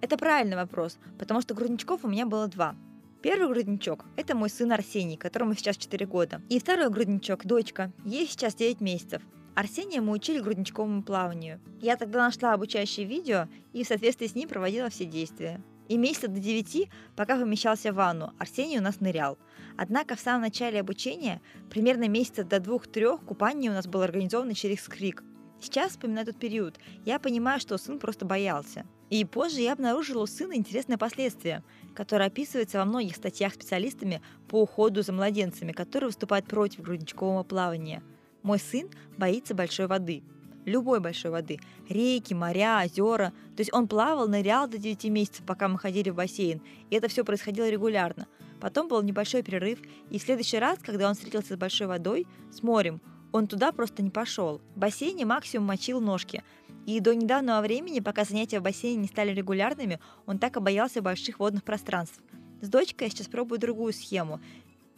[0.00, 2.76] Это правильный вопрос, потому что грудничков у меня было два.
[3.22, 6.40] Первый грудничок– это мой сын Арсений, которому сейчас 4 года.
[6.48, 9.22] И второй грудничок– дочка, ей сейчас 9 месяцев.
[9.60, 11.60] Арсения мы учили грудничковому плаванию.
[11.82, 15.60] Я тогда нашла обучающее видео и в соответствии с ним проводила все действия.
[15.86, 19.36] И месяца до 9, пока помещался в ванну, Арсений у нас нырял.
[19.76, 24.88] Однако в самом начале обучения, примерно месяца до 2-3, купание у нас было организовано через
[24.88, 25.22] крик.
[25.60, 28.86] Сейчас, вспоминая тот период, я понимаю, что сын просто боялся.
[29.10, 31.62] И позже я обнаружила у сына интересное последствие,
[31.94, 38.02] которое описывается во многих статьях специалистами по уходу за младенцами, которые выступают против грудничкового плавания–
[38.42, 40.22] мой сын боится большой воды.
[40.64, 41.58] Любой большой воды.
[41.88, 43.32] Реки, моря, озера.
[43.56, 46.60] То есть он плавал, нырял до 9 месяцев, пока мы ходили в бассейн.
[46.90, 48.26] И это все происходило регулярно.
[48.60, 49.78] Потом был небольшой перерыв,
[50.10, 53.00] и в следующий раз, когда он встретился с большой водой, с морем,
[53.32, 54.60] он туда просто не пошел.
[54.74, 56.42] В бассейне максимум мочил ножки.
[56.86, 61.00] И до недавнего времени, пока занятия в бассейне не стали регулярными, он так и боялся
[61.00, 62.20] больших водных пространств.
[62.60, 64.40] С дочкой я сейчас пробую другую схему.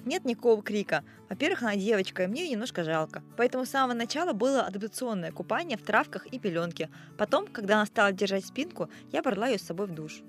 [0.05, 1.05] Нет никакого крика.
[1.29, 3.23] Во-первых, она девочка, и мне ее немножко жалко.
[3.37, 6.91] Поэтому с самого начала было адаптационное купание в травках и пеленке.
[7.17, 10.23] Потом, когда она стала держать спинку, я брала ее с собой в душ.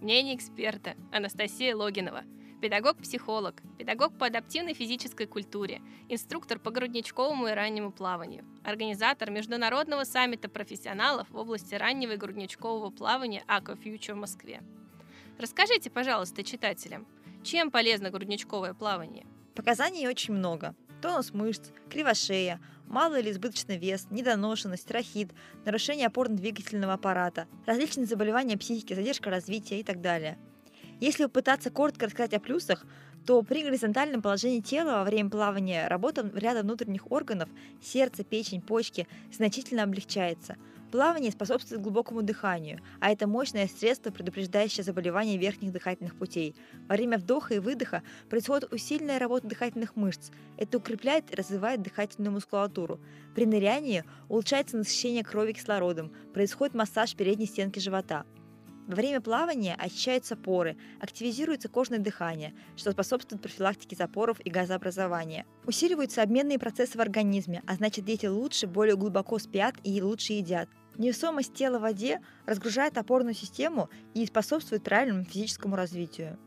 [0.00, 2.22] Мнение эксперта Анастасия Логинова.
[2.60, 10.48] Педагог-психолог, педагог по адаптивной физической культуре, инструктор по грудничковому и раннему плаванию, организатор международного саммита
[10.48, 14.60] профессионалов в области раннего и грудничкового плавания Future в Москве.
[15.38, 17.06] Расскажите, пожалуйста, читателям,
[17.42, 19.26] чем полезно грудничковое плавание?
[19.54, 20.74] Показаний очень много.
[21.00, 25.30] Тонус мышц, кривошея, малый или избыточный вес, недоношенность, рахит,
[25.64, 30.38] нарушение опорно-двигательного аппарата, различные заболевания психики, задержка развития и так далее.
[31.00, 32.84] Если попытаться коротко рассказать о плюсах,
[33.26, 37.48] то при горизонтальном положении тела во время плавания работа ряда внутренних органов,
[37.80, 40.56] сердце, печень, почки значительно облегчается–
[40.90, 46.56] Плавание способствует глубокому дыханию, а это мощное средство, предупреждающее заболевания верхних дыхательных путей.
[46.88, 50.30] Во время вдоха и выдоха происходит усиленная работа дыхательных мышц.
[50.56, 53.00] Это укрепляет и развивает дыхательную мускулатуру.
[53.34, 58.24] При нырянии улучшается насыщение крови кислородом, происходит массаж передней стенки живота.
[58.88, 65.44] Во время плавания очищаются поры, активизируется кожное дыхание, что способствует профилактике запоров и газообразования.
[65.66, 70.70] Усиливаются обменные процессы в организме, а значит дети лучше, более глубоко спят и лучше едят.
[70.98, 76.38] Невесомость тела в воде разгружает опорную систему и способствует правильному физическому развитию.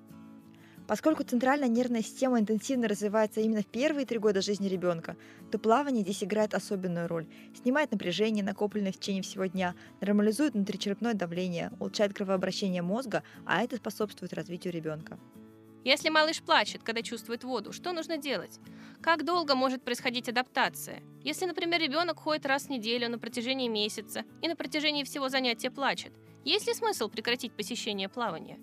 [0.87, 5.15] Поскольку центральная нервная система интенсивно развивается именно в первые три года жизни ребенка,
[5.49, 7.27] то плавание здесь играет особенную роль.
[7.61, 13.77] Снимает напряжение, накопленное в течение всего дня, нормализует внутричерепное давление, улучшает кровообращение мозга, а это
[13.77, 15.17] способствует развитию ребенка.
[15.83, 18.59] Если малыш плачет, когда чувствует воду, что нужно делать?
[19.01, 21.01] Как долго может происходить адаптация?
[21.23, 25.71] Если, например, ребенок ходит раз в неделю на протяжении месяца и на протяжении всего занятия
[25.71, 26.13] плачет,
[26.45, 28.59] есть ли смысл прекратить посещение плавания?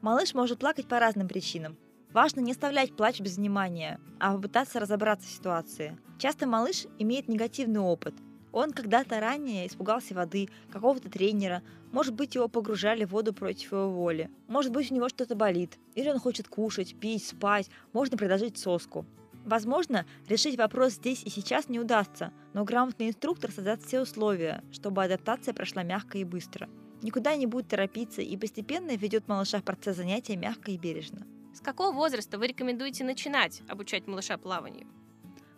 [0.00, 1.76] Малыш может плакать по разным причинам.
[2.12, 5.98] Важно не оставлять плач без внимания, а попытаться разобраться в ситуации.
[6.18, 8.14] Часто малыш имеет негативный опыт,
[8.54, 13.90] он когда-то ранее испугался воды, какого-то тренера, может быть, его погружали в воду против его
[13.90, 14.30] воли.
[14.46, 15.78] Может быть, у него что-то болит.
[15.94, 17.68] Или он хочет кушать, пить, спать.
[17.92, 19.06] Можно предложить соску.
[19.44, 25.04] Возможно, решить вопрос здесь и сейчас не удастся, но грамотный инструктор создаст все условия, чтобы
[25.04, 26.68] адаптация прошла мягко и быстро.
[27.02, 31.26] Никуда не будет торопиться и постепенно ведет малыша в процесс занятия мягко и бережно.
[31.52, 34.86] С какого возраста вы рекомендуете начинать обучать малыша плаванию?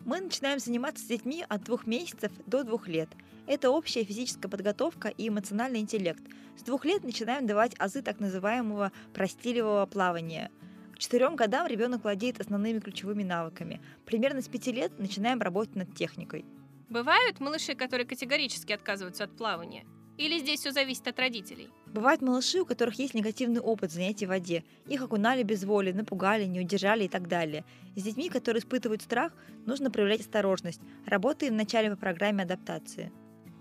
[0.06, 3.08] Мы начинаем заниматься с детьми от двух месяцев до двух лет.
[3.48, 6.22] Это общая физическая подготовка и эмоциональный интеллект.
[6.56, 10.52] С двух лет начинаем давать азы так называемого простилевого плавания.
[10.94, 13.80] К четырем годам ребенок владеет основными ключевыми навыками.
[14.04, 16.44] Примерно с пяти лет начинаем работать над техникой.
[16.88, 19.84] Бывают малыши, которые категорически отказываются от плавания?
[20.18, 21.68] Или здесь все зависит от родителей?
[21.86, 24.64] Бывают малыши, у которых есть негативный опыт занятий в воде.
[24.86, 27.64] Их окунали без воли, напугали, не удержали и так далее.
[27.96, 29.32] С детьми, которые испытывают страх,
[29.66, 30.80] нужно проявлять осторожность.
[31.04, 33.12] Работаем вначале по программе адаптации.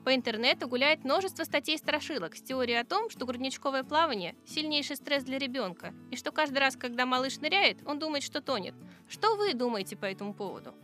[0.05, 5.39] По интернету гуляет множество статей-страшилок с теорией о том, что грудничковое плавание– сильнейший стресс для
[5.39, 8.75] ребенка, и что каждый раз, когда малыш ныряет, он думает, что тонет.
[9.09, 10.75] Что вы думаете по этому поводу?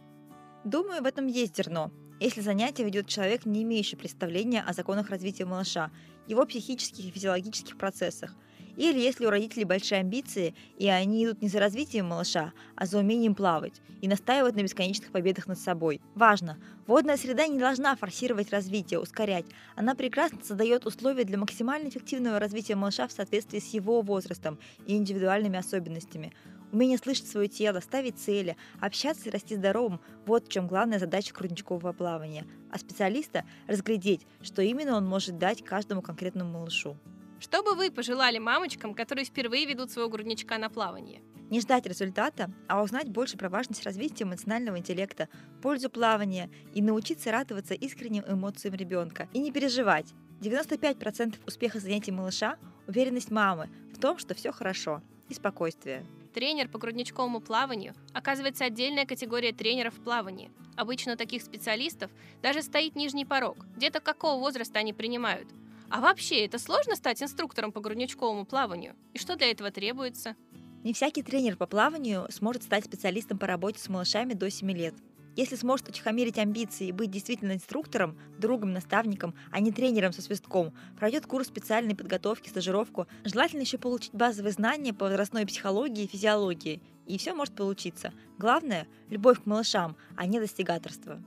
[0.63, 1.91] Думаю, в этом есть зерно
[2.21, 5.89] если занятие ведет человек, не имеющий представления о законах развития малыша,
[6.27, 8.35] его психических и физиологических процессах,
[8.77, 12.99] или если у родителей большие амбиции, и они идут не за развитием малыша, а за
[12.99, 15.99] умением плавать, и настаивают на бесконечных победах над собой.
[16.15, 16.57] Важно!
[16.87, 19.45] Водная среда не должна форсировать развитие, ускорять.
[19.75, 24.95] Она прекрасно создает условия для максимально эффективного развития малыша в соответствии с его возрастом и
[24.95, 26.33] индивидуальными особенностями.
[26.71, 31.33] Умение слышать свое тело, ставить цели, общаться и расти здоровым– вот в чем главная задача
[31.33, 32.45] грудничкового плавания.
[32.71, 36.95] А специалиста– разглядеть, что именно он может дать каждому конкретному малышу.
[37.41, 41.21] Что бы вы пожелали мамочкам, которые впервые ведут своего грудничка на плавание?
[41.49, 45.27] Не ждать результата, а узнать больше про важность развития эмоционального интеллекта,
[45.61, 49.27] пользу плавания и научиться радоваться искренним эмоциям ребенка.
[49.33, 50.13] И не переживать.
[50.39, 52.55] 95% успеха занятий малыша–
[52.87, 59.05] уверенность мамы в том, что все хорошо, и спокойствие тренер по грудничковому плаванию оказывается отдельная
[59.05, 60.51] категория тренеров в плавании.
[60.75, 62.09] Обычно у таких специалистов
[62.41, 65.47] даже стоит нижний порог, где-то какого возраста они принимают.
[65.89, 68.95] А вообще, это сложно стать инструктором по грудничковому плаванию?
[69.13, 70.35] И что для этого требуется?
[70.83, 74.95] Не всякий тренер по плаванию сможет стать специалистом по работе с малышами до 7 лет.
[75.35, 80.73] Если сможет утихомирить амбиции и быть действительно инструктором, другом, наставником, а не тренером со свистком,
[80.97, 86.81] пройдет курс специальной подготовки, стажировку, желательно еще получить базовые знания по возрастной психологии и физиологии,
[87.07, 88.13] и все может получиться.
[88.37, 91.23] Главное– любовь к малышам, а не достигаторство.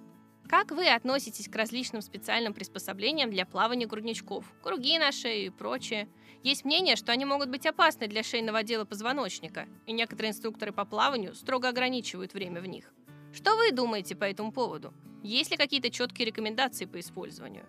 [0.48, 4.44] Как вы относитесь к различным специальным приспособлениям для плавания грудничков?
[4.62, 6.08] Круги на шею и прочее.
[6.42, 10.84] Есть мнение, что они могут быть опасны для шейного отдела позвоночника, и некоторые инструкторы по
[10.84, 12.92] плаванию строго ограничивают время в них.
[13.34, 14.94] Что вы думаете по этому поводу?
[15.24, 17.64] Есть ли какие-то четкие рекомендации по использованию?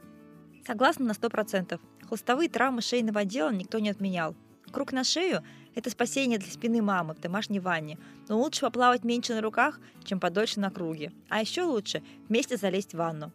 [0.65, 1.79] Согласна на 100%.
[2.07, 4.35] Хлыстовые травмы шейного отдела никто не отменял.
[4.71, 5.43] Круг на шею–
[5.75, 7.97] это спасение для спины мамы в домашней ванне,
[8.27, 11.11] но лучше поплавать меньше на руках, чем подольше на круге.
[11.29, 13.31] А еще лучше вместе залезть в ванну.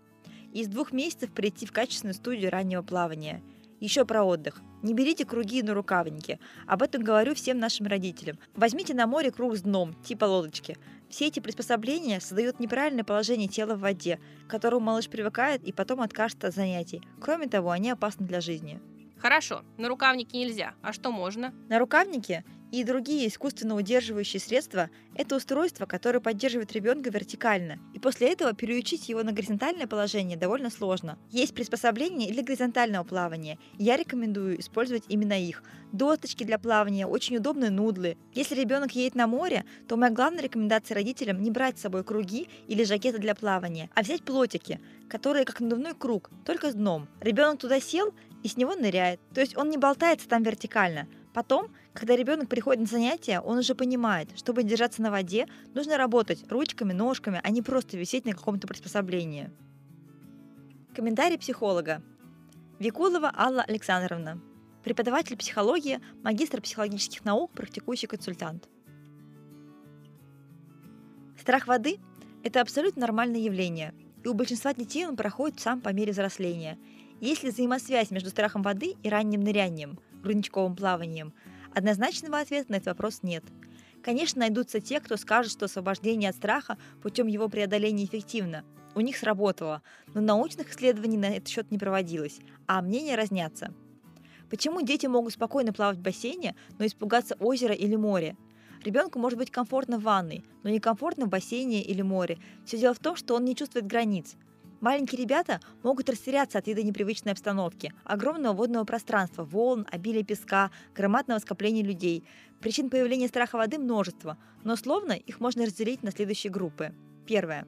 [0.53, 3.43] Из двух месяцев прийти в качественную студию раннего плавания.
[3.81, 4.61] Еще про отдых.
[4.83, 6.39] Не берите круги на рукавники.
[6.67, 8.39] Об этом говорю всем нашим родителям.
[8.55, 10.77] Возьмите на море круг с дном, типа лодочки.
[11.11, 16.01] Все эти приспособления создают неправильное положение тела в воде, к которому малыш привыкает и потом
[16.01, 17.03] откажется от занятий.
[17.21, 18.81] Кроме того, они опасны для жизни.
[19.19, 20.75] Хорошо, на рукавники нельзя.
[20.83, 21.53] А что можно?
[21.69, 28.33] На рукавнике и другие искусственно удерживающие средства– это устройство, которое поддерживает ребенка вертикально, и после
[28.33, 31.19] этого переучить его на горизонтальное положение довольно сложно.
[31.31, 35.63] Есть приспособления для горизонтального плавания, я рекомендую использовать именно их.
[35.93, 38.17] Досточки для плавания, очень удобные нудлы.
[38.33, 42.49] Если ребенок едет на море, то моя главная рекомендация родителям не брать с собой круги
[42.69, 47.09] или жакеты для плавания, а взять плотики, которые как надувной круг, только с дном.
[47.21, 48.15] Ребенок туда сел
[48.45, 52.81] и с него ныряет, то есть он не болтается там вертикально– Потом, когда ребенок приходит
[52.81, 57.63] на занятия, он уже понимает, чтобы держаться на воде, нужно работать ручками, ножками, а не
[57.63, 59.51] просто висеть на каком-то приспособлении.
[60.95, 62.03] Комментарий психолога.
[62.79, 64.41] Викулова Алла Александровна.
[64.85, 68.69] Преподаватель психологии, магистр психологических наук, практикующий консультант.
[71.39, 71.99] Страх воды–
[72.45, 73.95] это абсолютно нормальное явление,
[74.25, 76.79] и у большинства детей он проходит сам по мере взросления.
[77.21, 81.35] Есть ли взаимосвязь между страхом воды и ранним нырянием– грудничковым плаванием?
[81.75, 83.45] Однозначного ответа на этот вопрос нет.
[84.03, 88.65] Конечно, найдутся те, кто скажет, что освобождение от страха путем его преодоления эффективно.
[88.95, 89.83] У них сработало,
[90.15, 93.73] но научных исследований на этот счет не проводилось, а мнения разнятся.
[94.49, 98.37] Почему дети могут спокойно плавать в бассейне, но испугаться озера или моря?
[98.85, 102.39] Ребенку может быть комфортно в ванной, но некомфортно в бассейне или море.
[102.65, 104.35] Все дело в том, что он не чувствует границ.
[104.81, 111.39] Маленькие ребята могут растеряться от вида непривычной обстановки, огромного водного пространства, волн, обилия песка, громадного
[111.39, 112.25] скопления людей.
[112.61, 116.95] Причин появления страха воды множество, но словно их можно разделить на следующие группы.
[117.27, 117.67] Первое.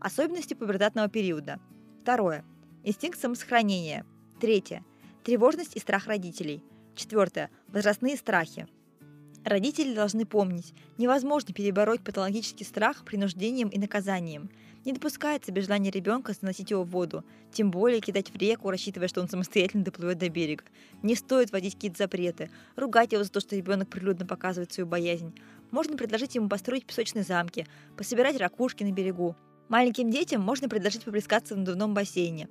[0.00, 1.58] Особенности пубертатного периода.
[2.02, 2.44] Второе.
[2.84, 4.04] Инстинкт самосохранения.
[4.38, 4.84] Третье.
[5.24, 6.62] Тревожность и страх родителей.
[6.94, 7.50] Четвертое.
[7.68, 8.66] Возрастные страхи.
[9.44, 14.50] Родители должны помнить, невозможно перебороть патологический страх принуждением и наказанием–
[14.84, 19.08] не допускается без желания ребенка заносить его в воду, тем более кидать в реку, рассчитывая,
[19.08, 20.64] что он самостоятельно доплывет до берега.
[21.02, 25.34] Не стоит вводить какие-то запреты, ругать его за то, что ребенок прилюдно показывает свою боязнь.
[25.70, 29.36] Можно предложить ему построить песочные замки, пособирать ракушки на берегу.
[29.68, 32.48] Маленьким детям можно предложить поплескаться в надувном бассейне.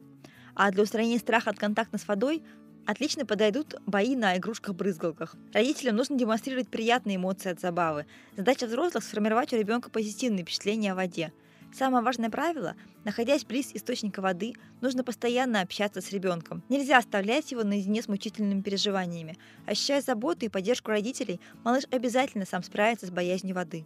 [0.56, 2.44] А для устранения страха от контакта с водой
[2.90, 5.36] Отлично подойдут бои на игрушках-брызгалках.
[5.54, 8.08] Родителям нужно демонстрировать приятные эмоции от забавы.
[8.36, 11.32] Задача взрослых– сформировать у ребенка позитивные впечатления о воде.
[11.72, 16.64] Самое важное правило– находясь близ источника воды, нужно постоянно общаться с ребенком.
[16.68, 19.38] Нельзя оставлять его наедине с мучительными переживаниями.
[19.68, 23.86] Ощущая заботу и поддержку родителей, малыш обязательно сам справится с боязнью воды.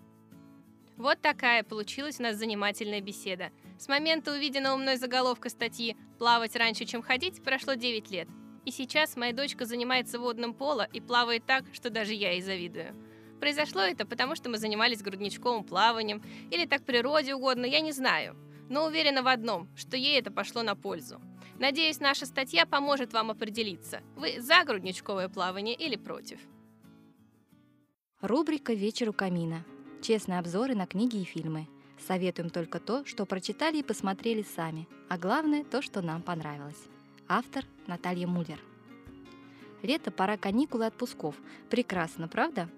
[0.96, 3.50] Вот такая получилась у нас занимательная беседа.
[3.78, 8.30] С момента увиденного мной заголовка статьи «Плавать раньше, чем ходить» прошло 9 лет.
[8.66, 12.96] И сейчас моя дочка занимается водным поло и плавает так, что даже я ей завидую.
[13.40, 18.38] Произошло это потому, что мы занимались грудничковым плаванием, или так природе угодно, я не знаю.
[18.70, 21.20] Но уверена в одном, что ей это пошло на пользу.
[21.60, 26.40] Надеюсь, наша статья поможет вам определиться, вы за грудничковое плавание или против.
[28.22, 29.66] Рубрика «Вечер у камина».
[30.02, 31.68] Честные обзоры на книги и фильмы.
[32.08, 36.90] Советуем только то, что прочитали и посмотрели сами, а главное то, что нам понравилось.
[37.28, 38.60] Автор Наталья Муллер.
[39.82, 41.36] Лето, пора каникулы отпусков.
[41.70, 42.70] Прекрасно, правда?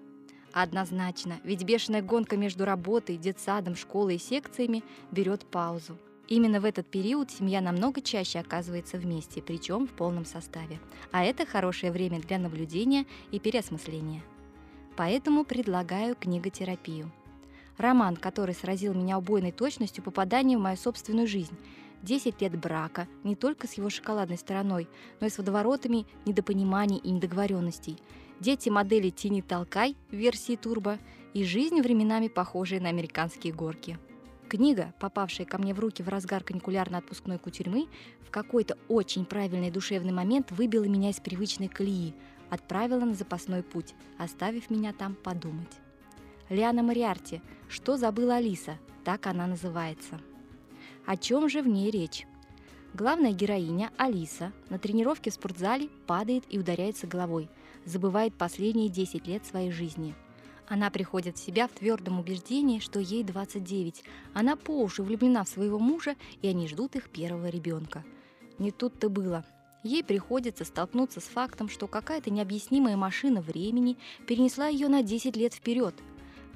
[0.52, 5.98] Однозначно, ведь бешеная гонка между работой, детсадом, школой и секциями берет паузу.
[6.28, 10.78] Именно в этот период семья намного чаще оказывается вместе, причем в полном составе.
[11.10, 14.22] А это хорошее время для наблюдения и переосмысления.
[14.96, 17.10] Поэтому предлагаю книготерапию.
[17.78, 21.56] Роман, который сразил меня убойной точностью попадания в мою собственную жизнь.
[22.06, 24.88] 10 лет брака, не только с его шоколадной стороной,
[25.20, 27.98] но и с водоворотами недопониманий и недоговоренностей–
[28.40, 30.98] дети модели «Тини Толкай» в версии турбо
[31.34, 33.98] и жизнь временами похожая на американские горки.
[34.48, 37.88] Книга, попавшая ко мне в руки в разгар каникулярно-отпускной кутерьмы,
[38.20, 42.14] в какой-то очень правильный душевный момент выбила меня из привычной колеи,
[42.48, 45.80] отправила на запасной путь, оставив меня там подумать.
[46.48, 50.20] Лиана Мариарти «Что забыла Алиса?» Так она называется.
[51.06, 52.26] О чем же в ней речь?
[52.92, 57.48] Главная героиня, Алиса, на тренировке в спортзале падает и ударяется головой,
[57.84, 60.16] забывает последние 10 лет своей жизни.
[60.66, 64.02] Она приходит в себя в твердом убеждении, что ей 29.
[64.34, 68.04] Она по уши влюблена в своего мужа, и они ждут их первого ребенка.
[68.58, 69.44] Не тут-то было.
[69.84, 73.96] Ей приходится столкнуться с фактом, что какая-то необъяснимая машина времени
[74.26, 75.94] перенесла ее на 10 лет вперед–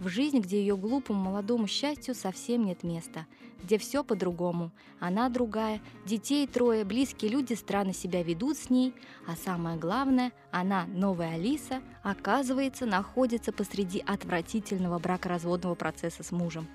[0.00, 3.26] в жизни, где ее глупому молодому счастью совсем нет места,
[3.62, 8.94] где все по-другому, она другая, детей трое, близкие люди странно себя ведут с ней,
[9.26, 16.66] а самое главное, она, новая Алиса, оказывается, находится посреди отвратительного бракоразводного процесса с мужем.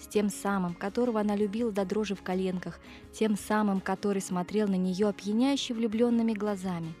[0.00, 2.80] С тем самым, которого она любила до дрожи в коленках,
[3.12, 6.92] тем самым, который смотрел на нее опьяняюще влюбленными глазами.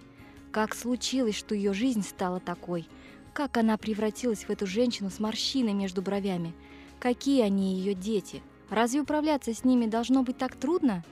[0.52, 2.86] Как случилось, что ее жизнь стала такой–
[3.32, 6.52] как она превратилась в эту женщину с морщиной между бровями?
[6.98, 8.42] Какие они ее дети?
[8.68, 11.04] Разве управляться с ними должно быть так трудно?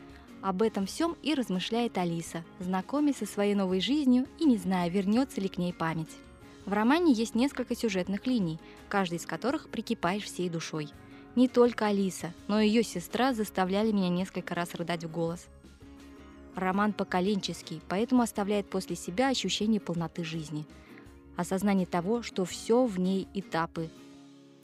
[0.42, 5.40] Об этом всем и размышляет Алиса, знакомясь со своей новой жизнью и не зная, вернется
[5.40, 6.10] ли к ней память.
[6.64, 10.88] В романе есть несколько сюжетных линий, каждый из которых прикипаешь всей душой.
[11.36, 15.46] Не только Алиса, но и ее сестра заставляли меня несколько раз рыдать в голос.
[16.54, 20.66] Роман поколенческий, поэтому оставляет после себя ощущение полноты жизни–
[21.40, 23.90] осознание того, что все в ней этапы.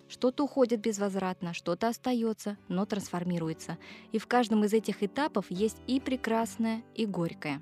[0.09, 3.77] Что-то уходит безвозвратно, что-то остается, но трансформируется.
[4.13, 7.61] И в каждом из этих этапов есть и прекрасное, и горькое.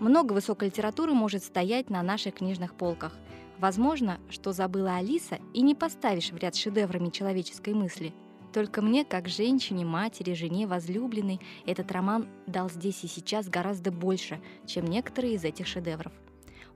[0.00, 3.16] Много высокой литературы может стоять на наших книжных полках.
[3.58, 8.14] Возможно, что забыла Алиса, и не поставишь в ряд шедеврами человеческой мысли.
[8.52, 14.40] Только мне, как женщине, матери, жене, возлюбленной, этот роман дал здесь и сейчас гораздо больше,
[14.66, 16.12] чем некоторые из этих шедевров–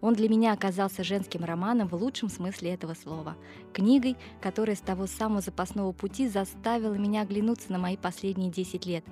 [0.04, 3.38] он для меня оказался женским романом в лучшем смысле этого слова.
[3.72, 9.02] Книгой, которая с того самого запасного пути заставила меня оглянуться на мои последние 10 лет.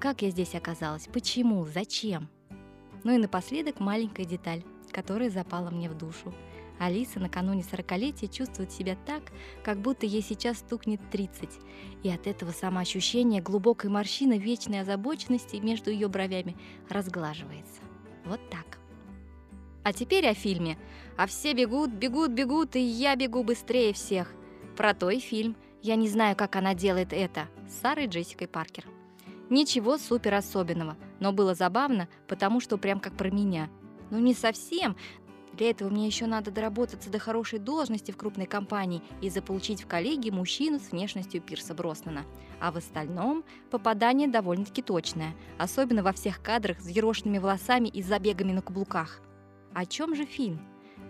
[0.00, 1.06] Как я здесь оказалась?
[1.12, 1.66] Почему?
[1.66, 2.30] Зачем?
[3.04, 6.32] Ну и напоследок маленькая деталь, которая запала мне в душу.
[6.78, 9.24] Алиса накануне сорокалетия чувствует себя так,
[9.62, 11.50] как будто ей сейчас стукнет 30.
[12.04, 16.56] И от этого самоощущение глубокой морщины вечной озабоченности между ее бровями
[16.88, 17.82] разглаживается.
[18.24, 18.77] Вот так.
[19.88, 20.76] А теперь о фильме.
[21.16, 24.34] А все бегут, бегут, бегут, и я бегу быстрее всех.
[24.76, 25.56] Про той фильм.
[25.80, 27.48] Я не знаю, как она делает это.
[27.66, 28.84] С Сарой Джессикой Паркер.
[29.48, 33.70] Ничего супер особенного, но было забавно, потому что прям как про меня.
[34.10, 34.94] Ну не совсем.
[35.54, 39.86] Для этого мне еще надо доработаться до хорошей должности в крупной компании и заполучить в
[39.86, 42.26] коллеги мужчину с внешностью Пирса Броснана.
[42.60, 48.52] А в остальном попадание довольно-таки точное, особенно во всех кадрах с ерошенными волосами и забегами
[48.52, 49.22] на каблуках.
[49.78, 50.58] О чем же фильм?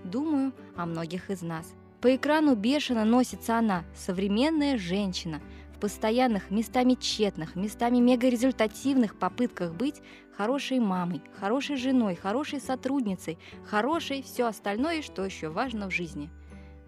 [0.05, 1.75] Думаю, о многих из нас.
[2.03, 5.41] По экрану бешено носится она, современная женщина,
[5.75, 10.03] в постоянных, местами тщетных, местами мегарезультативных попытках быть
[10.37, 16.29] хорошей мамой, хорошей женой, хорошей сотрудницей, хорошей все остальное, что еще важно в жизни.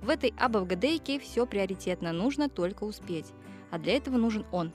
[0.02, 3.32] В этой абвгдейке все приоритетно, нужно только успеть.
[3.70, 4.70] А для этого нужен он,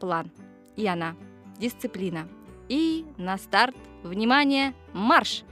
[0.00, 0.32] план.
[0.74, 1.14] И она,
[1.60, 2.26] дисциплина.
[2.68, 5.44] И на старт, внимание, марш!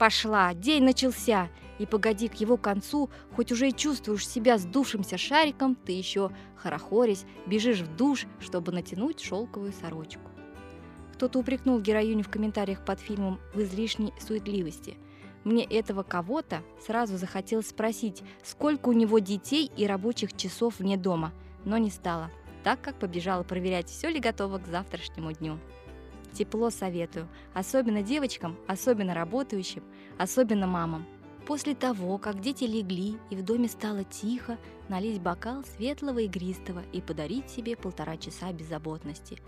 [0.00, 5.74] Пошла, день начался, и погоди к его концу, хоть уже и чувствуешь себя сдувшимся шариком,
[5.74, 10.22] ты еще, хорохорясь, бежишь в душ, чтобы натянуть шелковую сорочку.
[11.12, 14.96] Кто-то упрекнул героиню в комментариях под фильмом в излишней суетливости.
[15.44, 21.34] Мне этого кого-то сразу захотелось спросить, сколько у него детей и рабочих часов вне дома,
[21.66, 22.30] но не стала,
[22.64, 25.58] так как побежала проверять, все ли готово к завтрашнему дню.
[26.32, 29.82] Тепло советую, особенно девочкам, особенно работающим,
[30.18, 31.06] особенно мамам.
[31.46, 34.58] После того, как дети легли и в доме стало тихо,
[34.88, 39.38] налить бокал светлого игристого и подарить себе полтора часа беззаботности.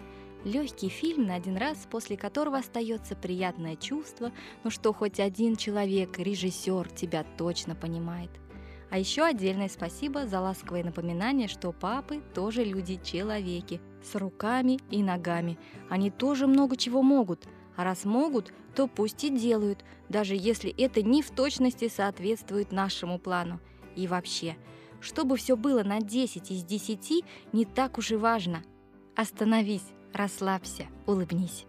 [0.44, 4.32] Легкий фильм на один раз, после которого остается приятное чувство,
[4.64, 8.30] ну что хоть один человек, режиссер, тебя точно понимает.
[8.93, 15.59] А еще отдельное спасибо за ласковое напоминание, что папы тоже люди-человеки, с руками и ногами.
[15.89, 17.48] Они тоже много чего могут.
[17.74, 23.19] А раз могут, то пусть и делают, даже если это не в точности соответствует нашему
[23.19, 23.60] плану.
[23.97, 24.59] И вообще,
[25.01, 27.24] чтобы все было на 10 из 10,
[27.55, 28.62] не так уж и важно.
[29.16, 31.64] Остановись, расслабься, улыбнись.